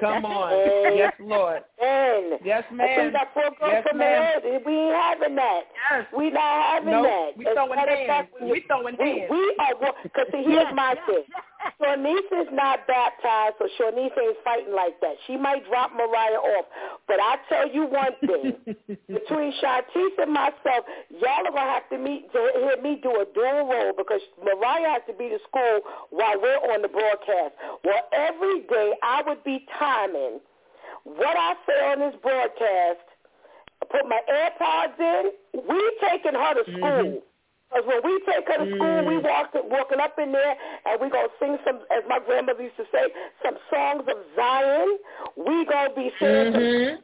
[0.01, 0.53] Come on.
[0.55, 0.97] it.
[0.97, 1.63] Yes, Lord.
[1.83, 2.39] Amen.
[2.45, 3.07] Yes, ma'am.
[3.07, 4.41] we got four Yes, from ma'am.
[4.65, 5.63] We ain't having that.
[5.91, 6.07] Yes.
[6.17, 7.05] We not having Nope.
[7.07, 7.31] that.
[7.37, 8.07] We As throwing hands.
[8.07, 9.31] fact, We throwing we, hands.
[9.31, 11.25] we are because here's my thing.
[11.81, 15.15] Shawnice is not baptized, so Shawnice ain't fighting like that.
[15.27, 16.67] She might drop Mariah off,
[17.07, 18.77] but I tell you one thing:
[19.09, 23.25] between Shantice and myself, y'all are gonna have to meet to hear me do a
[23.35, 25.81] dual role because Mariah has to be to school
[26.11, 27.55] while we're on the broadcast.
[27.85, 30.41] Well, every day I would be timing
[31.05, 33.07] what I say on this broadcast.
[33.91, 35.31] Put my AirPods in.
[35.69, 36.77] We taking her to mm-hmm.
[36.77, 37.23] school.
[37.69, 41.11] Because when we take her to school, we walk walking up in there and we
[41.11, 43.05] gonna sing some, as my grandmother used to say,
[43.45, 44.99] some songs of Zion.
[45.37, 46.99] We gonna be singing Mhm.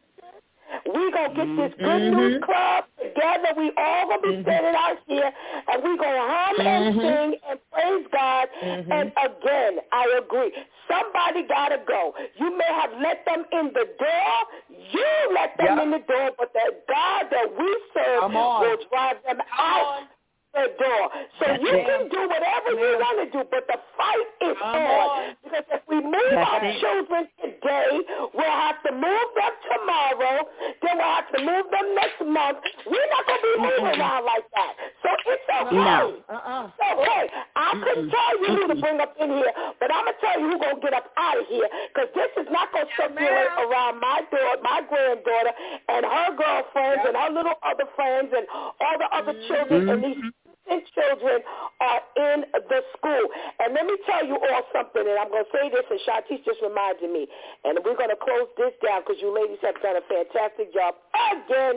[0.86, 3.54] we gonna get this good news club together.
[3.56, 4.42] We all gonna be mm-hmm.
[4.42, 5.32] standing out here,
[5.68, 6.66] and we gonna hum mm-hmm.
[6.66, 8.48] and sing and praise God.
[8.62, 8.92] Mm-hmm.
[8.92, 10.52] And again, I agree.
[10.88, 12.14] Somebody gotta go.
[12.36, 14.34] You may have let them in the door.
[14.68, 15.84] You let them yep.
[15.84, 19.84] in the door, but the God that we serve will drive them Come out.
[20.00, 20.08] On
[20.54, 21.04] the door.
[21.42, 25.34] So you can do whatever you want to do, but the fight is on.
[25.42, 27.90] Because if we move our children today,
[28.32, 30.46] we'll have to move them tomorrow,
[30.82, 32.58] then we'll have to move them next month.
[32.86, 34.72] We're not going to be moving around like that.
[35.02, 35.74] So it's okay.
[35.74, 36.22] No.
[36.30, 36.70] Uh-uh.
[36.70, 37.24] It's okay.
[37.56, 39.52] I couldn't tell you who to bring up in here,
[39.82, 42.10] but I'm going to tell you who's going to get up out of here because
[42.14, 45.54] this is not going to circulate around my daughter, my granddaughter,
[45.90, 47.10] and her girlfriends yep.
[47.10, 49.90] and her little other friends and all the other children mm-hmm.
[49.90, 50.22] and these
[50.70, 51.40] and children
[51.80, 53.24] are in the school.
[53.60, 56.44] And let me tell you all something, and I'm going to say this, and Shantice
[56.44, 57.28] just reminded me,
[57.64, 60.94] and we're going to close this down because you ladies have done a fantastic job
[61.12, 61.76] again.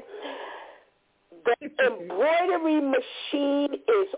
[1.43, 4.09] The embroidery machine is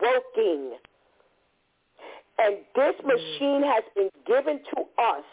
[0.00, 0.76] working.
[2.38, 3.06] And this mm.
[3.06, 5.26] machine has been given to us.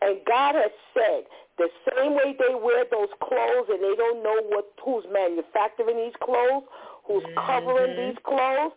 [0.00, 1.28] And God has said,
[1.58, 6.16] the same way they wear those clothes and they don't know what who's manufacturing these
[6.24, 6.64] clothes,
[7.10, 8.08] who's covering mm-hmm.
[8.10, 8.72] these clothes,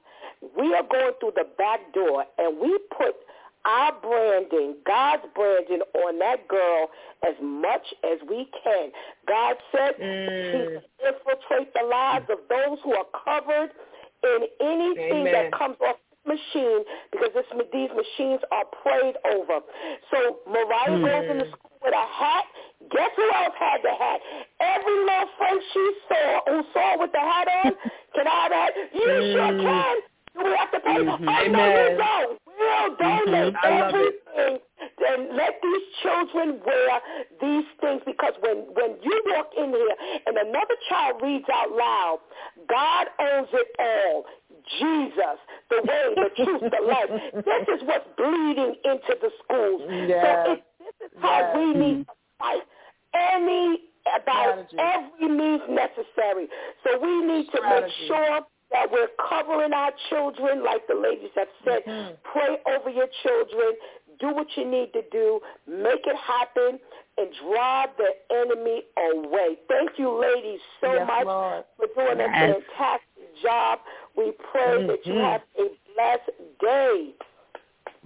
[0.58, 3.16] we are going through the back door and we put
[3.66, 6.90] our branding, God's branding on that girl
[7.26, 8.92] as much as we can.
[9.28, 10.82] God said mm.
[11.00, 13.72] he infiltrate the lives of those who are covered
[14.24, 15.34] in anything Amen.
[15.34, 15.96] that comes off
[16.26, 19.60] machine because this, these machines are prayed over.
[20.12, 21.06] So Mariah mm.
[21.06, 22.46] goes into school with a hat.
[22.92, 24.20] Guess who else had the hat?
[24.60, 27.72] Every little friend she saw who saw with the hat on,
[28.16, 28.72] can I have that?
[28.94, 29.34] You mm.
[29.34, 29.96] sure can.
[30.36, 30.98] Do we have to pay?
[30.98, 31.30] Mm-hmm.
[31.30, 32.40] Oh, no, you don't.
[32.58, 33.66] We'll donate mm-hmm.
[33.66, 34.60] everything.
[35.00, 37.02] Then let these children wear
[37.42, 39.96] these things because when, when you walk in here
[40.26, 42.20] and another child reads out loud,
[42.70, 44.26] God owns it all.
[44.80, 45.38] Jesus,
[45.70, 47.22] the way, the truth, the life.
[47.44, 49.82] This is what's bleeding into the schools.
[50.08, 50.24] Yes.
[50.24, 51.56] So it, this is how yes.
[51.58, 52.12] we need to
[52.44, 52.64] fight
[53.16, 53.80] any
[54.20, 54.78] about Strategy.
[54.80, 56.48] every means necessary.
[56.84, 57.88] So we need to Strategy.
[57.88, 58.42] make sure
[58.72, 61.84] that we're covering our children, like the ladies have said.
[61.88, 62.14] Mm-hmm.
[62.32, 63.74] Pray over your children.
[64.20, 65.40] Do what you need to do.
[65.68, 66.80] Make it happen
[67.18, 69.58] and drive the enemy away.
[69.68, 71.64] Thank you, ladies, so yes, much Lord.
[71.78, 72.30] for doing yes.
[72.30, 73.80] a fantastic job.
[74.18, 74.88] We pray mm-hmm.
[74.88, 77.14] that you have a blessed day.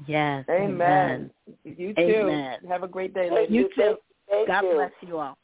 [0.06, 0.46] Yes.
[0.50, 0.78] Amen.
[0.80, 1.32] Amen.
[1.64, 2.02] You too.
[2.02, 2.60] Amen.
[2.68, 3.56] Have a great day, ladies.
[3.56, 3.96] You too.
[4.30, 4.74] Thank God you.
[4.74, 5.38] bless you all.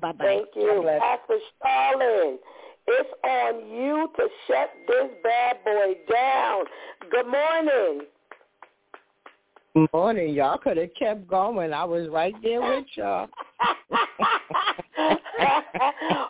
[0.00, 0.24] Bye-bye.
[0.24, 0.82] Thank you.
[1.00, 2.38] Pastor Starlin,
[2.86, 6.64] it's on you to shut this bad boy down.
[7.10, 8.06] Good morning.
[9.74, 10.34] Good morning.
[10.34, 11.72] Y'all could have kept going.
[11.72, 13.28] I was right there with y'all.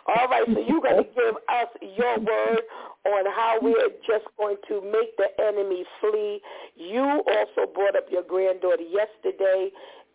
[0.07, 2.61] All right, so you're going to give us your word
[3.05, 6.41] on how we are just going to make the enemy flee.
[6.75, 9.69] You also brought up your granddaughter yesterday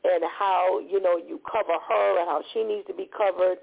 [0.05, 3.59] and how, you know, you cover her and how she needs to be covered.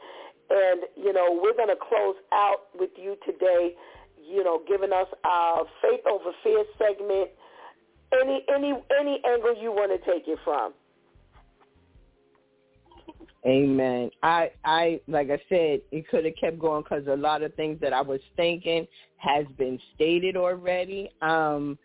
[0.49, 3.75] And, you know, we're going to close out with you today,
[4.17, 7.29] you know, giving us our faith over fear segment.
[8.13, 10.73] Any any any angle you want to take it from.
[13.45, 14.09] Amen.
[14.23, 17.79] I, I, like I said, it could have kept going because a lot of things
[17.81, 18.85] that I was thinking
[19.17, 21.09] has been stated already.
[21.21, 21.77] Um,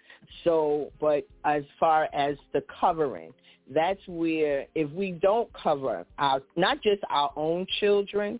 [0.44, 3.32] so, but as far as the covering,
[3.72, 8.38] that's where if we don't cover our, not just our own children,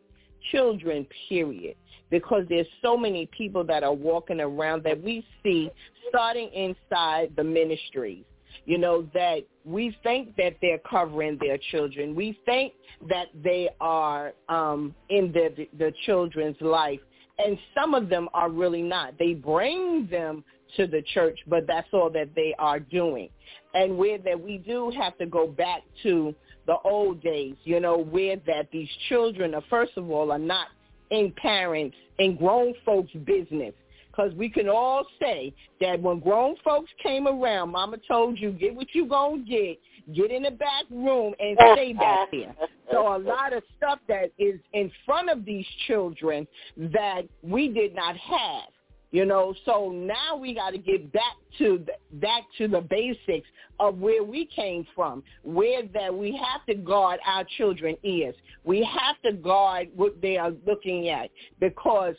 [0.50, 1.76] children, period,
[2.10, 5.70] because there's so many people that are walking around that we see
[6.08, 8.24] starting inside the ministries
[8.64, 12.14] you know, that we think that they're covering their children.
[12.14, 12.74] We think
[13.08, 17.00] that they are um, in the, the children's life.
[17.38, 19.18] And some of them are really not.
[19.18, 20.44] They bring them
[20.76, 23.28] to the church, but that's all that they are doing.
[23.74, 26.34] And where that we do have to go back to
[26.66, 30.68] the old days, you know, where that these children are, first of all, are not
[31.10, 33.74] in parents, in grown folks' business
[34.12, 38.74] because we can all say that when grown folks came around, Mama told you, get
[38.74, 39.78] what you going to get.
[40.14, 42.54] Get in the back room and oh, stay back there.
[42.90, 46.46] So a lot of stuff that is in front of these children
[46.76, 48.64] that we did not have.
[49.12, 53.46] You know, so now we got to get back to the, back to the basics
[53.78, 58.34] of where we came from, where that we have to guard our children ears.
[58.64, 61.30] We have to guard what they are looking at
[61.60, 62.14] because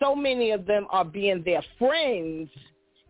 [0.00, 2.48] so many of them are being their friends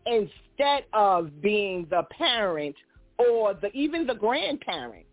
[0.05, 2.74] instead of being the parent
[3.19, 5.06] or the, even the grandparent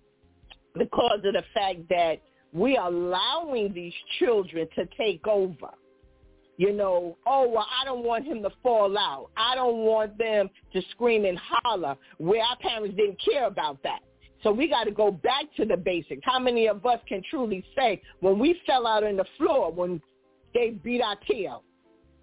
[0.73, 2.15] because of the fact that
[2.53, 5.69] we are allowing these children to take over.
[6.57, 9.29] You know, oh, well, I don't want him to fall out.
[9.35, 13.99] I don't want them to scream and holler where our parents didn't care about that.
[14.41, 16.21] So we got to go back to the basics.
[16.23, 20.01] How many of us can truly say when we fell out on the floor, when
[20.53, 21.63] they beat our tail,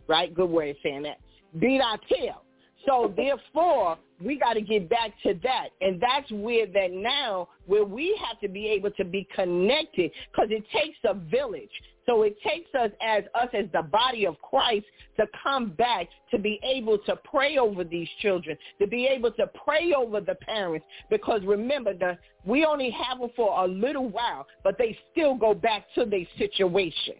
[0.06, 0.32] right?
[0.32, 1.18] Good way of saying that.
[1.59, 2.44] Beat our tail.
[2.86, 5.68] So therefore, we got to get back to that.
[5.80, 10.48] And that's where that now, where we have to be able to be connected because
[10.50, 11.70] it takes a village.
[12.06, 14.86] So it takes us as us as the body of Christ
[15.16, 19.48] to come back to be able to pray over these children, to be able to
[19.64, 20.84] pray over the parents.
[21.10, 25.54] Because remember, the, we only have them for a little while, but they still go
[25.54, 27.14] back to their situation.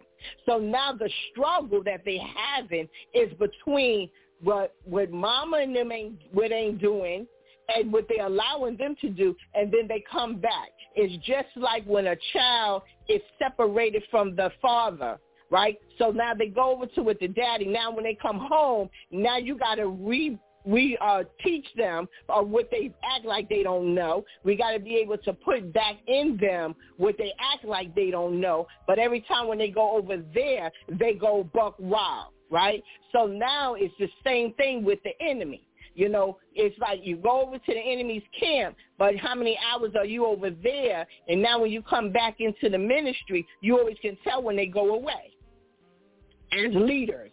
[0.45, 4.09] So now the struggle that they're having is between
[4.43, 7.25] what what mama and them ain't what ain't doing
[7.75, 10.69] and what they're allowing them to do and then they come back.
[10.95, 15.17] It's just like when a child is separated from the father,
[15.49, 15.79] right?
[15.97, 17.65] So now they go over to with the daddy.
[17.65, 22.69] Now when they come home, now you gotta re we uh, teach them uh, what
[22.71, 24.23] they act like they don't know.
[24.43, 28.11] We got to be able to put back in them what they act like they
[28.11, 28.67] don't know.
[28.87, 32.83] But every time when they go over there, they go buck wild right?
[33.11, 35.67] So now it's the same thing with the enemy.
[35.95, 39.91] You know, it's like you go over to the enemy's camp, but how many hours
[39.95, 41.05] are you over there?
[41.27, 44.65] And now when you come back into the ministry, you always can tell when they
[44.65, 45.31] go away
[46.51, 47.31] as leaders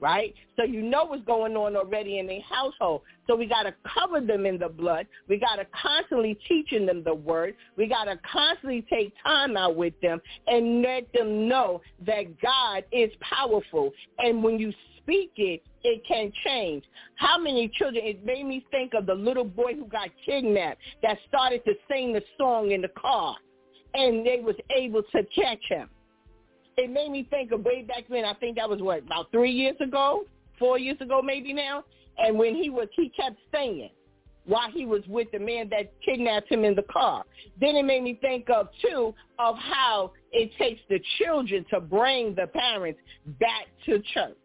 [0.00, 0.34] right?
[0.56, 3.02] So you know what's going on already in their household.
[3.26, 5.06] So we got to cover them in the blood.
[5.28, 7.54] We got to constantly teaching them the word.
[7.76, 12.84] We got to constantly take time out with them and let them know that God
[12.92, 13.92] is powerful.
[14.18, 16.84] And when you speak it, it can change.
[17.16, 21.18] How many children, it made me think of the little boy who got kidnapped that
[21.28, 23.36] started to sing the song in the car
[23.94, 25.88] and they was able to catch him
[26.78, 28.24] it made me think of way back then.
[28.24, 30.24] I think that was what about three years ago,
[30.58, 31.84] four years ago, maybe now.
[32.18, 33.90] And when he was, he kept singing
[34.44, 37.24] while he was with the man that kidnapped him in the car.
[37.60, 42.34] Then it made me think of too of how it takes the children to bring
[42.34, 43.00] the parents
[43.40, 44.36] back to church.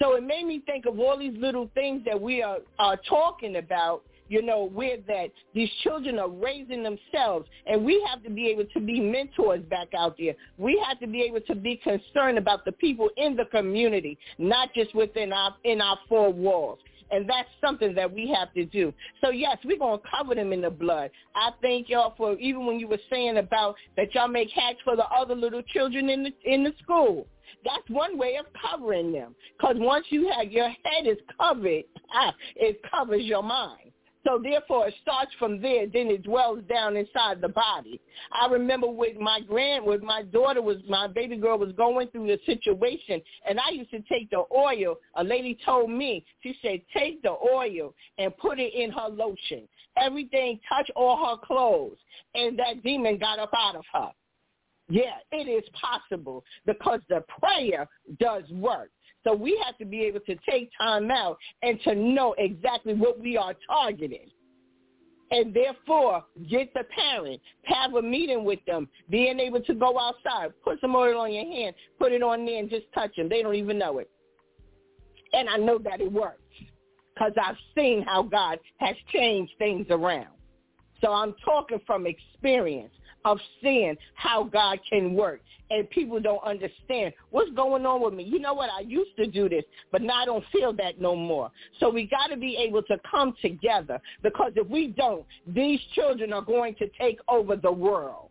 [0.00, 3.56] So it made me think of all these little things that we are, are talking
[3.56, 8.46] about you know, where that these children are raising themselves and we have to be
[8.48, 10.34] able to be mentors back out there.
[10.56, 14.72] We have to be able to be concerned about the people in the community, not
[14.74, 16.78] just within our in our four walls.
[17.10, 18.92] And that's something that we have to do.
[19.22, 21.10] So yes, we're gonna cover them in the blood.
[21.34, 24.94] I thank y'all for even when you were saying about that y'all make hats for
[24.94, 27.26] the other little children in the in the school.
[27.64, 29.34] That's one way of covering them.
[29.56, 31.84] Because once you have your head is covered,
[32.56, 33.90] it covers your mind.
[34.24, 35.86] So therefore, it starts from there.
[35.86, 38.00] Then it dwells down inside the body.
[38.32, 42.26] I remember with my grand, with my daughter was my baby girl was going through
[42.26, 44.96] the situation, and I used to take the oil.
[45.14, 49.68] A lady told me, she said, take the oil and put it in her lotion.
[49.96, 51.96] Everything touch all her clothes,
[52.34, 54.10] and that demon got up out of her.
[54.90, 57.86] Yeah, it is possible because the prayer
[58.18, 58.90] does work.
[59.24, 63.20] So we have to be able to take time out and to know exactly what
[63.20, 64.30] we are targeting.
[65.30, 70.52] And therefore, get the parent, have a meeting with them, being able to go outside,
[70.64, 73.28] put some oil on your hand, put it on there and just touch them.
[73.28, 74.10] They don't even know it.
[75.34, 76.40] And I know that it works
[77.12, 80.28] because I've seen how God has changed things around.
[81.02, 85.40] So I'm talking from experience of seeing how God can work.
[85.70, 88.24] And people don't understand what's going on with me.
[88.24, 88.70] You know what?
[88.70, 91.50] I used to do this, but now I don't feel that no more.
[91.78, 96.32] So we got to be able to come together because if we don't, these children
[96.32, 98.30] are going to take over the world.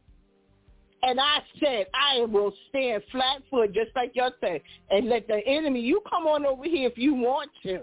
[1.03, 5.39] And I said, I will stand flat foot, just like you said, and let the
[5.45, 7.81] enemy, you come on over here if you want to,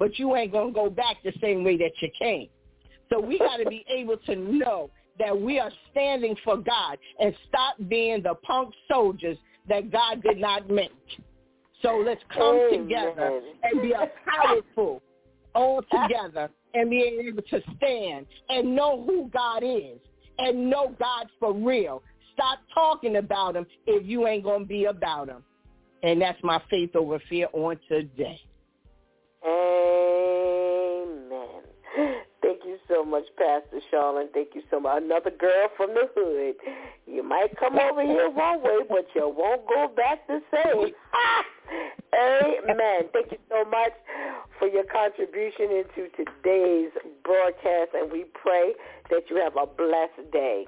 [0.00, 2.48] but you ain't going to go back the same way that you came.
[3.10, 7.34] So we got to be able to know that we are standing for God and
[7.48, 9.38] stop being the punk soldiers
[9.68, 10.90] that God did not make.
[11.82, 12.82] So let's come Amen.
[12.88, 15.02] together and be a powerful
[15.54, 19.98] all together and be able to stand and know who God is
[20.38, 22.02] and know God for real.
[22.32, 25.44] Stop talking about him if you ain't going to be about him.
[26.02, 28.40] And that's my faith over fear on today.
[29.46, 29.74] Amen.
[32.42, 34.32] Thank you so much, Pastor Charlene.
[34.32, 35.02] Thank you so much.
[35.02, 36.56] Another girl from the hood.
[37.06, 40.92] You might come over here one way, but you won't go back the same.
[42.14, 43.08] Amen.
[43.12, 43.92] Thank you so much
[44.58, 46.90] for your contribution into today's
[47.24, 48.72] broadcast, and we pray
[49.10, 50.66] that you have a blessed day.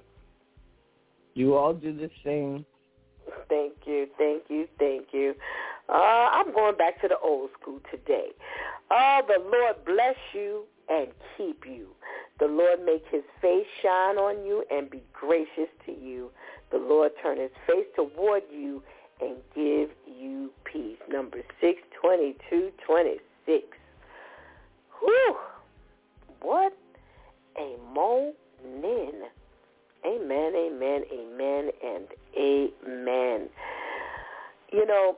[1.34, 2.64] You all do the same.
[3.48, 5.34] Thank you, thank you, thank you.
[5.88, 8.28] Uh, I'm going back to the old school today.
[8.90, 11.95] Oh, the Lord bless you and keep you.
[12.38, 16.30] The Lord make his face shine on you and be gracious to you.
[16.70, 18.82] The Lord turn his face toward you
[19.20, 20.98] and give you peace.
[21.10, 23.78] Number 62226.
[25.00, 25.36] Whew.
[26.42, 26.72] What
[27.58, 28.34] a morning.
[30.04, 32.06] Amen, amen, amen, and
[32.38, 33.48] amen.
[34.72, 35.16] You know,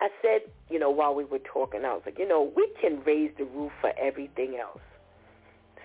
[0.00, 3.02] I said, you know, while we were talking, I was like, you know, we can
[3.04, 4.80] raise the roof for everything else.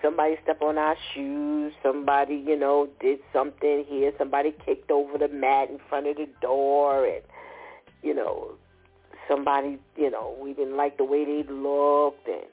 [0.02, 1.72] Somebody stepped on our shoes.
[1.82, 4.12] Somebody, you know, did something here.
[4.18, 7.22] Somebody kicked over the mat in front of the door, and
[8.02, 8.52] you know,
[9.28, 12.44] somebody, you know, we didn't like the way they looked, and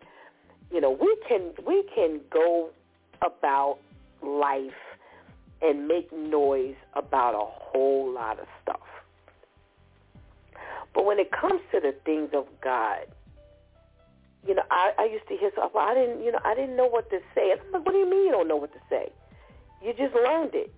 [0.72, 2.70] you know, we can we can go
[3.22, 3.80] about
[4.22, 4.72] life
[5.62, 8.80] and make noise about a whole lot of stuff.
[10.94, 13.08] But when it comes to the things of God,
[14.46, 15.72] you know, I, I used to hear stuff.
[15.74, 17.52] Well, I didn't, you know, I didn't know what to say.
[17.52, 19.12] I'm like, what do you mean you don't know what to say?
[19.82, 20.74] You just learned it.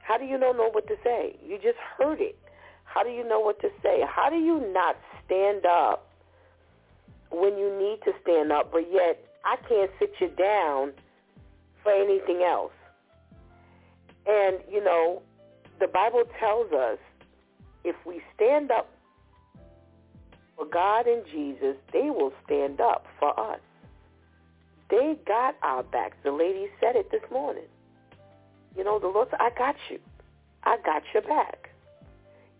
[0.00, 1.36] How do you not know what to say?
[1.44, 2.38] You just heard it.
[2.84, 4.02] How do you know what to say?
[4.08, 6.08] How do you not stand up
[7.30, 10.92] when you need to stand up, but yet I can't sit you down
[11.82, 12.72] for anything else?
[14.26, 15.22] And, you know,
[15.78, 16.98] the Bible tells us
[17.84, 18.90] if we stand up
[20.56, 23.60] for God and Jesus, they will stand up for us.
[24.88, 26.16] They got our backs.
[26.24, 27.64] The lady said it this morning.
[28.76, 29.98] You know, the Lord said, I got you.
[30.64, 31.70] I got your back.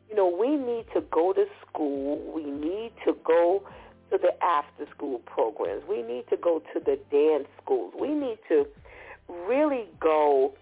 [0.09, 2.33] You know, we need to go to school.
[2.35, 3.63] We need to go
[4.11, 5.83] to the after school programs.
[5.89, 7.95] We need to go to the dance schools.
[8.01, 8.67] We need to
[9.49, 10.55] really go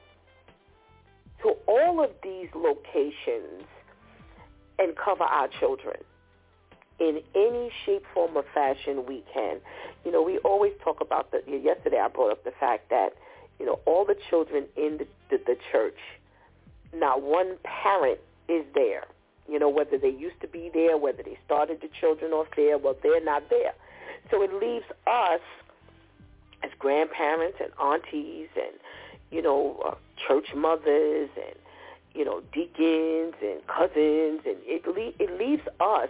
[1.43, 3.65] to all of these locations
[4.79, 5.97] and cover our children
[6.99, 9.59] in any shape, form, or fashion we can.
[10.05, 11.43] You know, we always talk about the.
[11.47, 13.11] Yesterday, I brought up the fact that
[13.59, 15.99] you know all the children in the, the, the church,
[16.95, 18.19] not one parent
[18.49, 19.05] is there.
[19.49, 22.79] You know, whether they used to be there, whether they started the children off there,
[22.79, 23.75] well, they're not there.
[24.31, 25.41] So it leaves us
[26.63, 28.73] as grandparents and aunties and
[29.31, 29.95] you know uh,
[30.27, 31.57] church mothers and
[32.15, 36.09] you know deacons and cousins, and it le- it leaves us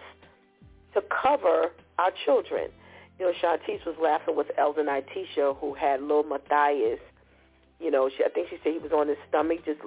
[0.95, 2.71] to cover our children.
[3.19, 6.99] You know, Shantice was laughing with Elder Nitisha, who had little Matthias.
[7.79, 9.81] You know, she, I think she said he was on his stomach, just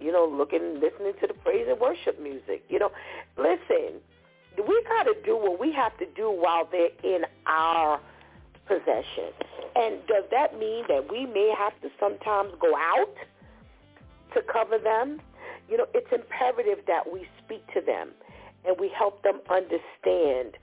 [0.00, 2.64] you know, looking, listening to the praise and worship music.
[2.68, 2.90] You know,
[3.38, 4.00] listen,
[4.58, 8.00] we got to do what we have to do while they're in our
[8.66, 9.32] possession.
[9.74, 13.14] And does that mean that we may have to sometimes go out
[14.34, 15.20] to cover them?
[15.68, 18.10] You know, it's imperative that we speak to them
[18.66, 20.56] and we help them understand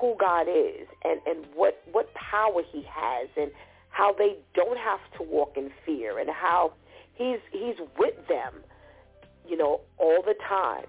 [0.00, 3.50] who God is and, and what, what power he has and
[3.90, 6.72] how they don't have to walk in fear and how
[7.14, 8.54] he's, he's with them,
[9.46, 10.86] you know, all the time.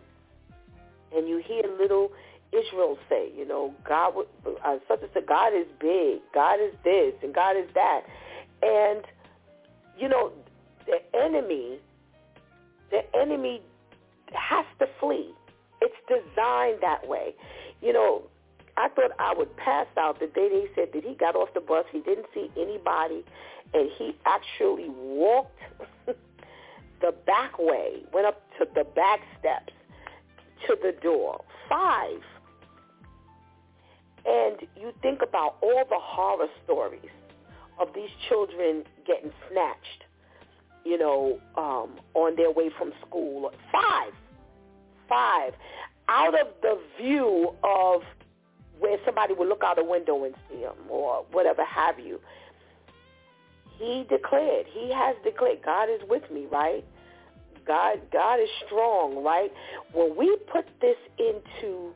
[1.15, 2.11] And you hear little
[2.53, 4.13] Israel say, you know, God,
[4.63, 8.01] uh, such as said, God is big, God is this, and God is that.
[8.61, 9.03] And,
[9.97, 10.31] you know,
[10.85, 11.79] the enemy,
[12.91, 13.61] the enemy
[14.33, 15.33] has to flee.
[15.83, 17.35] It's designed that way.
[17.81, 18.23] You know,
[18.77, 21.59] I thought I would pass out the day they said that he got off the
[21.59, 21.83] bus.
[21.91, 23.25] He didn't see anybody,
[23.73, 25.59] and he actually walked
[26.07, 29.73] the back way, went up to the back steps
[30.67, 31.43] to the door.
[31.67, 32.21] Five.
[34.25, 37.11] And you think about all the horror stories
[37.77, 40.05] of these children getting snatched,
[40.85, 43.51] you know, um, on their way from school.
[43.69, 44.13] Five
[45.13, 45.53] five
[46.09, 48.01] out of the view of
[48.79, 52.19] where somebody would look out a window and see him or whatever have you.
[53.77, 56.83] He declared, he has declared, God is with me, right?
[57.65, 59.51] God, God is strong, right?
[59.93, 61.93] When we put this into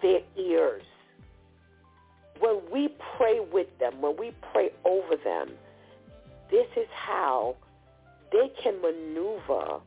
[0.00, 0.82] their ears,
[2.40, 5.50] when we pray with them, when we pray over them,
[6.50, 7.56] this is how
[8.32, 9.80] they can maneuver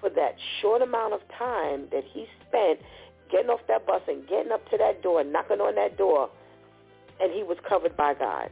[0.00, 2.80] for that short amount of time that he spent
[3.30, 6.30] getting off that bus and getting up to that door, knocking on that door,
[7.20, 8.50] and he was covered by God.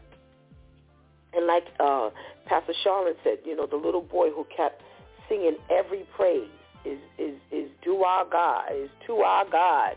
[1.33, 2.11] And like uh,
[2.47, 4.83] Pastor Charlotte said, you know, the little boy who kept
[5.29, 6.49] singing every praise
[6.85, 9.97] is is is to our God, is to our God,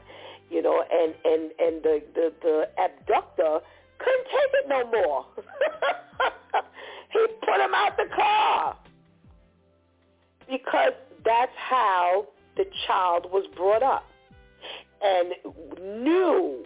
[0.49, 3.59] you know, and and and the the, the abductor
[3.99, 5.25] couldn't take it no more.
[7.11, 8.77] he put him out the car
[10.49, 10.93] because
[11.25, 12.27] that's how
[12.57, 14.05] the child was brought up.
[15.01, 15.33] and
[16.03, 16.65] knew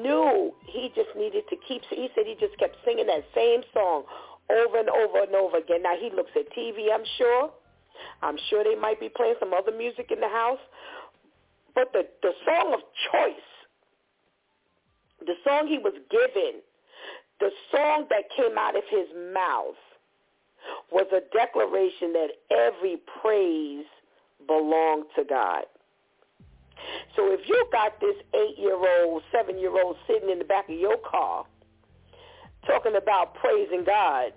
[0.00, 4.04] knew he just needed to keep he said he just kept singing that same song
[4.50, 5.82] over and over and over again.
[5.82, 7.50] Now he looks at tv i'm sure.
[8.22, 10.62] I'm sure they might be playing some other music in the house.
[11.74, 12.80] But the the song of
[13.10, 13.48] choice
[15.26, 16.60] the song he was given
[17.40, 19.74] the song that came out of his mouth
[20.90, 23.86] was a declaration that every praise
[24.46, 25.64] belonged to God.
[27.14, 31.44] So if you got this eight-year-old, seven-year-old sitting in the back of your car
[32.66, 34.32] talking about praising God,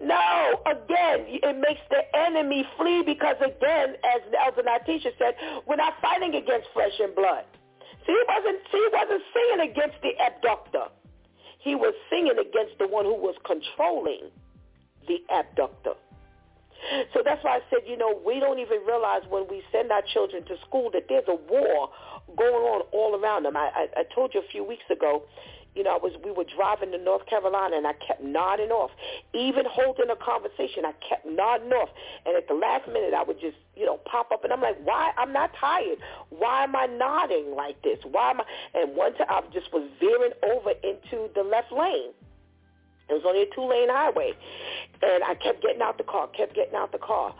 [0.00, 5.34] no, again, it makes the enemy flee because, again, as Elder Nitisha said,
[5.66, 7.44] we're not fighting against flesh and blood.
[8.06, 10.86] See, he wasn't, see, he wasn't singing against the abductor.
[11.58, 14.30] He was singing against the one who was controlling
[15.10, 15.98] the abductor.
[17.12, 20.02] So that's why I said, you know, we don't even realize when we send our
[20.14, 21.90] children to school that there's a war
[22.38, 23.56] going on all around them.
[23.56, 25.24] I, I, I told you a few weeks ago,
[25.74, 28.90] you know, I was we were driving to North Carolina and I kept nodding off.
[29.34, 31.90] Even holding a conversation, I kept nodding off.
[32.26, 34.78] And at the last minute I would just, you know, pop up and I'm like,
[34.82, 35.98] Why I'm not tired.
[36.30, 37.98] Why am I nodding like this?
[38.02, 42.10] Why am I and one time I just was veering over into the left lane.
[43.10, 44.32] It was only a two lane highway.
[45.02, 47.34] And I kept getting out the car, kept getting out the car.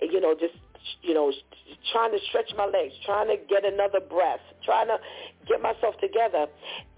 [0.00, 0.54] You know, just
[1.02, 1.32] you know,
[1.92, 4.98] trying to stretch my legs, trying to get another breath, trying to
[5.46, 6.46] get myself together.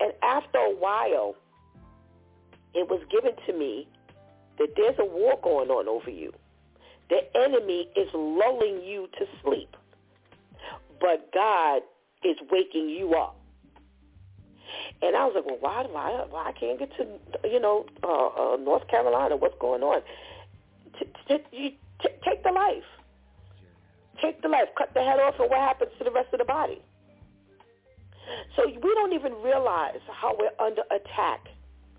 [0.01, 1.35] And after a while,
[2.75, 3.89] it was given to me
[4.59, 6.33] that there's a war going on over you.
[7.11, 9.77] The enemy is lulling you to sleep,
[11.01, 11.83] but God
[12.25, 13.37] is waking you up.
[15.03, 18.55] And I was like, well, why, why, why I can't get to, you know, uh,
[18.55, 19.37] uh, North Carolina?
[19.37, 20.03] What's going on?
[21.29, 22.85] Take the life
[24.23, 26.45] take the life, cut the head off, and what happens to the rest of the
[26.45, 26.81] body?
[28.57, 31.49] So we don't even realize how we're under attack.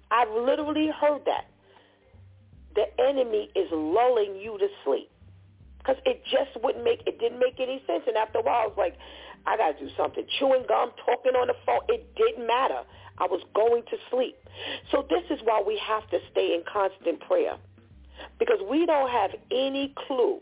[0.10, 1.46] I've literally heard that.
[2.76, 5.12] The enemy is lulling you to sleep
[5.84, 8.04] because it just wouldn't make, it didn't make any sense.
[8.08, 8.96] And after a while, I was like,
[9.46, 10.24] I got to do something.
[10.40, 12.88] Chewing gum, talking on the phone, it didn't matter.
[13.18, 14.38] I was going to sleep.
[14.92, 17.58] So this is why we have to stay in constant prayer
[18.40, 20.40] because we don't have any clue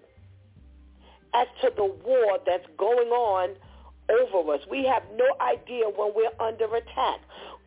[1.33, 3.55] as to the war that's going on
[4.09, 4.61] over us.
[4.69, 7.19] We have no idea when we're under attack.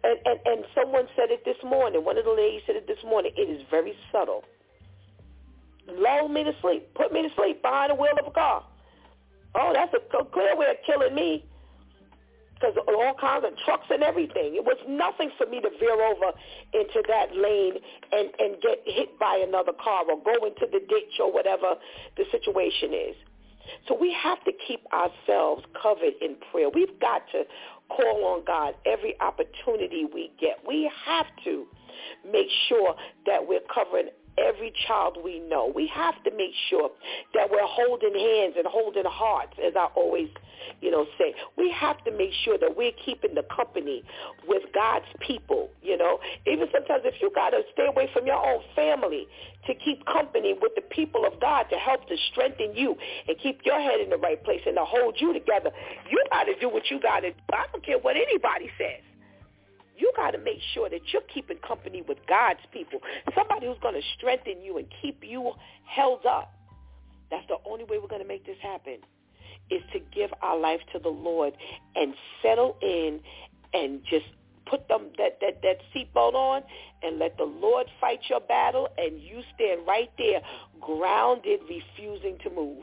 [0.05, 2.05] And, and, and someone said it this morning.
[2.05, 3.32] One of the ladies said it this morning.
[3.36, 4.44] It is very subtle.
[5.89, 6.94] Lull me to sleep.
[6.94, 8.65] Put me to sleep behind the wheel of a car.
[9.55, 11.44] Oh, that's a clear way of killing me.
[12.55, 14.55] Because all kinds of trucks and everything.
[14.55, 16.32] It was nothing for me to veer over
[16.73, 17.74] into that lane
[18.12, 21.74] and, and get hit by another car or go into the ditch or whatever
[22.16, 23.16] the situation is.
[23.89, 26.69] So we have to keep ourselves covered in prayer.
[26.69, 27.44] We've got to
[27.89, 30.59] call on God every opportunity we get.
[30.66, 31.66] We have to
[32.31, 32.94] make sure
[33.27, 34.09] that we're covering
[34.39, 35.70] every child we know.
[35.74, 36.90] We have to make sure
[37.35, 40.28] that we're holding hands and holding hearts, as I always,
[40.81, 41.35] you know, say.
[41.56, 44.02] We have to make sure that we're keeping the company
[44.47, 46.19] with God's people, you know.
[46.47, 49.27] Even sometimes if you got to stay away from your own family
[49.66, 52.97] to keep company with the people of God to help to strengthen you
[53.28, 55.70] and keep your head in the right place and to hold you together,
[56.11, 57.36] you got to do what you got to do.
[57.52, 59.13] I don't care what anybody says
[59.96, 63.00] you got to make sure that you're keeping company with God's people,
[63.34, 65.52] somebody who's going to strengthen you and keep you
[65.84, 66.52] held up.
[67.30, 68.98] That's the only way we're going to make this happen
[69.70, 71.54] is to give our life to the Lord
[71.96, 73.20] and settle in
[73.72, 74.26] and just
[74.66, 76.62] put them that, that, that seatbelt on
[77.02, 80.40] and let the Lord fight your battle and you stand right there
[80.80, 82.82] grounded, refusing to move.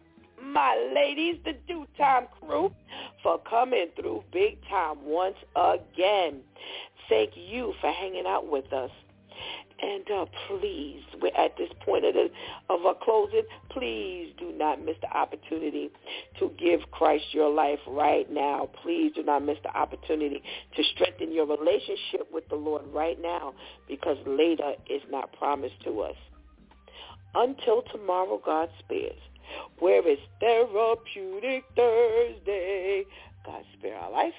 [0.43, 2.71] my ladies, the DEW Time crew,
[3.23, 6.41] for coming through big time once again.
[7.09, 8.91] Thank you for hanging out with us.
[9.81, 12.29] And uh, please, we're at this point of, the,
[12.69, 13.41] of our closing.
[13.71, 15.89] Please do not miss the opportunity
[16.39, 18.69] to give Christ your life right now.
[18.83, 20.43] Please do not miss the opportunity
[20.75, 23.55] to strengthen your relationship with the Lord right now
[23.87, 26.15] because later is not promised to us.
[27.33, 29.17] Until tomorrow, God spares
[29.79, 33.05] where it's Therapeutic Thursday.
[33.45, 34.33] God spare our life.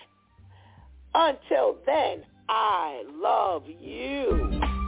[1.15, 4.82] Until then, I love you.